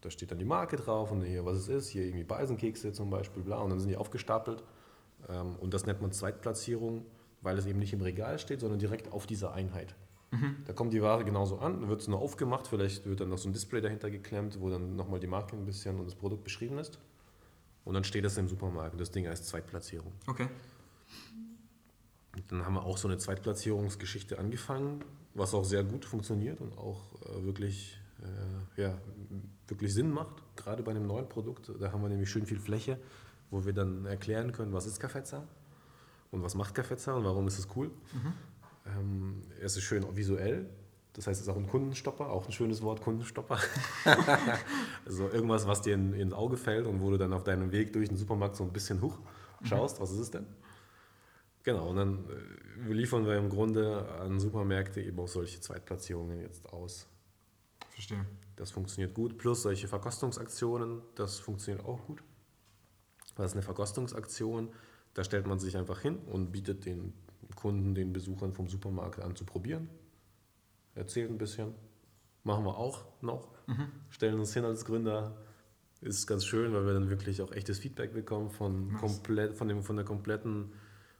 Da 0.00 0.10
steht 0.10 0.32
dann 0.32 0.38
die 0.38 0.44
Marke 0.44 0.76
drauf 0.76 1.12
und 1.12 1.22
hier, 1.22 1.44
was 1.44 1.58
es 1.58 1.68
ist. 1.68 1.88
Hier 1.88 2.04
irgendwie 2.04 2.24
Beisenkekse 2.24 2.92
zum 2.92 3.10
Beispiel, 3.10 3.44
bla. 3.44 3.58
Und 3.58 3.70
dann 3.70 3.78
sind 3.78 3.90
die 3.90 3.96
aufgestapelt. 3.96 4.64
Ähm, 5.28 5.56
und 5.56 5.74
das 5.74 5.86
nennt 5.86 6.00
man 6.00 6.12
Zweitplatzierung, 6.12 7.04
weil 7.40 7.58
es 7.58 7.66
eben 7.66 7.78
nicht 7.78 7.92
im 7.92 8.00
Regal 8.00 8.38
steht, 8.38 8.60
sondern 8.60 8.78
direkt 8.78 9.12
auf 9.12 9.26
dieser 9.26 9.52
Einheit. 9.52 9.94
Mhm. 10.30 10.56
Da 10.66 10.72
kommt 10.72 10.92
die 10.92 11.02
Ware 11.02 11.24
genauso 11.24 11.58
an, 11.58 11.80
dann 11.80 11.88
wird 11.88 12.00
es 12.00 12.08
nur 12.08 12.18
aufgemacht, 12.18 12.66
vielleicht 12.66 13.06
wird 13.06 13.20
dann 13.20 13.28
noch 13.28 13.38
so 13.38 13.48
ein 13.48 13.52
Display 13.52 13.80
dahinter 13.80 14.10
geklemmt, 14.10 14.58
wo 14.60 14.70
dann 14.70 14.96
nochmal 14.96 15.20
die 15.20 15.26
Marke 15.26 15.56
ein 15.56 15.66
bisschen 15.66 15.98
und 15.98 16.06
das 16.06 16.14
Produkt 16.14 16.44
beschrieben 16.44 16.78
ist. 16.78 16.98
Und 17.84 17.94
dann 17.94 18.04
steht 18.04 18.24
das 18.24 18.38
im 18.38 18.48
Supermarkt. 18.48 18.98
Das 19.00 19.10
Ding 19.10 19.26
heißt 19.26 19.46
Zweitplatzierung. 19.46 20.12
Okay. 20.26 20.48
Und 22.34 22.50
dann 22.50 22.64
haben 22.64 22.74
wir 22.74 22.84
auch 22.84 22.96
so 22.96 23.08
eine 23.08 23.18
Zweitplatzierungsgeschichte 23.18 24.38
angefangen, 24.38 25.04
was 25.34 25.52
auch 25.52 25.64
sehr 25.64 25.84
gut 25.84 26.04
funktioniert 26.04 26.60
und 26.60 26.78
auch 26.78 27.00
äh, 27.26 27.44
wirklich, 27.44 27.98
äh, 28.76 28.82
ja, 28.82 28.98
wirklich 29.68 29.92
Sinn 29.92 30.10
macht, 30.10 30.42
gerade 30.56 30.82
bei 30.82 30.92
einem 30.92 31.06
neuen 31.06 31.28
Produkt. 31.28 31.72
Da 31.78 31.92
haben 31.92 32.02
wir 32.02 32.08
nämlich 32.08 32.30
schön 32.30 32.46
viel 32.46 32.60
Fläche, 32.60 32.98
wo 33.52 33.64
wir 33.64 33.72
dann 33.72 34.06
erklären 34.06 34.50
können, 34.50 34.72
was 34.72 34.86
ist 34.86 34.98
Kaffeezahn 34.98 35.46
und 36.32 36.42
was 36.42 36.56
macht 36.56 36.74
Kaffeezahn 36.74 37.18
und 37.18 37.24
warum 37.24 37.46
ist 37.46 37.58
es 37.58 37.68
cool. 37.76 37.88
Mhm. 38.12 38.32
Ähm, 38.86 39.42
es 39.60 39.76
ist 39.76 39.84
schön 39.84 40.04
visuell. 40.16 40.68
Das 41.12 41.26
heißt, 41.26 41.42
es 41.42 41.46
ist 41.46 41.52
auch 41.52 41.58
ein 41.58 41.68
Kundenstopper, 41.68 42.30
auch 42.30 42.46
ein 42.46 42.52
schönes 42.52 42.80
Wort, 42.80 43.02
Kundenstopper. 43.02 43.58
also 45.04 45.28
irgendwas, 45.28 45.66
was 45.66 45.82
dir 45.82 45.94
in, 45.94 46.14
ins 46.14 46.32
Auge 46.32 46.56
fällt 46.56 46.86
und 46.86 47.02
wo 47.02 47.10
du 47.10 47.18
dann 47.18 47.34
auf 47.34 47.44
deinem 47.44 47.70
Weg 47.70 47.92
durch 47.92 48.08
den 48.08 48.16
Supermarkt 48.16 48.56
so 48.56 48.64
ein 48.64 48.72
bisschen 48.72 49.02
hoch 49.02 49.18
schaust, 49.62 49.98
mhm. 49.98 50.02
was 50.02 50.10
ist 50.12 50.18
es 50.18 50.30
denn? 50.30 50.46
Genau, 51.62 51.90
und 51.90 51.96
dann 51.96 52.24
äh, 52.88 52.92
liefern 52.92 53.26
wir 53.26 53.36
im 53.36 53.50
Grunde 53.50 54.08
an 54.20 54.40
Supermärkte 54.40 55.02
eben 55.02 55.18
auch 55.20 55.28
solche 55.28 55.60
Zweitplatzierungen 55.60 56.40
jetzt 56.40 56.72
aus. 56.72 57.06
Verstehe. 57.90 58.24
Das 58.56 58.70
funktioniert 58.70 59.14
gut. 59.14 59.36
Plus 59.36 59.62
solche 59.62 59.88
Verkostungsaktionen, 59.88 61.02
das 61.14 61.38
funktioniert 61.38 61.84
auch 61.84 62.02
gut. 62.06 62.22
Das 63.34 63.46
ist 63.46 63.52
eine 63.54 63.62
Verkostungsaktion, 63.62 64.70
da 65.14 65.24
stellt 65.24 65.46
man 65.46 65.58
sich 65.58 65.76
einfach 65.76 66.00
hin 66.00 66.18
und 66.30 66.52
bietet 66.52 66.86
den 66.86 67.12
Kunden, 67.54 67.94
den 67.94 68.12
Besuchern 68.12 68.52
vom 68.52 68.68
Supermarkt 68.68 69.20
an 69.20 69.36
zu 69.36 69.44
probieren. 69.44 69.88
Erzählt 70.94 71.30
ein 71.30 71.38
bisschen. 71.38 71.74
Machen 72.44 72.64
wir 72.64 72.76
auch 72.76 73.04
noch. 73.20 73.48
Mhm. 73.66 73.88
Stellen 74.10 74.38
uns 74.38 74.52
hin 74.52 74.64
als 74.64 74.84
Gründer. 74.84 75.36
Ist 76.00 76.26
ganz 76.26 76.44
schön, 76.44 76.72
weil 76.72 76.84
wir 76.84 76.94
dann 76.94 77.08
wirklich 77.08 77.40
auch 77.42 77.52
echtes 77.52 77.78
Feedback 77.78 78.12
bekommen 78.12 78.50
von, 78.50 78.94
komplett, 78.94 79.54
von, 79.54 79.68
dem, 79.68 79.82
von 79.84 79.96
der 79.96 80.04
kompletten, 80.04 80.72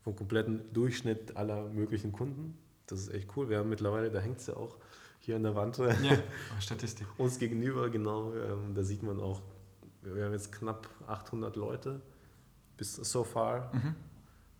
vom 0.02 0.16
kompletten 0.16 0.72
Durchschnitt 0.72 1.36
aller 1.36 1.68
möglichen 1.68 2.10
Kunden. 2.12 2.58
Das 2.86 3.00
ist 3.00 3.14
echt 3.14 3.28
cool. 3.36 3.48
Wir 3.48 3.58
haben 3.58 3.68
mittlerweile, 3.68 4.10
da 4.10 4.18
hängt 4.18 4.38
es 4.38 4.48
ja 4.48 4.56
auch 4.56 4.76
hier 5.20 5.36
an 5.36 5.44
der 5.44 5.54
Wand. 5.54 5.78
Ja, 5.78 5.94
Statistik. 6.60 7.06
uns 7.16 7.38
gegenüber, 7.38 7.88
genau. 7.90 8.34
Ähm, 8.34 8.74
da 8.74 8.82
sieht 8.82 9.04
man 9.04 9.20
auch, 9.20 9.40
wir 10.02 10.24
haben 10.24 10.32
jetzt 10.32 10.52
knapp 10.52 10.88
800 11.06 11.56
Leute 11.56 12.00
bis 12.76 12.96
so 12.96 13.24
far. 13.24 13.74
Mhm. 13.74 13.94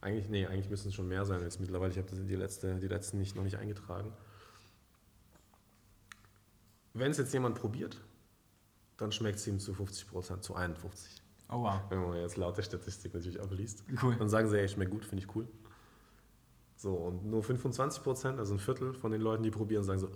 Eigentlich, 0.01 0.29
nee, 0.29 0.47
eigentlich 0.47 0.71
müssen 0.71 0.89
es 0.89 0.95
schon 0.95 1.09
mehr 1.09 1.25
sein 1.25 1.43
jetzt 1.43 1.61
mittlerweile. 1.61 1.93
Ich 1.93 1.99
habe 1.99 2.09
die, 2.11 2.35
letzte, 2.35 2.75
die 2.77 2.89
letzten 2.89 3.19
nicht, 3.19 3.37
noch 3.37 3.45
nicht 3.45 3.59
eingetragen. 3.59 4.13
Wenn 6.95 7.11
es 7.11 7.19
jetzt 7.19 7.33
jemand 7.33 7.55
probiert, 7.55 8.01
dann 8.97 9.13
schmeckt 9.13 9.39
es 9.39 9.47
ihm 9.47 9.59
zu 9.59 9.75
50 9.75 10.09
Prozent, 10.09 10.45
zu 10.45 10.55
51. 10.55 11.23
Oh 11.49 11.63
wow. 11.63 11.81
Wenn 11.89 12.01
man 12.01 12.17
jetzt 12.17 12.37
laute 12.37 12.63
Statistik 12.63 13.15
natürlich 13.15 13.41
abliest. 13.41 13.85
Cool. 14.03 14.17
Dann 14.17 14.29
sagen 14.29 14.49
sie, 14.49 14.59
ey, 14.59 14.69
schmeckt 14.69 14.91
gut, 14.91 15.05
finde 15.05 15.25
ich 15.25 15.35
cool. 15.35 15.47
So, 16.83 16.95
und 16.95 17.25
nur 17.25 17.45
25 17.45 18.03
Prozent, 18.03 18.41
also 18.41 18.55
ein 18.55 18.59
Viertel 18.59 18.93
von 18.93 19.13
den 19.13 19.21
Leuten, 19.21 19.45
die 19.45 19.53
probieren, 19.53 19.85
sagen 19.85 20.01
so, 20.01 20.09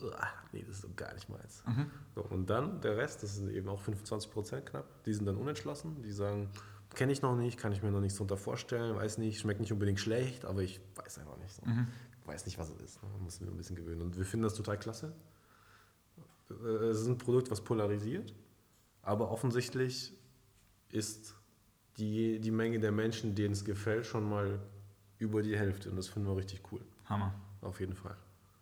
nee, 0.50 0.64
das 0.66 0.78
ist 0.78 0.82
so 0.82 0.88
gar 0.96 1.14
nicht 1.14 1.28
meins. 1.28 1.62
Mhm. 1.64 1.86
So, 2.16 2.22
und 2.22 2.50
dann 2.50 2.80
der 2.80 2.96
Rest, 2.96 3.22
das 3.22 3.36
sind 3.36 3.50
eben 3.50 3.68
auch 3.68 3.80
25 3.80 4.32
Prozent 4.32 4.66
knapp, 4.66 4.84
die 5.04 5.14
sind 5.14 5.26
dann 5.26 5.36
unentschlossen, 5.36 6.02
die 6.02 6.10
sagen, 6.10 6.50
kenne 6.92 7.12
ich 7.12 7.22
noch 7.22 7.36
nicht, 7.36 7.56
kann 7.56 7.70
ich 7.70 7.84
mir 7.84 7.92
noch 7.92 8.00
nichts 8.00 8.18
darunter 8.18 8.36
vorstellen, 8.36 8.96
weiß 8.96 9.18
nicht, 9.18 9.38
schmeckt 9.38 9.60
nicht 9.60 9.72
unbedingt 9.72 10.00
schlecht, 10.00 10.44
aber 10.44 10.62
ich 10.62 10.80
weiß 10.96 11.20
einfach 11.20 11.38
nicht. 11.38 11.54
So. 11.54 11.62
Mhm. 11.64 11.86
Weiß 12.24 12.44
nicht, 12.46 12.58
was 12.58 12.68
es 12.70 12.80
ist. 12.80 13.00
Man 13.00 13.22
muss 13.22 13.40
mir 13.40 13.46
ein 13.46 13.56
bisschen 13.56 13.76
gewöhnen. 13.76 14.02
Und 14.02 14.18
wir 14.18 14.24
finden 14.24 14.42
das 14.42 14.54
total 14.54 14.76
klasse. 14.76 15.12
Äh, 16.50 16.66
es 16.86 17.00
ist 17.00 17.06
ein 17.06 17.16
Produkt, 17.16 17.48
was 17.48 17.60
polarisiert, 17.60 18.34
aber 19.02 19.30
offensichtlich 19.30 20.12
ist 20.90 21.36
die, 21.96 22.40
die 22.40 22.50
Menge 22.50 22.80
der 22.80 22.90
Menschen, 22.90 23.36
denen 23.36 23.52
es 23.52 23.64
gefällt, 23.64 24.04
schon 24.04 24.28
mal 24.28 24.58
über 25.18 25.42
die 25.42 25.56
Hälfte. 25.56 25.90
Und 25.90 25.96
das 25.96 26.08
finden 26.08 26.28
wir 26.28 26.36
richtig 26.36 26.62
cool. 26.72 26.80
Hammer. 27.06 27.32
auf 27.62 27.80
jeden 27.80 27.94
Fall. 27.94 28.16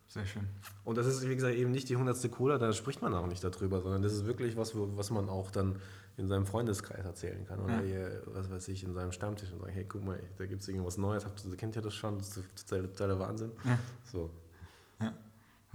Sehr 0.06 0.26
schön. 0.26 0.46
Und 0.84 0.96
das 0.98 1.06
ist, 1.06 1.26
wie 1.28 1.34
gesagt, 1.34 1.54
eben 1.56 1.70
nicht 1.72 1.88
die 1.88 1.96
hundertste 1.96 2.28
Cola, 2.28 2.58
da 2.58 2.72
spricht 2.72 3.00
man 3.02 3.14
auch 3.14 3.26
nicht 3.26 3.42
darüber, 3.42 3.80
sondern 3.80 4.02
das 4.02 4.12
ist 4.12 4.26
wirklich 4.26 4.56
was, 4.56 4.72
was 4.74 5.10
man 5.10 5.28
auch 5.28 5.50
dann 5.50 5.76
in 6.16 6.28
seinem 6.28 6.46
Freundeskreis 6.46 7.04
erzählen 7.04 7.44
kann. 7.46 7.58
Oder 7.60 7.80
Ja. 7.80 7.82
hier, 7.82 8.22
was 8.26 8.50
weiß 8.50 8.68
ich, 8.68 8.84
in 8.84 8.92
seinem 8.94 9.10
Stammtisch 9.12 9.50
und 9.50 9.60
sagen, 9.60 9.72
hey, 9.72 9.84
guck 9.88 10.04
mal, 10.04 10.20
da 10.36 10.46
gibt 10.46 10.62
es 10.62 10.68
irgendwas 10.68 10.98
Neues, 10.98 11.24
habt 11.24 11.44
ihr, 11.44 11.56
kennt 11.56 11.74
ihr 11.74 11.82
das 11.82 11.94
schon? 11.94 12.18
Das 12.18 12.36
ist 12.36 12.68
total- 12.68 12.86
totaler 12.88 13.18
Wahnsinn. 13.18 13.50
Ja. 13.64 13.78
So. 14.04 14.30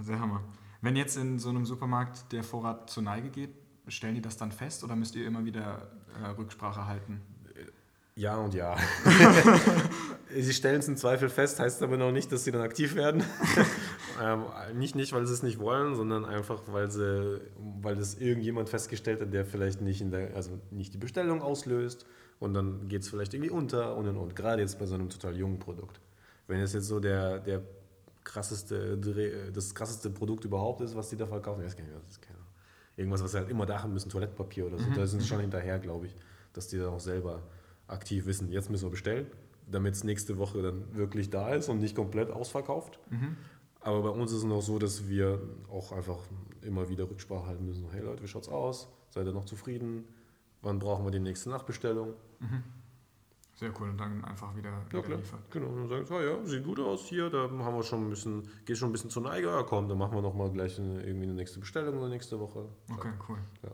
Sehr 0.02 0.20
Hammer. 0.20 0.42
Wenn 0.82 0.96
jetzt 0.96 1.18
in 1.18 1.40
so 1.40 1.50
einem 1.50 1.66
Supermarkt 1.66 2.32
der 2.32 2.44
Vorrat 2.44 2.90
zur 2.90 3.04
Neige 3.04 3.30
geht, 3.30 3.54
stellen 3.90 4.16
die 4.16 4.22
das 4.22 4.38
dann 4.38 4.52
fest 4.54 4.84
oder 4.86 4.96
müsst 4.96 5.14
ihr 5.16 5.28
immer 5.28 5.44
wieder 5.44 5.90
äh, 6.24 6.28
Rücksprache 6.28 6.86
halten? 6.86 7.20
Ja 8.20 8.36
und 8.36 8.54
ja. 8.54 8.76
sie 10.36 10.54
stellen 10.54 10.80
es 10.80 10.90
im 10.90 10.98
Zweifel 10.98 11.30
fest, 11.30 11.58
heißt 11.62 11.82
aber 11.82 11.96
noch 11.96 12.12
nicht, 12.12 12.30
dass 12.34 12.44
sie 12.44 12.52
dann 12.52 12.62
aktiv 12.62 12.96
werden. 12.96 13.24
ähm, 14.22 14.44
nicht, 14.74 14.94
nicht, 14.94 15.14
weil 15.14 15.26
sie 15.26 15.34
es 15.34 15.42
nicht 15.42 15.58
wollen, 15.58 15.96
sondern 15.96 16.26
einfach, 16.26 16.62
weil 16.68 16.92
sie, 16.92 17.40
weil 17.82 17.96
das 17.96 18.16
irgendjemand 18.16 18.68
festgestellt 18.68 19.22
hat, 19.22 19.32
der 19.34 19.46
vielleicht 19.46 19.80
nicht 19.80 20.02
in 20.02 20.12
der, 20.12 20.36
also 20.36 20.60
nicht 20.70 20.94
die 20.94 20.98
Bestellung 20.98 21.42
auslöst 21.42 22.06
und 22.40 22.54
dann 22.54 22.90
geht 22.90 23.04
es 23.04 23.10
vielleicht 23.10 23.34
irgendwie 23.34 23.52
unter 23.52 23.96
und 23.96 24.10
und 24.10 24.18
und. 24.18 24.36
Gerade 24.36 24.62
jetzt 24.62 24.78
bei 24.80 24.86
so 24.86 24.96
einem 24.96 25.10
total 25.10 25.38
jungen 25.38 25.60
Produkt. 25.60 26.02
Wenn 26.48 26.60
es 26.60 26.74
jetzt 26.74 26.88
so 26.88 27.00
der, 27.00 27.40
der 27.40 27.62
krasseste, 28.26 28.98
Dreh- 28.98 29.50
das 29.54 29.74
krasseste 29.74 30.10
Produkt 30.10 30.44
überhaupt 30.44 30.82
ist, 30.82 30.94
was 30.94 31.08
die 31.10 31.16
da 31.16 31.26
verkaufen, 31.26 31.62
ich 31.62 31.68
weiß 31.68 31.78
gar 31.78 31.86
nicht, 31.86 31.96
das 31.96 32.12
ist. 32.16 32.22
Keine. 32.22 32.38
Irgendwas, 32.98 33.24
was 33.24 33.32
sie 33.32 33.38
halt 33.38 33.50
immer 33.50 33.66
da 33.66 33.82
haben 33.82 33.94
müssen, 33.94 34.10
Toilettenpapier 34.10 34.66
oder 34.66 34.78
so. 34.78 34.84
Da 34.94 35.08
sind 35.08 35.22
sie 35.22 35.28
schon 35.30 35.40
hinterher, 35.40 35.80
glaube 35.80 36.08
ich, 36.08 36.16
dass 36.52 36.68
die 36.68 36.78
dann 36.78 36.90
auch 36.90 37.00
selber 37.00 37.42
aktiv 37.90 38.26
wissen, 38.26 38.52
jetzt 38.52 38.70
müssen 38.70 38.86
wir 38.86 38.92
bestellen, 38.92 39.28
damit 39.68 39.96
es 39.96 40.04
nächste 40.04 40.38
Woche 40.38 40.62
dann 40.62 40.96
wirklich 40.96 41.30
da 41.30 41.54
ist 41.54 41.70
und 41.70 41.80
nicht 41.80 41.96
komplett 41.96 42.32
ausverkauft. 42.32 43.00
Aber 43.82 44.02
bei 44.04 44.10
uns 44.10 44.32
ist 44.32 44.40
es 44.40 44.44
noch 44.44 44.62
so, 44.62 44.78
dass 44.80 45.08
wir 45.08 45.40
auch 45.70 45.92
einfach 45.92 46.20
immer 46.62 46.90
wieder 46.90 47.10
Rücksprache 47.10 47.48
halten 47.48 47.66
müssen. 47.66 47.86
Hey 47.92 48.02
Leute, 48.02 48.22
wie 48.24 48.28
schaut's 48.28 48.50
aus? 48.50 48.88
Seid 49.10 49.26
ihr 49.26 49.34
noch 49.34 49.46
zufrieden? 49.46 50.06
Wann 50.62 50.80
brauchen 50.80 51.06
wir 51.06 51.12
die 51.12 51.20
nächste 51.20 51.50
Nachbestellung? 51.50 52.14
Sehr 53.56 53.72
cool 53.80 53.90
und 53.90 53.98
dann 53.98 54.24
einfach 54.24 54.56
wieder, 54.56 54.70
Ja, 54.70 54.86
wieder 54.90 55.02
klar. 55.02 55.18
liefert. 55.18 55.52
Genau. 55.52 55.68
Und 55.68 55.90
dann 55.90 56.06
sagen 56.06 56.22
ah, 56.24 56.38
ja, 56.40 56.46
sieht 56.46 56.64
gut 56.64 56.80
aus 56.80 57.06
hier, 57.06 57.30
da 57.30 57.50
haben 57.50 57.76
wir 57.76 57.84
schon 57.84 58.06
ein 58.06 58.10
bisschen, 58.10 58.48
geht 58.66 58.78
schon 58.78 58.90
ein 58.90 58.92
bisschen 58.94 59.10
zur 59.10 59.24
Neige. 59.24 59.48
Ja, 59.48 59.64
komm, 59.64 59.88
dann 59.90 59.98
machen 59.98 60.14
wir 60.16 60.22
nochmal 60.22 60.52
gleich 60.52 60.80
eine, 60.80 61.02
irgendwie 61.04 61.26
eine 61.26 61.34
nächste 61.36 61.60
Bestellung 61.60 61.98
oder 61.98 62.10
nächste 62.10 62.40
Woche. 62.40 62.66
Okay, 62.92 63.12
cool. 63.28 63.38
Ja. 63.64 63.72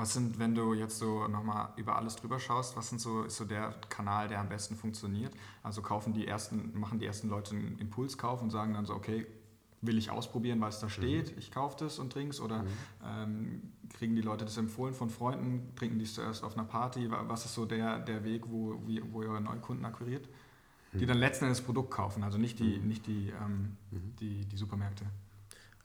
Was 0.00 0.14
sind, 0.14 0.38
wenn 0.38 0.54
du 0.54 0.72
jetzt 0.72 0.98
so 0.98 1.28
nochmal 1.28 1.68
über 1.76 1.96
alles 1.96 2.16
drüber 2.16 2.38
schaust, 2.40 2.74
was 2.76 2.88
sind 2.88 3.00
so, 3.00 3.24
ist 3.24 3.36
so 3.36 3.44
der 3.44 3.74
Kanal, 3.90 4.28
der 4.28 4.40
am 4.40 4.48
besten 4.48 4.74
funktioniert? 4.74 5.32
Also 5.62 5.82
kaufen 5.82 6.14
die 6.14 6.26
ersten, 6.26 6.78
machen 6.78 6.98
die 6.98 7.04
ersten 7.06 7.28
Leute 7.28 7.54
einen 7.54 7.78
Impulskauf 7.78 8.40
und 8.40 8.48
sagen 8.50 8.72
dann 8.72 8.86
so, 8.86 8.94
okay, 8.94 9.26
will 9.82 9.98
ich 9.98 10.10
ausprobieren, 10.10 10.60
was 10.60 10.80
da 10.80 10.88
steht, 10.88 11.36
ich 11.38 11.50
kaufe 11.50 11.76
das 11.84 11.98
und 11.98 12.12
trinke 12.12 12.30
es? 12.30 12.40
Oder 12.40 12.64
ähm, 13.06 13.72
kriegen 13.92 14.14
die 14.14 14.22
Leute 14.22 14.44
das 14.46 14.56
empfohlen 14.56 14.94
von 14.94 15.10
Freunden, 15.10 15.74
trinken 15.76 15.98
die 15.98 16.04
es 16.04 16.14
zuerst 16.14 16.44
auf 16.44 16.54
einer 16.56 16.66
Party? 16.66 17.10
Wa- 17.10 17.24
Was 17.28 17.44
ist 17.44 17.54
so 17.54 17.66
der, 17.66 17.98
der 17.98 18.24
Weg, 18.24 18.44
wo, 18.46 18.80
wie, 18.86 19.02
wo 19.12 19.22
ihr 19.22 19.38
Neukunden 19.40 19.84
akquiriert? 19.84 20.26
Die 20.94 21.04
dann 21.06 21.18
letzten 21.18 21.44
Endes 21.44 21.58
das 21.58 21.66
Produkt 21.66 21.90
kaufen, 21.90 22.24
also 22.24 22.36
nicht 22.38 22.58
die, 22.58 22.78
nicht 22.78 23.06
die, 23.06 23.32
ähm, 23.40 23.76
die, 24.18 24.44
die 24.46 24.56
Supermärkte. 24.56 25.04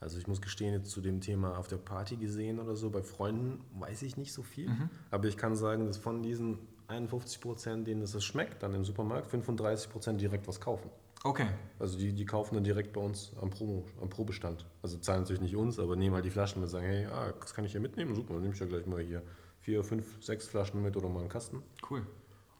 Also 0.00 0.18
ich 0.18 0.26
muss 0.26 0.40
gestehen, 0.42 0.74
jetzt 0.74 0.90
zu 0.90 1.00
dem 1.00 1.20
Thema 1.20 1.56
auf 1.56 1.68
der 1.68 1.78
Party 1.78 2.16
gesehen 2.16 2.60
oder 2.60 2.76
so, 2.76 2.90
bei 2.90 3.02
Freunden 3.02 3.60
weiß 3.80 4.02
ich 4.02 4.16
nicht 4.16 4.32
so 4.32 4.42
viel. 4.42 4.68
Aber 5.10 5.26
ich 5.26 5.36
kann 5.36 5.56
sagen, 5.56 5.86
dass 5.86 5.96
von 5.96 6.22
diesen 6.22 6.58
51 6.88 7.40
Prozent, 7.40 7.86
denen 7.86 8.00
das 8.00 8.24
schmeckt, 8.24 8.62
dann 8.62 8.74
im 8.74 8.84
Supermarkt 8.84 9.28
35 9.28 9.90
Prozent 9.90 10.20
direkt 10.20 10.46
was 10.46 10.60
kaufen. 10.60 10.90
Okay, 11.24 11.48
Also 11.80 11.98
die, 11.98 12.12
die 12.12 12.24
kaufen 12.24 12.54
dann 12.54 12.62
direkt 12.62 12.92
bei 12.92 13.00
uns 13.00 13.32
am, 13.40 13.50
Promo, 13.50 13.84
am 14.00 14.08
Probestand. 14.08 14.64
Also 14.82 14.98
zahlen 14.98 15.22
natürlich 15.22 15.42
nicht 15.42 15.56
uns, 15.56 15.78
aber 15.80 15.96
nehmen 15.96 16.14
halt 16.14 16.24
die 16.24 16.30
Flaschen 16.30 16.62
und 16.62 16.68
sagen, 16.68 16.86
hey, 16.86 17.06
ah, 17.06 17.32
das 17.40 17.52
kann 17.52 17.64
ich 17.64 17.72
hier 17.72 17.80
mitnehmen, 17.80 18.14
super, 18.14 18.34
dann 18.34 18.42
nehme 18.42 18.54
ich 18.54 18.60
ja 18.60 18.66
gleich 18.66 18.86
mal 18.86 19.00
hier 19.00 19.22
vier, 19.60 19.82
fünf, 19.82 20.22
sechs 20.22 20.46
Flaschen 20.46 20.80
mit 20.82 20.96
oder 20.96 21.08
mal 21.08 21.20
einen 21.20 21.28
Kasten. 21.28 21.62
cool. 21.90 22.06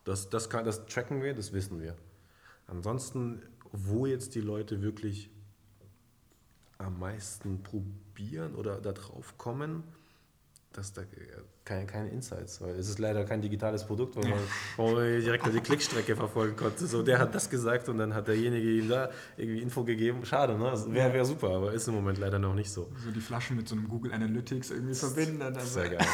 Das, 0.03 0.31
das, 0.31 0.51
kann, 0.51 0.65
das 0.65 0.87
tracken 0.87 1.23
wir, 1.23 1.35
das 1.35 1.53
wissen 1.53 1.81
wir. 1.81 1.95
Ansonsten, 2.67 3.43
wo 3.73 4.07
jetzt 4.07 4.35
die 4.35 4.41
Leute 4.41 4.83
wirklich 4.83 5.31
am 6.79 6.99
meisten 6.99 7.63
probieren 7.63 8.55
oder 8.55 8.81
da 8.81 8.93
drauf 8.93 9.39
kommen, 9.39 9.83
dass 10.77 10.93
da 10.93 11.03
keine, 11.65 11.87
keine 11.87 12.11
Insights, 12.11 12.61
weil 12.61 12.77
es 12.77 12.89
ist 12.89 12.99
leider 12.99 13.25
kein 13.25 13.41
digitales 13.43 13.85
Produkt, 13.85 14.17
weil 14.17 14.29
man, 14.29 14.39
wo 14.77 14.93
man 14.93 15.21
direkt 15.21 15.47
die 15.53 15.61
Klickstrecke 15.61 16.15
verfolgen 16.15 16.55
konnte. 16.57 16.87
So, 16.87 17.03
der 17.03 17.19
hat 17.19 17.35
das 17.35 17.51
gesagt 17.51 17.89
und 17.89 17.99
dann 17.99 18.15
hat 18.15 18.29
derjenige 18.29 18.71
ihm 18.71 18.89
da 18.89 19.11
irgendwie 19.37 19.61
Info 19.63 19.83
gegeben. 19.85 20.25
Schade, 20.25 20.57
ne? 20.57 20.69
Also 20.71 20.93
Wäre 20.93 21.13
wär 21.13 21.25
super, 21.25 21.51
aber 21.51 21.73
ist 21.73 21.89
im 21.89 21.95
Moment 21.95 22.19
leider 22.19 22.39
noch 22.39 22.55
nicht 22.55 22.71
so. 22.71 22.91
So 23.05 23.11
die 23.11 23.21
Flaschen 23.21 23.57
mit 23.57 23.69
so 23.69 23.75
einem 23.75 23.89
Google 23.89 24.13
Analytics 24.13 24.71
irgendwie 24.71 24.95
verbinden. 24.95 25.41
dann- 25.41 25.55
Das 25.55 25.65
ist 25.71 25.77
ja 25.77 25.89
geil. 25.89 26.07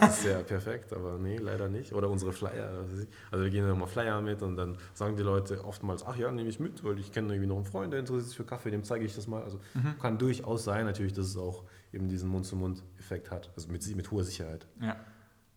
Das 0.00 0.18
ist 0.18 0.24
ja 0.26 0.38
perfekt, 0.42 0.92
aber 0.92 1.16
nee, 1.18 1.36
leider 1.38 1.68
nicht. 1.68 1.92
Oder 1.92 2.10
unsere 2.10 2.32
Flyer. 2.32 2.84
Also 3.30 3.44
wir 3.44 3.50
gehen 3.50 3.66
dann 3.66 3.78
mal 3.78 3.86
Flyer 3.86 4.20
mit 4.20 4.42
und 4.42 4.56
dann 4.56 4.76
sagen 4.94 5.16
die 5.16 5.22
Leute 5.22 5.64
oftmals, 5.64 6.04
ach 6.06 6.16
ja, 6.16 6.30
nehme 6.30 6.48
ich 6.48 6.60
mit, 6.60 6.82
weil 6.84 6.98
ich 6.98 7.12
kenne 7.12 7.28
irgendwie 7.32 7.46
noch 7.48 7.56
einen 7.56 7.64
Freund, 7.64 7.92
der 7.92 8.00
interessiert 8.00 8.26
sich 8.28 8.36
für 8.36 8.44
Kaffee, 8.44 8.70
dem 8.70 8.84
zeige 8.84 9.04
ich 9.04 9.14
das 9.14 9.26
mal. 9.26 9.42
Also 9.42 9.60
kann 10.00 10.18
durchaus 10.18 10.64
sein 10.64 10.84
natürlich, 10.86 11.12
dass 11.12 11.26
es 11.26 11.36
auch 11.36 11.64
eben 11.92 12.08
diesen 12.08 12.28
Mund-zu-Mund-Effekt 12.30 13.30
hat. 13.30 13.50
Also 13.56 13.68
mit, 13.70 13.86
mit 13.96 14.10
hoher 14.10 14.24
Sicherheit. 14.24 14.66
Ja. 14.80 14.96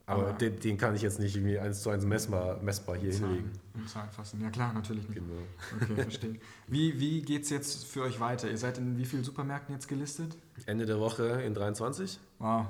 Aber 0.05 0.27
Aber- 0.27 0.33
den, 0.33 0.59
den 0.59 0.77
kann 0.77 0.95
ich 0.95 1.01
jetzt 1.01 1.19
nicht 1.19 1.35
irgendwie 1.35 1.57
eins 1.59 1.81
zu 1.81 1.89
eins 1.89 2.05
messbar, 2.05 2.61
messbar 2.61 2.97
hier 2.97 3.13
hinlegen. 3.13 3.51
Zahlen, 3.73 3.87
Zahlen 3.87 4.11
fassen. 4.11 4.41
Ja 4.41 4.49
klar, 4.49 4.73
natürlich 4.73 5.07
nicht. 5.07 5.15
Genau. 5.19 5.41
Okay, 5.81 6.01
verstehe. 6.01 6.35
Wie, 6.67 6.99
wie 6.99 7.21
geht 7.21 7.43
es 7.43 7.49
jetzt 7.49 7.85
für 7.85 8.01
euch 8.01 8.19
weiter? 8.19 8.49
Ihr 8.49 8.57
seid 8.57 8.77
in 8.77 8.97
wie 8.97 9.05
vielen 9.05 9.23
Supermärkten 9.23 9.73
jetzt 9.73 9.87
gelistet? 9.87 10.35
Ende 10.65 10.85
der 10.85 10.99
Woche 10.99 11.23
in 11.43 11.53
23. 11.53 12.19
Wow. 12.39 12.65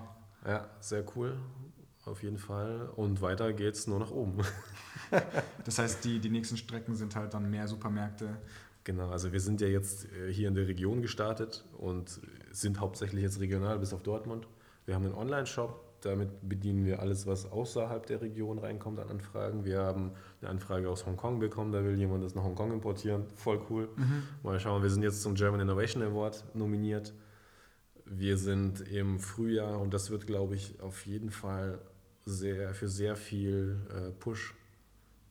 Ja, 0.45 0.69
sehr 0.79 1.03
cool. 1.15 1.37
Auf 2.05 2.21
jeden 2.21 2.37
Fall. 2.37 2.89
Und 2.95 3.21
weiter 3.21 3.51
geht's 3.53 3.87
nur 3.87 3.99
nach 3.99 4.11
oben. 4.11 4.37
Das 5.65 5.77
heißt, 5.77 6.03
die, 6.05 6.19
die 6.19 6.31
nächsten 6.31 6.57
Strecken 6.57 6.95
sind 6.95 7.15
halt 7.15 7.35
dann 7.35 7.47
mehr 7.49 7.67
Supermärkte. 7.67 8.35
Genau, 8.83 9.09
also 9.09 9.31
wir 9.31 9.39
sind 9.39 9.61
ja 9.61 9.67
jetzt 9.67 10.05
äh, 10.11 10.31
hier 10.31 10.47
in 10.47 10.55
der 10.55 10.67
Region 10.67 11.01
gestartet 11.01 11.63
und 11.77 12.19
sind 12.51 12.79
hauptsächlich 12.79 13.23
jetzt 13.23 13.39
regional 13.39 13.79
bis 13.79 13.93
auf 13.93 14.03
Dortmund. 14.03 14.47
Wir 14.85 14.95
haben 14.95 15.05
einen 15.05 15.15
Online-Shop, 15.15 16.01
damit 16.01 16.29
bedienen 16.41 16.85
wir 16.85 16.99
alles, 16.99 17.25
was 17.25 17.49
außerhalb 17.49 18.05
der 18.05 18.21
Region 18.21 18.59
reinkommt 18.59 18.99
an 18.99 19.09
Anfragen. 19.09 19.63
Wir 19.63 19.79
haben 19.79 20.11
eine 20.41 20.49
Anfrage 20.49 20.89
aus 20.89 21.05
Hongkong 21.05 21.39
bekommen, 21.39 21.71
da 21.71 21.83
will 21.83 21.97
jemand 21.97 22.23
das 22.23 22.35
nach 22.35 22.43
Hongkong 22.43 22.73
importieren. 22.73 23.25
Voll 23.35 23.61
cool. 23.69 23.87
Mal 24.43 24.59
schauen, 24.59 24.83
wir 24.83 24.89
sind 24.89 25.03
jetzt 25.03 25.21
zum 25.21 25.35
German 25.35 25.61
Innovation 25.61 26.03
Award 26.03 26.43
nominiert. 26.53 27.13
Wir 28.05 28.37
sind 28.37 28.81
im 28.81 29.19
Frühjahr 29.19 29.79
und 29.79 29.93
das 29.93 30.09
wird, 30.09 30.27
glaube 30.27 30.55
ich, 30.55 30.81
auf 30.81 31.05
jeden 31.05 31.29
Fall 31.29 31.79
sehr, 32.25 32.73
für 32.73 32.89
sehr 32.89 33.15
viel 33.15 33.77
äh, 33.89 34.11
Push 34.11 34.53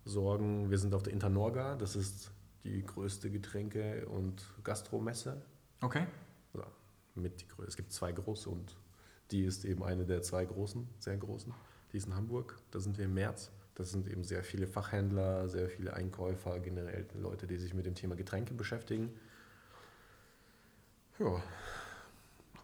sorgen. 0.06 0.70
Wir 0.70 0.78
sind 0.78 0.94
auf 0.94 1.02
der 1.02 1.12
Internorga, 1.12 1.76
das 1.76 1.96
ist 1.96 2.30
die 2.64 2.84
größte 2.84 3.30
Getränke- 3.30 4.06
und 4.06 4.44
Gastromesse. 4.62 5.42
Okay. 5.80 6.06
Ja, 6.54 6.66
mit 7.14 7.40
die 7.40 7.48
größte. 7.48 7.68
Es 7.68 7.76
gibt 7.76 7.92
zwei 7.92 8.12
große 8.12 8.48
und 8.48 8.76
die 9.30 9.44
ist 9.44 9.64
eben 9.64 9.82
eine 9.82 10.04
der 10.04 10.22
zwei 10.22 10.44
großen, 10.44 10.86
sehr 10.98 11.16
großen. 11.16 11.52
Die 11.92 11.96
ist 11.96 12.06
in 12.06 12.14
Hamburg, 12.14 12.58
da 12.70 12.80
sind 12.80 12.98
wir 12.98 13.06
im 13.06 13.14
März. 13.14 13.50
Das 13.74 13.90
sind 13.90 14.06
eben 14.06 14.22
sehr 14.22 14.44
viele 14.44 14.66
Fachhändler, 14.66 15.48
sehr 15.48 15.68
viele 15.68 15.94
Einkäufer, 15.94 16.60
generell 16.60 17.06
Leute, 17.14 17.46
die 17.46 17.56
sich 17.56 17.72
mit 17.72 17.86
dem 17.86 17.94
Thema 17.94 18.14
Getränke 18.14 18.52
beschäftigen. 18.52 19.10
Ja. 21.18 21.42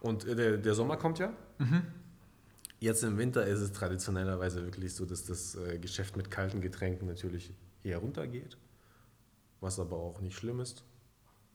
Und 0.01 0.27
äh, 0.27 0.35
der, 0.37 0.59
der 0.59 0.75
Sommer 0.75 0.97
kommt 0.97 1.19
ja. 1.19 1.33
Jetzt 2.81 3.03
im 3.03 3.19
Winter 3.19 3.45
ist 3.47 3.61
es 3.61 3.73
traditionellerweise 3.73 4.65
wirklich 4.65 4.95
so, 4.95 5.05
dass 5.05 5.25
das 5.25 5.57
äh, 5.57 5.79
Geschäft 5.79 6.17
mit 6.17 6.31
kalten 6.31 6.61
Getränken 6.61 7.09
natürlich 7.09 7.53
eher 7.83 7.99
runtergeht, 7.99 8.57
was 9.61 9.79
aber 9.79 9.97
auch 9.97 10.21
nicht 10.21 10.37
schlimm 10.37 10.61
ist. 10.61 10.85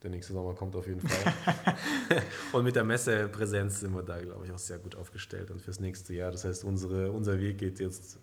Der 0.01 0.10
nächste 0.10 0.34
Sommer 0.34 0.54
kommt 0.54 0.76
auf 0.76 0.88
jeden 0.88 1.01
Fall. 1.01 1.34
und 2.51 2.64
mit 2.64 2.76
der 2.76 2.84
Messepräsenz 2.84 3.80
sind 3.80 3.95
wir 3.95 4.04
da, 4.04 4.20
glaube 4.20 4.45
ich, 4.45 4.51
auch 4.51 4.60
sehr 4.60 4.80
gut 4.80 4.95
aufgestellt 4.95 5.49
und 5.49 5.62
fürs 5.62 5.80
nächste 5.80 6.14
Jahr. 6.14 6.32
Das 6.32 6.43
heißt, 6.43 6.64
unsere, 6.64 7.12
unser 7.12 7.39
Weg 7.39 7.58
geht 7.58 7.80
jetzt 7.80 8.20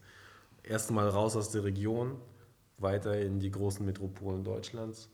erstmal 0.63 1.09
raus 1.09 1.37
aus 1.37 1.51
der 1.51 1.65
Region, 1.65 2.17
weiter 2.79 3.19
in 3.19 3.41
die 3.41 3.51
großen 3.51 3.85
Metropolen 3.85 4.45
Deutschlands. 4.45 5.11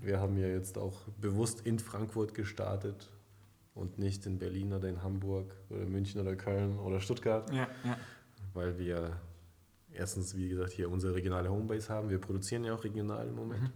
Wir 0.00 0.18
haben 0.18 0.38
ja 0.38 0.48
jetzt 0.48 0.78
auch 0.78 1.02
bewusst 1.20 1.66
in 1.66 1.78
Frankfurt 1.78 2.32
gestartet 2.32 3.10
und 3.74 3.98
nicht 3.98 4.24
in 4.24 4.38
Berlin 4.38 4.72
oder 4.72 4.88
in 4.88 5.02
Hamburg 5.02 5.54
oder 5.68 5.84
München 5.84 6.20
oder 6.20 6.36
Köln 6.36 6.78
oder 6.78 7.00
Stuttgart 7.00 7.52
Ja, 7.52 7.68
ja. 7.84 7.98
weil 8.54 8.78
wir 8.78 9.20
erstens, 9.92 10.36
wie 10.36 10.48
gesagt, 10.48 10.72
hier 10.72 10.90
unsere 10.90 11.14
regionale 11.14 11.50
Homebase 11.50 11.90
haben. 11.90 12.08
Wir 12.08 12.18
produzieren 12.18 12.64
ja 12.64 12.74
auch 12.74 12.82
regional 12.82 13.28
im 13.28 13.34
Moment. 13.34 13.70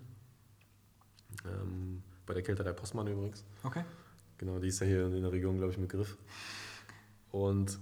Ähm, 1.46 2.02
bei 2.26 2.34
der 2.34 2.42
Kälterei 2.42 2.72
Postmann 2.72 3.06
übrigens. 3.06 3.44
Okay. 3.62 3.84
Genau, 4.38 4.58
die 4.58 4.68
ist 4.68 4.80
ja 4.80 4.86
hier 4.86 5.06
in 5.06 5.22
der 5.22 5.32
Region, 5.32 5.56
glaube 5.56 5.72
ich, 5.72 5.78
mit 5.78 5.88
Griff. 5.90 6.16
Und 7.30 7.78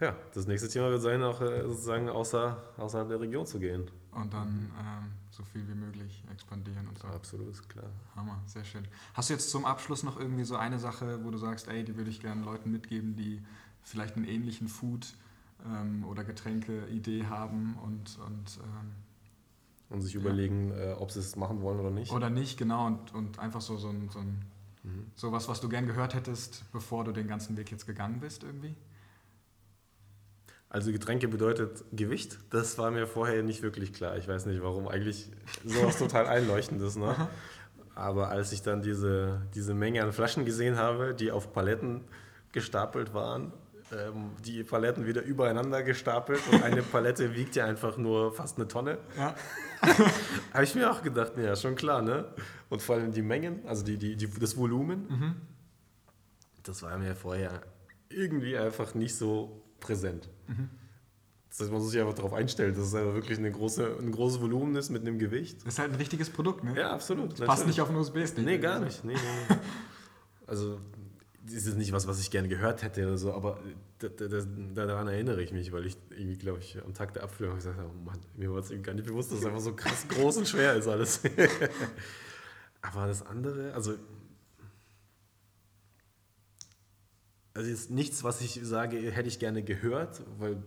Ja, 0.00 0.16
das 0.32 0.46
nächste 0.46 0.68
Thema 0.68 0.88
wird 0.90 1.02
sein, 1.02 1.22
auch 1.22 1.40
äh, 1.42 1.62
sozusagen 1.68 2.08
außer, 2.08 2.56
außerhalb 2.78 3.08
der 3.08 3.20
Region 3.20 3.46
zu 3.46 3.58
gehen. 3.58 3.90
Und 4.12 4.32
dann 4.32 4.70
ähm, 4.78 5.12
so 5.30 5.42
viel 5.44 5.66
wie 5.68 5.74
möglich 5.74 6.24
expandieren 6.32 6.88
und 6.88 6.98
so. 6.98 7.06
Absolut, 7.08 7.68
klar. 7.68 7.90
Hammer, 8.16 8.42
sehr 8.46 8.64
schön. 8.64 8.86
Hast 9.14 9.28
du 9.28 9.34
jetzt 9.34 9.50
zum 9.50 9.64
Abschluss 9.66 10.02
noch 10.02 10.18
irgendwie 10.18 10.44
so 10.44 10.56
eine 10.56 10.78
Sache, 10.78 11.22
wo 11.24 11.30
du 11.30 11.36
sagst, 11.38 11.68
ey, 11.68 11.84
die 11.84 11.96
würde 11.96 12.10
ich 12.10 12.20
gerne 12.20 12.42
Leuten 12.44 12.70
mitgeben, 12.72 13.14
die 13.14 13.42
vielleicht 13.82 14.16
einen 14.16 14.24
ähnlichen 14.24 14.68
Food- 14.68 15.14
ähm, 15.66 16.04
oder 16.06 16.24
Getränke-Idee 16.24 17.26
haben 17.26 17.76
und, 17.84 18.18
und 18.26 18.58
ähm, 18.62 18.92
Und 19.90 20.00
sich 20.02 20.14
Ja. 20.14 20.20
überlegen, 20.20 20.70
äh, 20.72 20.94
ob 20.98 21.10
sie 21.10 21.18
es 21.20 21.36
machen 21.36 21.60
wollen 21.62 21.78
oder 21.80 21.90
nicht. 21.90 22.10
oder 22.12 22.30
nicht, 22.30 22.56
genau, 22.58 22.86
und, 22.86 23.12
und 23.14 23.38
einfach 23.38 23.60
so, 23.60 23.76
so, 23.76 23.88
ein, 23.90 24.08
so, 24.12 24.18
ein, 24.20 24.42
Mhm. 24.82 25.10
sowas, 25.14 25.46
was 25.46 25.60
du 25.60 25.68
gern 25.68 25.86
gehört 25.86 26.14
hättest, 26.14 26.64
bevor 26.72 27.04
du 27.04 27.12
den 27.12 27.28
ganzen 27.28 27.54
Weg 27.58 27.70
jetzt 27.70 27.86
gegangen 27.86 28.18
bist 28.20 28.44
irgendwie? 28.44 28.74
Also 30.70 30.92
Getränke 30.92 31.26
bedeutet 31.28 31.84
Gewicht. 31.92 32.38
Das 32.50 32.78
war 32.78 32.90
mir 32.90 33.06
vorher 33.06 33.42
nicht 33.42 33.60
wirklich 33.62 33.92
klar. 33.92 34.16
Ich 34.16 34.28
weiß 34.28 34.46
nicht, 34.46 34.62
warum 34.62 34.86
eigentlich 34.88 35.28
sowas 35.66 35.98
total 35.98 36.26
einleuchtendes. 36.28 36.96
Ne? 36.96 37.14
Aber 37.96 38.28
als 38.30 38.52
ich 38.52 38.62
dann 38.62 38.80
diese, 38.80 39.42
diese 39.54 39.74
Menge 39.74 40.02
an 40.02 40.12
Flaschen 40.12 40.44
gesehen 40.44 40.76
habe, 40.76 41.12
die 41.14 41.32
auf 41.32 41.52
Paletten 41.52 42.02
gestapelt 42.52 43.12
waren, 43.12 43.52
ähm, 43.92 44.30
die 44.44 44.62
Paletten 44.62 45.06
wieder 45.06 45.22
übereinander 45.22 45.82
gestapelt 45.82 46.40
und 46.52 46.62
eine 46.62 46.82
Palette 46.84 47.34
wiegt 47.34 47.56
ja 47.56 47.64
einfach 47.66 47.96
nur 47.96 48.32
fast 48.32 48.56
eine 48.56 48.68
Tonne, 48.68 48.98
Ja. 49.18 49.34
habe 50.52 50.64
ich 50.64 50.74
mir 50.74 50.90
auch 50.90 51.02
gedacht, 51.02 51.32
ja, 51.36 51.54
schon 51.56 51.74
klar, 51.74 52.02
ne? 52.02 52.32
Und 52.68 52.82
vor 52.82 52.96
allem 52.96 53.12
die 53.12 53.22
Mengen, 53.22 53.66
also 53.66 53.84
die, 53.84 53.96
die, 53.96 54.16
die, 54.16 54.28
das 54.28 54.56
Volumen, 54.56 55.06
Mhm. 55.08 55.34
das 56.62 56.82
war 56.82 56.96
mir 56.98 57.14
vorher 57.14 57.62
irgendwie 58.08 58.56
einfach 58.58 58.94
nicht 58.94 59.14
so 59.16 59.62
präsent. 59.80 60.28
Das 61.48 61.60
heißt, 61.60 61.70
man 61.72 61.80
muss 61.80 61.90
sich 61.90 62.00
einfach 62.00 62.14
darauf 62.14 62.32
einstellen, 62.32 62.74
dass 62.74 62.84
es 62.86 62.94
einfach 62.94 63.14
wirklich 63.14 63.38
eine 63.38 63.50
große, 63.50 63.96
ein 64.00 64.12
großes 64.12 64.40
Volumen 64.40 64.74
ist 64.76 64.90
mit 64.90 65.02
einem 65.02 65.18
Gewicht. 65.18 65.60
Das 65.64 65.74
ist 65.74 65.78
halt 65.78 65.90
ein 65.92 65.96
richtiges 65.96 66.30
Produkt, 66.30 66.62
ne? 66.64 66.76
Ja, 66.78 66.92
absolut. 66.92 67.32
Das 67.38 67.46
passt 67.46 67.66
nicht 67.66 67.80
auf 67.80 67.88
einen 67.88 67.98
USB-Stick. 67.98 68.44
Nee, 68.44 68.58
gar 68.58 68.78
nicht. 68.80 69.04
Nee, 69.04 69.14
nee, 69.14 69.18
nee. 69.48 69.56
Also, 70.46 70.80
ist 71.52 71.76
nicht 71.76 71.92
was, 71.92 72.06
was 72.06 72.20
ich 72.20 72.30
gerne 72.30 72.48
gehört 72.48 72.82
hätte 72.82 73.06
oder 73.06 73.18
so, 73.18 73.32
aber 73.32 73.60
da- 73.98 74.08
da- 74.08 74.28
da- 74.28 74.46
daran 74.86 75.08
erinnere 75.08 75.42
ich 75.42 75.52
mich, 75.52 75.72
weil 75.72 75.86
ich 75.86 75.96
irgendwie, 76.10 76.36
glaube 76.36 76.58
ich, 76.60 76.82
am 76.82 76.94
Tag 76.94 77.14
der 77.14 77.26
gesagt 77.26 77.78
habe, 77.78 77.90
oh 77.90 78.04
Mann, 78.04 78.18
mir 78.36 78.50
war 78.52 78.58
es 78.58 78.70
irgendwie 78.70 78.86
gar 78.86 78.94
nicht 78.94 79.06
bewusst, 79.06 79.30
dass 79.32 79.40
es 79.40 79.44
einfach 79.46 79.60
so 79.60 79.74
krass 79.74 80.06
groß 80.08 80.38
und 80.38 80.48
schwer 80.48 80.74
ist 80.74 80.88
alles. 80.88 81.20
aber 82.82 83.06
das 83.06 83.24
andere, 83.26 83.72
also, 83.74 83.94
also 87.54 87.70
ist 87.70 87.90
nichts, 87.90 88.24
was 88.24 88.40
ich 88.40 88.60
sage, 88.62 88.96
hätte 89.10 89.28
ich 89.28 89.38
gerne 89.38 89.62
gehört, 89.62 90.22
weil 90.38 90.62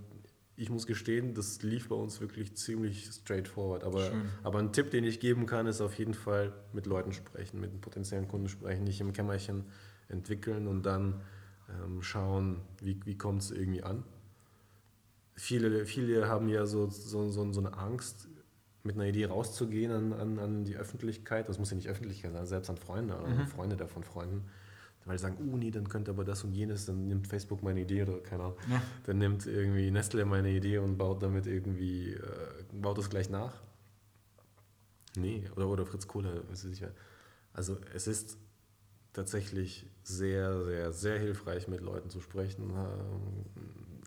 ich 0.55 0.69
muss 0.69 0.85
gestehen, 0.85 1.33
das 1.33 1.61
lief 1.63 1.89
bei 1.89 1.95
uns 1.95 2.21
wirklich 2.21 2.55
ziemlich 2.55 3.05
straightforward. 3.11 3.83
Aber, 3.83 4.05
Schön. 4.11 4.29
aber 4.43 4.59
ein 4.59 4.71
Tipp, 4.71 4.91
den 4.91 5.03
ich 5.03 5.19
geben 5.19 5.45
kann, 5.45 5.65
ist 5.65 5.81
auf 5.81 5.97
jeden 5.97 6.13
Fall 6.13 6.53
mit 6.73 6.85
Leuten 6.85 7.11
sprechen, 7.11 7.59
mit 7.59 7.81
potenziellen 7.81 8.27
Kunden 8.27 8.49
sprechen, 8.49 8.83
nicht 8.83 9.01
im 9.01 9.13
Kämmerchen 9.13 9.65
entwickeln 10.09 10.67
und 10.67 10.85
dann 10.85 11.21
ähm, 11.69 12.01
schauen, 12.01 12.61
wie, 12.81 12.99
wie 13.05 13.17
kommt 13.17 13.41
es 13.41 13.51
irgendwie 13.51 13.83
an. 13.83 14.03
Viele, 15.35 15.85
viele 15.85 16.27
haben 16.27 16.47
ja 16.47 16.65
so, 16.65 16.87
so, 16.87 17.29
so, 17.29 17.51
so 17.51 17.59
eine 17.59 17.77
Angst, 17.77 18.27
mit 18.83 18.95
einer 18.95 19.05
Idee 19.05 19.25
rauszugehen 19.25 19.91
an, 19.91 20.13
an, 20.13 20.39
an 20.39 20.65
die 20.65 20.75
Öffentlichkeit. 20.75 21.47
Das 21.47 21.57
muss 21.57 21.71
ja 21.71 21.75
nicht 21.75 21.87
Öffentlichkeit 21.87 22.33
sein, 22.33 22.45
selbst 22.45 22.69
an 22.69 22.77
Freunde 22.77 23.17
oder 23.17 23.45
Freunde 23.47 23.77
davon 23.77 24.03
Freunden. 24.03 24.43
Weil 25.05 25.17
sie 25.17 25.23
sagen, 25.23 25.37
oh 25.51 25.57
nee, 25.57 25.71
dann 25.71 25.89
könnte 25.89 26.11
aber 26.11 26.23
das 26.23 26.43
und 26.43 26.53
jenes, 26.53 26.85
dann 26.85 27.07
nimmt 27.07 27.27
Facebook 27.27 27.61
meine 27.61 27.81
Idee 27.81 28.03
oder 28.03 28.19
keine 28.19 28.43
Ahnung. 28.43 28.57
Ja. 28.69 28.81
Dann 29.05 29.17
nimmt 29.17 29.45
irgendwie 29.45 29.91
Nestle 29.91 30.25
meine 30.25 30.49
Idee 30.49 30.77
und 30.77 30.97
baut 30.97 31.23
damit 31.23 31.45
irgendwie, 31.45 32.13
äh, 32.13 32.19
baut 32.71 32.97
es 32.97 33.09
gleich 33.09 33.29
nach. 33.29 33.53
Nee, 35.17 35.49
oder, 35.55 35.67
oder 35.67 35.85
Fritz 35.85 36.07
Kohler, 36.07 36.41
nicht 36.49 36.81
mehr. 36.81 36.93
Also 37.53 37.77
es 37.93 38.07
ist 38.07 38.37
tatsächlich 39.13 39.85
sehr, 40.03 40.63
sehr, 40.63 40.91
sehr 40.91 41.19
hilfreich, 41.19 41.67
mit 41.67 41.81
Leuten 41.81 42.09
zu 42.09 42.19
sprechen. 42.19 42.71
Ähm, 42.71 43.45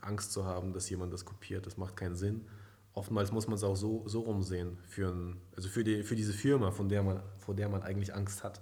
Angst 0.02 0.32
zu 0.32 0.44
haben, 0.44 0.72
dass 0.72 0.90
jemand 0.90 1.12
das 1.12 1.24
kopiert, 1.24 1.66
das 1.66 1.76
macht 1.76 1.96
keinen 1.96 2.16
Sinn. 2.16 2.46
Oftmals 2.92 3.32
muss 3.32 3.46
man 3.46 3.56
es 3.56 3.64
auch 3.64 3.76
so, 3.76 4.06
so 4.06 4.20
rumsehen, 4.20 4.78
für, 4.84 5.10
ein, 5.12 5.40
also 5.54 5.68
für, 5.68 5.84
die, 5.84 6.02
für 6.02 6.16
diese 6.16 6.32
Firma, 6.32 6.70
von 6.70 6.88
der 6.88 7.02
man, 7.02 7.22
vor 7.38 7.54
der 7.54 7.68
man 7.68 7.82
eigentlich 7.82 8.14
Angst 8.14 8.42
hat, 8.42 8.60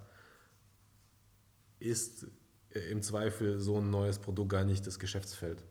ist 1.79 2.27
äh, 2.69 2.79
im 2.91 3.01
Zweifel 3.01 3.59
so 3.59 3.77
ein 3.77 3.89
neues 3.89 4.19
Produkt 4.19 4.49
gar 4.49 4.63
nicht 4.63 4.85
das 4.87 4.99
Geschäftsfeld. 4.99 5.63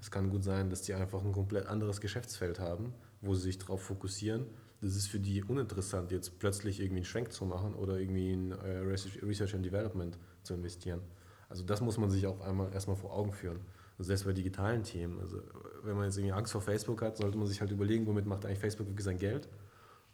Es 0.00 0.10
kann 0.10 0.30
gut 0.30 0.42
sein, 0.42 0.70
dass 0.70 0.82
die 0.82 0.94
einfach 0.94 1.22
ein 1.22 1.32
komplett 1.32 1.66
anderes 1.66 2.00
Geschäftsfeld 2.00 2.58
haben, 2.58 2.94
wo 3.20 3.34
sie 3.34 3.42
sich 3.42 3.58
darauf 3.58 3.82
fokussieren. 3.82 4.46
Das 4.80 4.96
ist 4.96 5.08
für 5.08 5.20
die 5.20 5.42
uninteressant, 5.42 6.10
jetzt 6.10 6.38
plötzlich 6.38 6.80
irgendwie 6.80 7.00
einen 7.00 7.04
Schwenk 7.04 7.32
zu 7.32 7.44
machen 7.44 7.74
oder 7.74 7.98
irgendwie 7.98 8.32
in 8.32 8.52
äh, 8.52 8.78
Research 8.78 9.54
and 9.54 9.64
Development 9.64 10.18
zu 10.42 10.54
investieren. 10.54 11.00
Also 11.48 11.64
das 11.64 11.80
muss 11.80 11.98
man 11.98 12.10
sich 12.10 12.26
auch 12.26 12.40
einmal 12.40 12.72
erstmal 12.72 12.96
vor 12.96 13.12
Augen 13.12 13.32
führen. 13.32 13.60
Also 13.98 14.08
selbst 14.08 14.24
bei 14.24 14.32
digitalen 14.32 14.82
Themen. 14.82 15.20
Also 15.20 15.42
wenn 15.82 15.96
man 15.96 16.04
jetzt 16.06 16.16
irgendwie 16.16 16.32
Angst 16.32 16.52
vor 16.52 16.62
Facebook 16.62 17.02
hat, 17.02 17.18
sollte 17.18 17.36
man 17.36 17.46
sich 17.46 17.60
halt 17.60 17.70
überlegen, 17.70 18.06
womit 18.06 18.24
macht 18.24 18.46
eigentlich 18.46 18.58
Facebook 18.58 18.86
wirklich 18.86 19.04
sein 19.04 19.18
Geld 19.18 19.48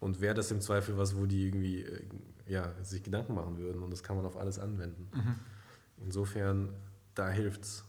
und 0.00 0.20
wäre 0.20 0.34
das 0.34 0.50
im 0.50 0.60
Zweifel 0.60 0.96
was, 0.98 1.16
wo 1.16 1.26
die 1.26 1.46
irgendwie 1.46 1.82
äh, 1.82 2.02
ja, 2.48 2.72
sich 2.82 3.02
Gedanken 3.02 3.34
machen 3.34 3.58
würden 3.58 3.82
und 3.82 3.90
das 3.90 4.02
kann 4.02 4.16
man 4.16 4.24
auf 4.26 4.36
alles 4.36 4.58
anwenden. 4.58 5.08
Insofern, 5.98 6.72
da 7.14 7.28
hilft 7.28 7.62
es. 7.62 7.84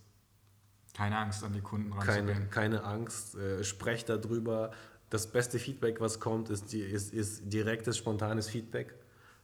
Keine 0.94 1.18
Angst, 1.18 1.44
an 1.44 1.54
die 1.54 1.62
Kunden 1.62 1.92
Keine, 1.92 2.30
ranzugehen. 2.30 2.50
keine 2.50 2.84
Angst, 2.84 3.36
äh, 3.36 3.64
sprecht 3.64 4.10
darüber. 4.10 4.72
Das 5.10 5.28
beste 5.28 5.58
Feedback, 5.60 6.02
was 6.02 6.20
kommt, 6.20 6.50
ist, 6.50 6.72
die, 6.74 6.82
ist, 6.82 7.14
ist 7.14 7.52
direktes, 7.52 7.98
spontanes 7.98 8.50
Feedback. 8.50 8.94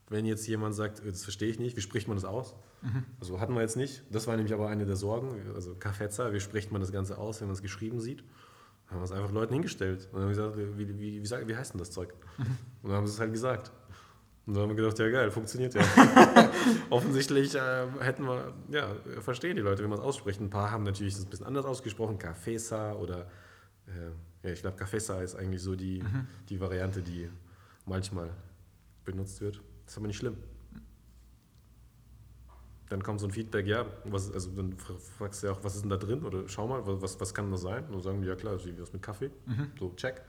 Wenn 0.10 0.26
jetzt 0.26 0.46
jemand 0.48 0.76
sagt, 0.76 1.00
äh, 1.00 1.10
das 1.10 1.24
verstehe 1.24 1.50
ich 1.50 1.60
nicht, 1.60 1.78
wie 1.78 1.82
spricht 1.82 2.08
man 2.08 2.18
das 2.18 2.26
aus? 2.26 2.56
Also 3.22 3.40
hatten 3.40 3.54
wir 3.54 3.62
jetzt 3.62 3.78
nicht. 3.78 4.04
Das 4.12 4.28
war 4.28 4.36
nämlich 4.36 4.54
aber 4.54 4.68
eine 4.68 4.86
der 4.86 4.98
Sorgen. 4.98 5.42
Also 5.56 5.74
Kaffezza, 5.76 6.34
wie 6.34 6.42
spricht 6.42 6.72
man 6.74 6.82
das 6.82 6.92
Ganze 6.92 7.18
aus, 7.18 7.40
wenn 7.40 7.48
man 7.48 7.56
es 7.56 7.62
geschrieben 7.62 8.02
sieht? 8.02 8.26
Haben 8.88 9.00
wir 9.00 9.06
es 9.06 9.14
einfach 9.14 9.32
Leuten 9.32 9.54
hingestellt. 9.54 10.10
Und 10.12 10.20
dann 10.20 10.24
haben 10.24 10.36
wir 10.36 10.52
gesagt, 10.52 10.78
wie, 10.78 11.00
wie, 11.00 11.22
wie, 11.22 11.26
sag- 11.26 11.48
wie 11.48 11.56
heißt 11.56 11.74
denn 11.74 11.80
das 11.80 11.92
Zeug? 11.92 12.14
Und 12.38 12.90
dann 12.90 12.98
haben 12.98 13.08
sie 13.08 13.14
es 13.14 13.20
halt 13.22 13.32
gesagt. 13.32 13.72
Und 14.46 14.56
dann 14.56 14.64
haben 14.64 14.70
wir 14.72 14.76
gedacht, 14.76 15.00
ja 15.00 15.10
geil, 15.10 15.32
funktioniert 15.32 15.74
ja. 15.74 15.82
Offensichtlich 16.90 17.56
äh, 17.56 17.86
hätten 18.02 18.26
wir, 18.26 18.54
ja, 18.70 18.94
verstehen 19.22 19.56
die 19.56 19.62
Leute, 19.62 19.82
wie 19.82 19.88
man 19.88 19.98
es 20.00 20.04
ausspricht. 20.04 20.42
Ein 20.42 20.50
paar 20.50 20.70
haben 20.70 20.84
natürlich 20.84 21.14
das 21.16 21.24
ein 21.24 21.30
bisschen 21.30 21.46
anders 21.46 21.64
ausgesprochen, 21.66 22.18
Cafesa 22.20 22.92
oder, 22.96 23.28
äh, 23.88 24.12
ja, 24.44 24.50
ich 24.52 24.62
glaube, 24.62 24.78
Cafesa 24.78 25.22
ist 25.22 25.36
eigentlich 25.36 25.62
so 25.62 25.76
die, 25.76 26.04
die 26.50 26.60
Variante, 26.60 27.02
die 27.02 27.30
manchmal 27.86 28.30
benutzt 29.06 29.42
wird. 29.42 29.62
Das 29.86 29.94
ist 29.94 29.98
aber 29.98 30.08
nicht 30.08 30.18
schlimm. 30.18 30.38
Dann 32.90 33.02
kommt 33.02 33.20
so 33.22 33.28
ein 33.28 33.32
Feedback, 33.32 33.66
ja, 33.66 33.86
was, 34.06 34.32
also 34.32 34.52
dann 34.52 34.74
fra- 34.78 34.94
fragst 35.18 35.42
du 35.42 35.48
ja 35.48 35.54
auch, 35.54 35.64
was 35.64 35.76
ist 35.76 35.82
denn 35.82 35.90
da 35.90 35.98
drin? 35.98 36.24
Oder 36.24 36.48
schau 36.48 36.68
mal, 36.68 36.82
was, 36.86 37.20
was 37.20 37.34
kann 37.34 37.50
das 37.50 37.62
sein? 37.62 37.86
Und 37.86 37.94
dann 37.94 38.02
sagen 38.02 38.22
die, 38.22 38.28
ja 38.28 38.36
klar, 38.36 38.64
wie 38.66 38.80
was 38.80 38.94
mit 38.94 39.02
Kaffee. 39.02 39.32
So, 39.80 39.94
check. 39.96 40.22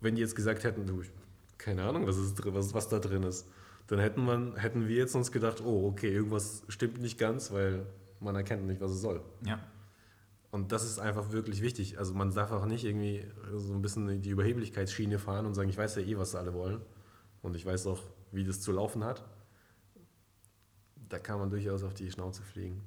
Wenn 0.00 0.14
die 0.14 0.22
jetzt 0.22 0.34
gesagt 0.34 0.64
hätten, 0.64 0.86
du, 0.86 1.02
keine 1.58 1.82
Ahnung, 1.82 2.06
was, 2.06 2.16
ist, 2.16 2.42
was, 2.54 2.72
was 2.72 2.88
da 2.88 3.00
drin 3.00 3.22
ist, 3.24 3.46
dann 3.88 3.98
hätten, 3.98 4.24
man, 4.24 4.56
hätten 4.56 4.88
wir 4.88 4.96
jetzt 4.96 5.14
uns 5.14 5.30
gedacht, 5.32 5.60
oh, 5.62 5.88
okay, 5.88 6.10
irgendwas 6.12 6.62
stimmt 6.68 7.00
nicht 7.00 7.18
ganz, 7.18 7.52
weil 7.52 7.84
man 8.20 8.34
erkennt 8.36 8.66
nicht, 8.66 8.80
was 8.80 8.92
es 8.92 9.00
soll. 9.02 9.20
Ja. 9.44 9.58
Und 10.50 10.72
das 10.72 10.84
ist 10.84 10.98
einfach 10.98 11.30
wirklich 11.30 11.62
wichtig. 11.62 11.98
Also 11.98 12.14
man 12.14 12.34
darf 12.34 12.50
auch 12.50 12.66
nicht 12.66 12.84
irgendwie 12.84 13.24
so 13.54 13.72
ein 13.72 13.82
bisschen 13.82 14.08
in 14.08 14.22
die 14.22 14.30
Überheblichkeitsschiene 14.30 15.18
fahren 15.18 15.46
und 15.46 15.54
sagen, 15.54 15.68
ich 15.68 15.78
weiß 15.78 15.96
ja 15.96 16.02
eh, 16.02 16.18
was 16.18 16.34
alle 16.34 16.52
wollen. 16.54 16.80
Und 17.42 17.54
ich 17.54 17.64
weiß 17.64 17.86
auch, 17.86 18.00
wie 18.32 18.44
das 18.44 18.60
zu 18.60 18.72
laufen 18.72 19.04
hat. 19.04 19.24
Da 21.08 21.18
kann 21.18 21.38
man 21.38 21.50
durchaus 21.50 21.82
auf 21.82 21.94
die 21.94 22.10
Schnauze 22.10 22.42
fliegen. 22.42 22.82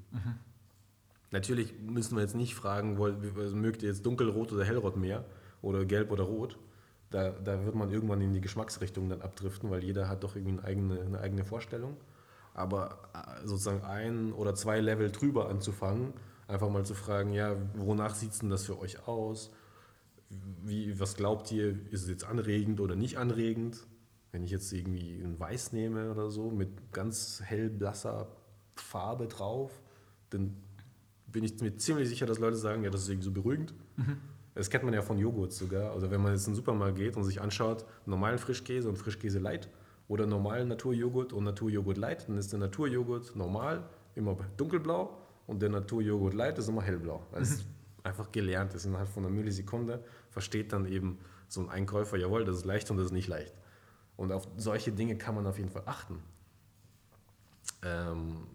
Natürlich 1.31 1.73
müssen 1.79 2.15
wir 2.15 2.21
jetzt 2.21 2.35
nicht 2.35 2.53
fragen, 2.53 2.97
wollt, 2.97 3.17
also 3.37 3.55
mögt 3.55 3.81
ihr 3.81 3.89
jetzt 3.89 4.05
dunkelrot 4.05 4.51
oder 4.51 4.63
hellrot 4.63 4.97
mehr 4.97 5.25
oder 5.61 5.83
gelb 5.85 6.11
oder 6.11 6.23
rot. 6.23 6.59
Da, 7.09 7.29
da 7.31 7.65
wird 7.65 7.75
man 7.75 7.91
irgendwann 7.91 8.21
in 8.21 8.33
die 8.33 8.41
Geschmacksrichtung 8.41 9.09
dann 9.09 9.21
abdriften, 9.21 9.69
weil 9.69 9.83
jeder 9.83 10.07
hat 10.07 10.23
doch 10.23 10.35
irgendwie 10.35 10.59
eine 10.59 10.63
eigene, 10.63 11.01
eine 11.01 11.19
eigene 11.19 11.45
Vorstellung. 11.45 11.97
Aber 12.53 12.99
äh, 13.13 13.47
sozusagen 13.47 13.83
ein 13.83 14.31
oder 14.33 14.53
zwei 14.53 14.79
Level 14.79 15.11
drüber 15.11 15.49
anzufangen, 15.49 16.13
einfach 16.47 16.69
mal 16.69 16.85
zu 16.85 16.93
fragen, 16.93 17.33
ja, 17.33 17.55
wonach 17.75 18.15
sieht 18.15 18.31
es 18.31 18.39
denn 18.39 18.49
das 18.49 18.65
für 18.65 18.79
euch 18.79 19.07
aus? 19.07 19.51
Wie, 20.63 20.99
was 20.99 21.15
glaubt 21.15 21.51
ihr, 21.51 21.77
ist 21.91 22.03
es 22.03 22.09
jetzt 22.09 22.25
anregend 22.25 22.79
oder 22.79 22.95
nicht 22.95 23.17
anregend? 23.17 23.85
Wenn 24.31 24.43
ich 24.43 24.51
jetzt 24.51 24.71
irgendwie 24.73 25.21
ein 25.21 25.39
Weiß 25.39 25.73
nehme 25.73 26.11
oder 26.11 26.31
so 26.31 26.49
mit 26.49 26.91
ganz 26.91 27.41
hellblasser 27.43 28.27
Farbe 28.75 29.27
drauf, 29.27 29.71
dann 30.31 30.55
bin 31.27 31.43
ich 31.43 31.59
mir 31.61 31.75
ziemlich 31.77 32.09
sicher, 32.09 32.25
dass 32.25 32.39
Leute 32.39 32.57
sagen, 32.57 32.83
ja, 32.83 32.89
das 32.89 33.01
ist 33.03 33.09
irgendwie 33.09 33.25
so 33.25 33.31
beruhigend. 33.31 33.73
Das 34.55 34.69
kennt 34.69 34.83
man 34.83 34.93
ja 34.93 35.01
von 35.01 35.17
Joghurt 35.17 35.51
sogar. 35.51 35.93
Also 35.93 36.11
wenn 36.11 36.21
man 36.21 36.33
jetzt 36.33 36.45
in 36.45 36.51
den 36.51 36.57
Supermarkt 36.57 36.97
geht 36.97 37.17
und 37.17 37.23
sich 37.23 37.41
anschaut, 37.41 37.85
normalen 38.05 38.37
Frischkäse 38.37 38.87
und 38.87 38.97
Frischkäse 38.97 39.39
Light 39.39 39.67
oder 40.07 40.27
normalen 40.27 40.67
Naturjoghurt 40.67 41.33
und 41.33 41.43
Naturjoghurt 41.43 41.97
Light, 41.97 42.29
dann 42.29 42.37
ist 42.37 42.51
der 42.51 42.59
Naturjoghurt 42.59 43.35
normal 43.35 43.83
immer 44.13 44.37
dunkelblau 44.57 45.17
und 45.47 45.61
der 45.61 45.69
Naturjoghurt 45.69 46.33
Light 46.33 46.57
ist 46.57 46.67
immer 46.67 46.81
hellblau. 46.81 47.25
Das 47.31 47.49
ist 47.49 47.65
einfach 48.03 48.31
gelernt 48.31 48.73
ist. 48.73 48.85
Innerhalb 48.85 49.09
von 49.09 49.25
einer 49.25 49.33
Millisekunde 49.33 50.03
versteht 50.29 50.73
dann 50.73 50.85
eben 50.85 51.19
so 51.47 51.61
ein 51.61 51.69
Einkäufer, 51.69 52.17
jawohl, 52.17 52.45
das 52.45 52.57
ist 52.57 52.65
leicht 52.65 52.89
und 52.91 52.97
das 52.97 53.07
ist 53.07 53.11
nicht 53.11 53.27
leicht. 53.27 53.53
Und 54.15 54.31
auf 54.31 54.47
solche 54.57 54.91
Dinge 54.91 55.17
kann 55.17 55.35
man 55.35 55.45
auf 55.47 55.57
jeden 55.57 55.69
Fall 55.69 55.83
achten. 55.85 56.19
Ähm, 57.81 58.47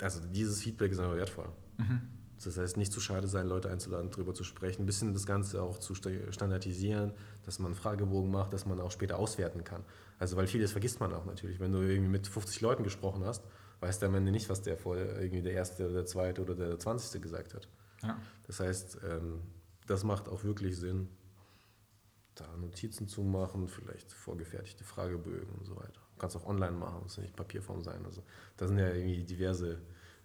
also 0.00 0.20
dieses 0.20 0.60
Feedback 0.60 0.92
ist 0.92 0.98
einfach 0.98 1.16
wertvoll. 1.16 1.48
Mhm. 1.78 2.00
Das 2.42 2.58
heißt, 2.58 2.76
nicht 2.76 2.92
zu 2.92 3.00
schade 3.00 3.26
sein, 3.26 3.46
Leute 3.46 3.70
einzuladen, 3.70 4.10
darüber 4.10 4.34
zu 4.34 4.44
sprechen, 4.44 4.82
ein 4.82 4.86
bisschen 4.86 5.14
das 5.14 5.24
Ganze 5.24 5.62
auch 5.62 5.78
zu 5.78 5.94
standardisieren, 5.94 7.12
dass 7.46 7.58
man 7.58 7.68
einen 7.68 7.74
Fragebogen 7.74 8.30
macht, 8.30 8.52
dass 8.52 8.66
man 8.66 8.80
auch 8.80 8.90
später 8.90 9.18
auswerten 9.18 9.64
kann. 9.64 9.82
Also, 10.18 10.36
weil 10.36 10.46
vieles 10.46 10.72
vergisst 10.72 11.00
man 11.00 11.14
auch 11.14 11.24
natürlich. 11.24 11.58
Wenn 11.58 11.72
du 11.72 11.78
irgendwie 11.78 12.10
mit 12.10 12.26
50 12.26 12.60
Leuten 12.60 12.84
gesprochen 12.84 13.24
hast, 13.24 13.42
weißt 13.80 14.02
du 14.02 14.06
am 14.06 14.14
Ende 14.14 14.32
nicht, 14.32 14.48
was 14.48 14.62
der 14.62 14.76
vor 14.76 14.96
irgendwie 14.96 15.42
der 15.42 15.52
erste 15.52 15.84
oder 15.84 15.94
der 15.94 16.06
zweite 16.06 16.42
oder 16.42 16.54
der 16.54 16.78
zwanzigste 16.78 17.20
gesagt 17.20 17.54
hat. 17.54 17.68
Ja. 18.02 18.20
Das 18.46 18.60
heißt, 18.60 18.98
ähm, 19.08 19.40
das 19.86 20.04
macht 20.04 20.28
auch 20.28 20.44
wirklich 20.44 20.76
Sinn, 20.78 21.08
da 22.34 22.56
Notizen 22.56 23.06
zu 23.06 23.22
machen, 23.22 23.68
vielleicht 23.68 24.12
vorgefertigte 24.12 24.84
Fragebögen 24.84 25.54
und 25.54 25.64
so 25.64 25.76
weiter. 25.76 26.00
Du 26.14 26.18
kannst 26.18 26.36
auch 26.36 26.46
online 26.46 26.76
machen, 26.76 27.02
muss 27.02 27.18
nicht 27.18 27.36
Papierform 27.36 27.82
sein. 27.82 28.04
Also, 28.04 28.22
da 28.56 28.66
sind 28.66 28.78
ja 28.78 28.88
irgendwie 28.88 29.24
diverse 29.24 29.80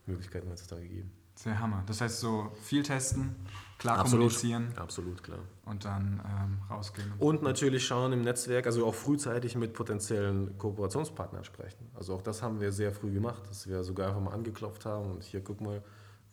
Möglichkeiten 0.05 0.49
heutzutage 0.49 0.83
gegeben. 0.83 1.11
Sehr 1.41 1.57
Hammer. 1.57 1.83
Das 1.85 2.01
heißt, 2.01 2.19
so 2.19 2.51
viel 2.61 2.83
testen, 2.83 3.33
klar 3.77 3.99
absolut, 3.99 4.25
kommunizieren. 4.25 4.73
Absolut, 4.75 5.23
klar. 5.23 5.39
Und 5.63 5.85
dann 5.85 6.21
ähm, 6.25 6.57
rausgehen. 6.69 7.13
Und 7.17 7.43
natürlich 7.43 7.87
schauen 7.87 8.11
im 8.11 8.23
Netzwerk, 8.23 8.65
also 8.65 8.85
auch 8.85 8.93
frühzeitig 8.93 9.55
mit 9.55 9.71
potenziellen 9.71 10.57
Kooperationspartnern 10.57 11.45
sprechen. 11.45 11.89
Also 11.93 12.13
auch 12.13 12.21
das 12.21 12.43
haben 12.43 12.59
wir 12.59 12.73
sehr 12.73 12.91
früh 12.91 13.13
gemacht, 13.13 13.41
dass 13.47 13.69
wir 13.69 13.85
sogar 13.85 14.09
einfach 14.09 14.19
mal 14.19 14.33
angeklopft 14.33 14.85
haben 14.85 15.11
und 15.11 15.23
hier, 15.23 15.41
guck 15.41 15.61
mal, 15.61 15.81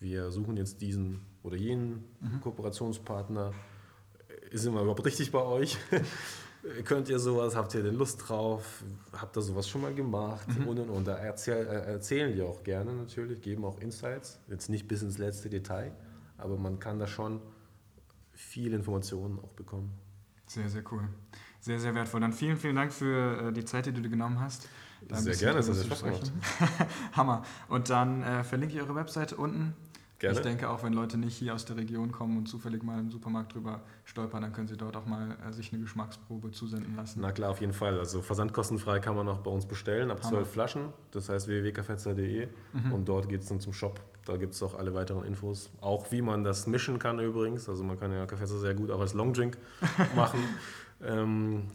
wir 0.00 0.32
suchen 0.32 0.56
jetzt 0.56 0.80
diesen 0.82 1.24
oder 1.44 1.54
jenen 1.54 2.02
mhm. 2.18 2.40
Kooperationspartner. 2.40 3.52
Ist 4.50 4.66
immer 4.66 4.80
überhaupt 4.80 5.04
richtig 5.04 5.30
bei 5.30 5.42
euch? 5.42 5.78
Könnt 6.84 7.08
ihr 7.08 7.18
sowas? 7.18 7.54
Habt 7.54 7.74
ihr 7.74 7.82
denn 7.82 7.94
Lust 7.94 8.28
drauf? 8.28 8.82
Habt 9.12 9.36
ihr 9.36 9.42
sowas 9.42 9.68
schon 9.68 9.82
mal 9.82 9.94
gemacht? 9.94 10.46
Mhm. 10.48 10.68
Und 10.68 10.78
und 10.80 10.90
und. 10.90 11.06
Da 11.06 11.16
erzähl, 11.16 11.66
äh, 11.66 11.92
erzählen 11.92 12.34
die 12.34 12.42
auch 12.42 12.62
gerne 12.62 12.92
natürlich, 12.92 13.40
geben 13.40 13.64
auch 13.64 13.78
Insights. 13.80 14.40
Jetzt 14.48 14.68
nicht 14.68 14.88
bis 14.88 15.02
ins 15.02 15.18
letzte 15.18 15.48
Detail, 15.48 15.92
aber 16.38 16.56
man 16.56 16.78
kann 16.78 16.98
da 16.98 17.06
schon 17.06 17.40
viel 18.32 18.72
Informationen 18.74 19.38
auch 19.38 19.52
bekommen. 19.52 19.92
Sehr, 20.46 20.68
sehr 20.68 20.82
cool. 20.92 21.08
Sehr, 21.60 21.80
sehr 21.80 21.94
wertvoll. 21.94 22.20
Dann 22.20 22.32
vielen, 22.32 22.56
vielen 22.56 22.76
Dank 22.76 22.92
für 22.92 23.48
äh, 23.48 23.52
die 23.52 23.64
Zeit, 23.64 23.86
die 23.86 23.92
du 23.92 24.00
dir 24.00 24.10
genommen 24.10 24.40
hast. 24.40 24.68
Sehr 25.10 25.34
gerne, 25.36 25.56
das 25.56 25.68
ist 25.68 25.86
Spaß 25.86 26.02
Hammer. 27.12 27.42
Und 27.68 27.90
dann 27.90 28.22
äh, 28.22 28.44
verlinke 28.44 28.74
ich 28.74 28.80
eure 28.80 28.94
Webseite 28.94 29.36
unten 29.36 29.74
Gerne. 30.18 30.38
Ich 30.38 30.42
denke 30.42 30.70
auch, 30.70 30.82
wenn 30.82 30.94
Leute 30.94 31.18
nicht 31.18 31.36
hier 31.36 31.54
aus 31.54 31.66
der 31.66 31.76
Region 31.76 32.10
kommen 32.10 32.38
und 32.38 32.46
zufällig 32.46 32.82
mal 32.82 32.98
im 32.98 33.10
Supermarkt 33.10 33.54
drüber 33.54 33.82
stolpern, 34.04 34.40
dann 34.40 34.52
können 34.52 34.66
sie 34.66 34.76
dort 34.76 34.96
auch 34.96 35.04
mal 35.04 35.36
äh, 35.46 35.52
sich 35.52 35.72
eine 35.72 35.82
Geschmacksprobe 35.82 36.52
zusenden 36.52 36.96
lassen. 36.96 37.20
Na 37.20 37.32
klar, 37.32 37.50
auf 37.50 37.60
jeden 37.60 37.74
Fall. 37.74 37.98
Also 37.98 38.22
versandkostenfrei 38.22 38.98
kann 39.00 39.14
man 39.14 39.28
auch 39.28 39.38
bei 39.38 39.50
uns 39.50 39.66
bestellen, 39.66 40.10
ab 40.10 40.24
zwölf 40.24 40.48
Flaschen. 40.50 40.88
Das 41.10 41.28
heißt 41.28 41.48
www.kaffezer.de 41.48 42.48
mhm. 42.72 42.92
und 42.92 43.06
dort 43.06 43.28
geht 43.28 43.42
es 43.42 43.48
dann 43.48 43.60
zum 43.60 43.74
Shop. 43.74 44.00
Da 44.24 44.38
gibt 44.38 44.54
es 44.54 44.62
auch 44.62 44.74
alle 44.78 44.94
weiteren 44.94 45.24
Infos. 45.24 45.70
Auch 45.82 46.10
wie 46.10 46.22
man 46.22 46.44
das 46.44 46.66
mischen 46.66 46.98
kann 46.98 47.18
übrigens. 47.20 47.68
Also 47.68 47.84
man 47.84 48.00
kann 48.00 48.10
ja 48.10 48.24
Kaffezer 48.24 48.58
sehr 48.58 48.74
gut 48.74 48.90
auch 48.90 49.00
als 49.00 49.12
Longdrink 49.12 49.58
machen. 50.16 50.40
ähm, 51.02 51.68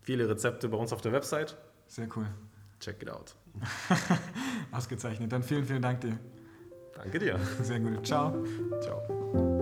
viele 0.00 0.26
Rezepte 0.26 0.70
bei 0.70 0.78
uns 0.78 0.92
auf 0.92 1.02
der 1.02 1.12
Website. 1.12 1.54
Sehr 1.86 2.08
cool. 2.16 2.26
Check 2.80 3.02
it 3.02 3.10
out. 3.10 3.34
Ausgezeichnet. 4.72 5.30
Dann 5.30 5.42
vielen, 5.42 5.64
vielen 5.66 5.82
Dank 5.82 6.00
dir. 6.00 6.18
Danke 6.96 7.18
dir. 7.18 7.38
Sehr 7.62 7.80
gut. 7.80 8.06
Ciao. 8.06 8.44
Ciao. 8.80 9.53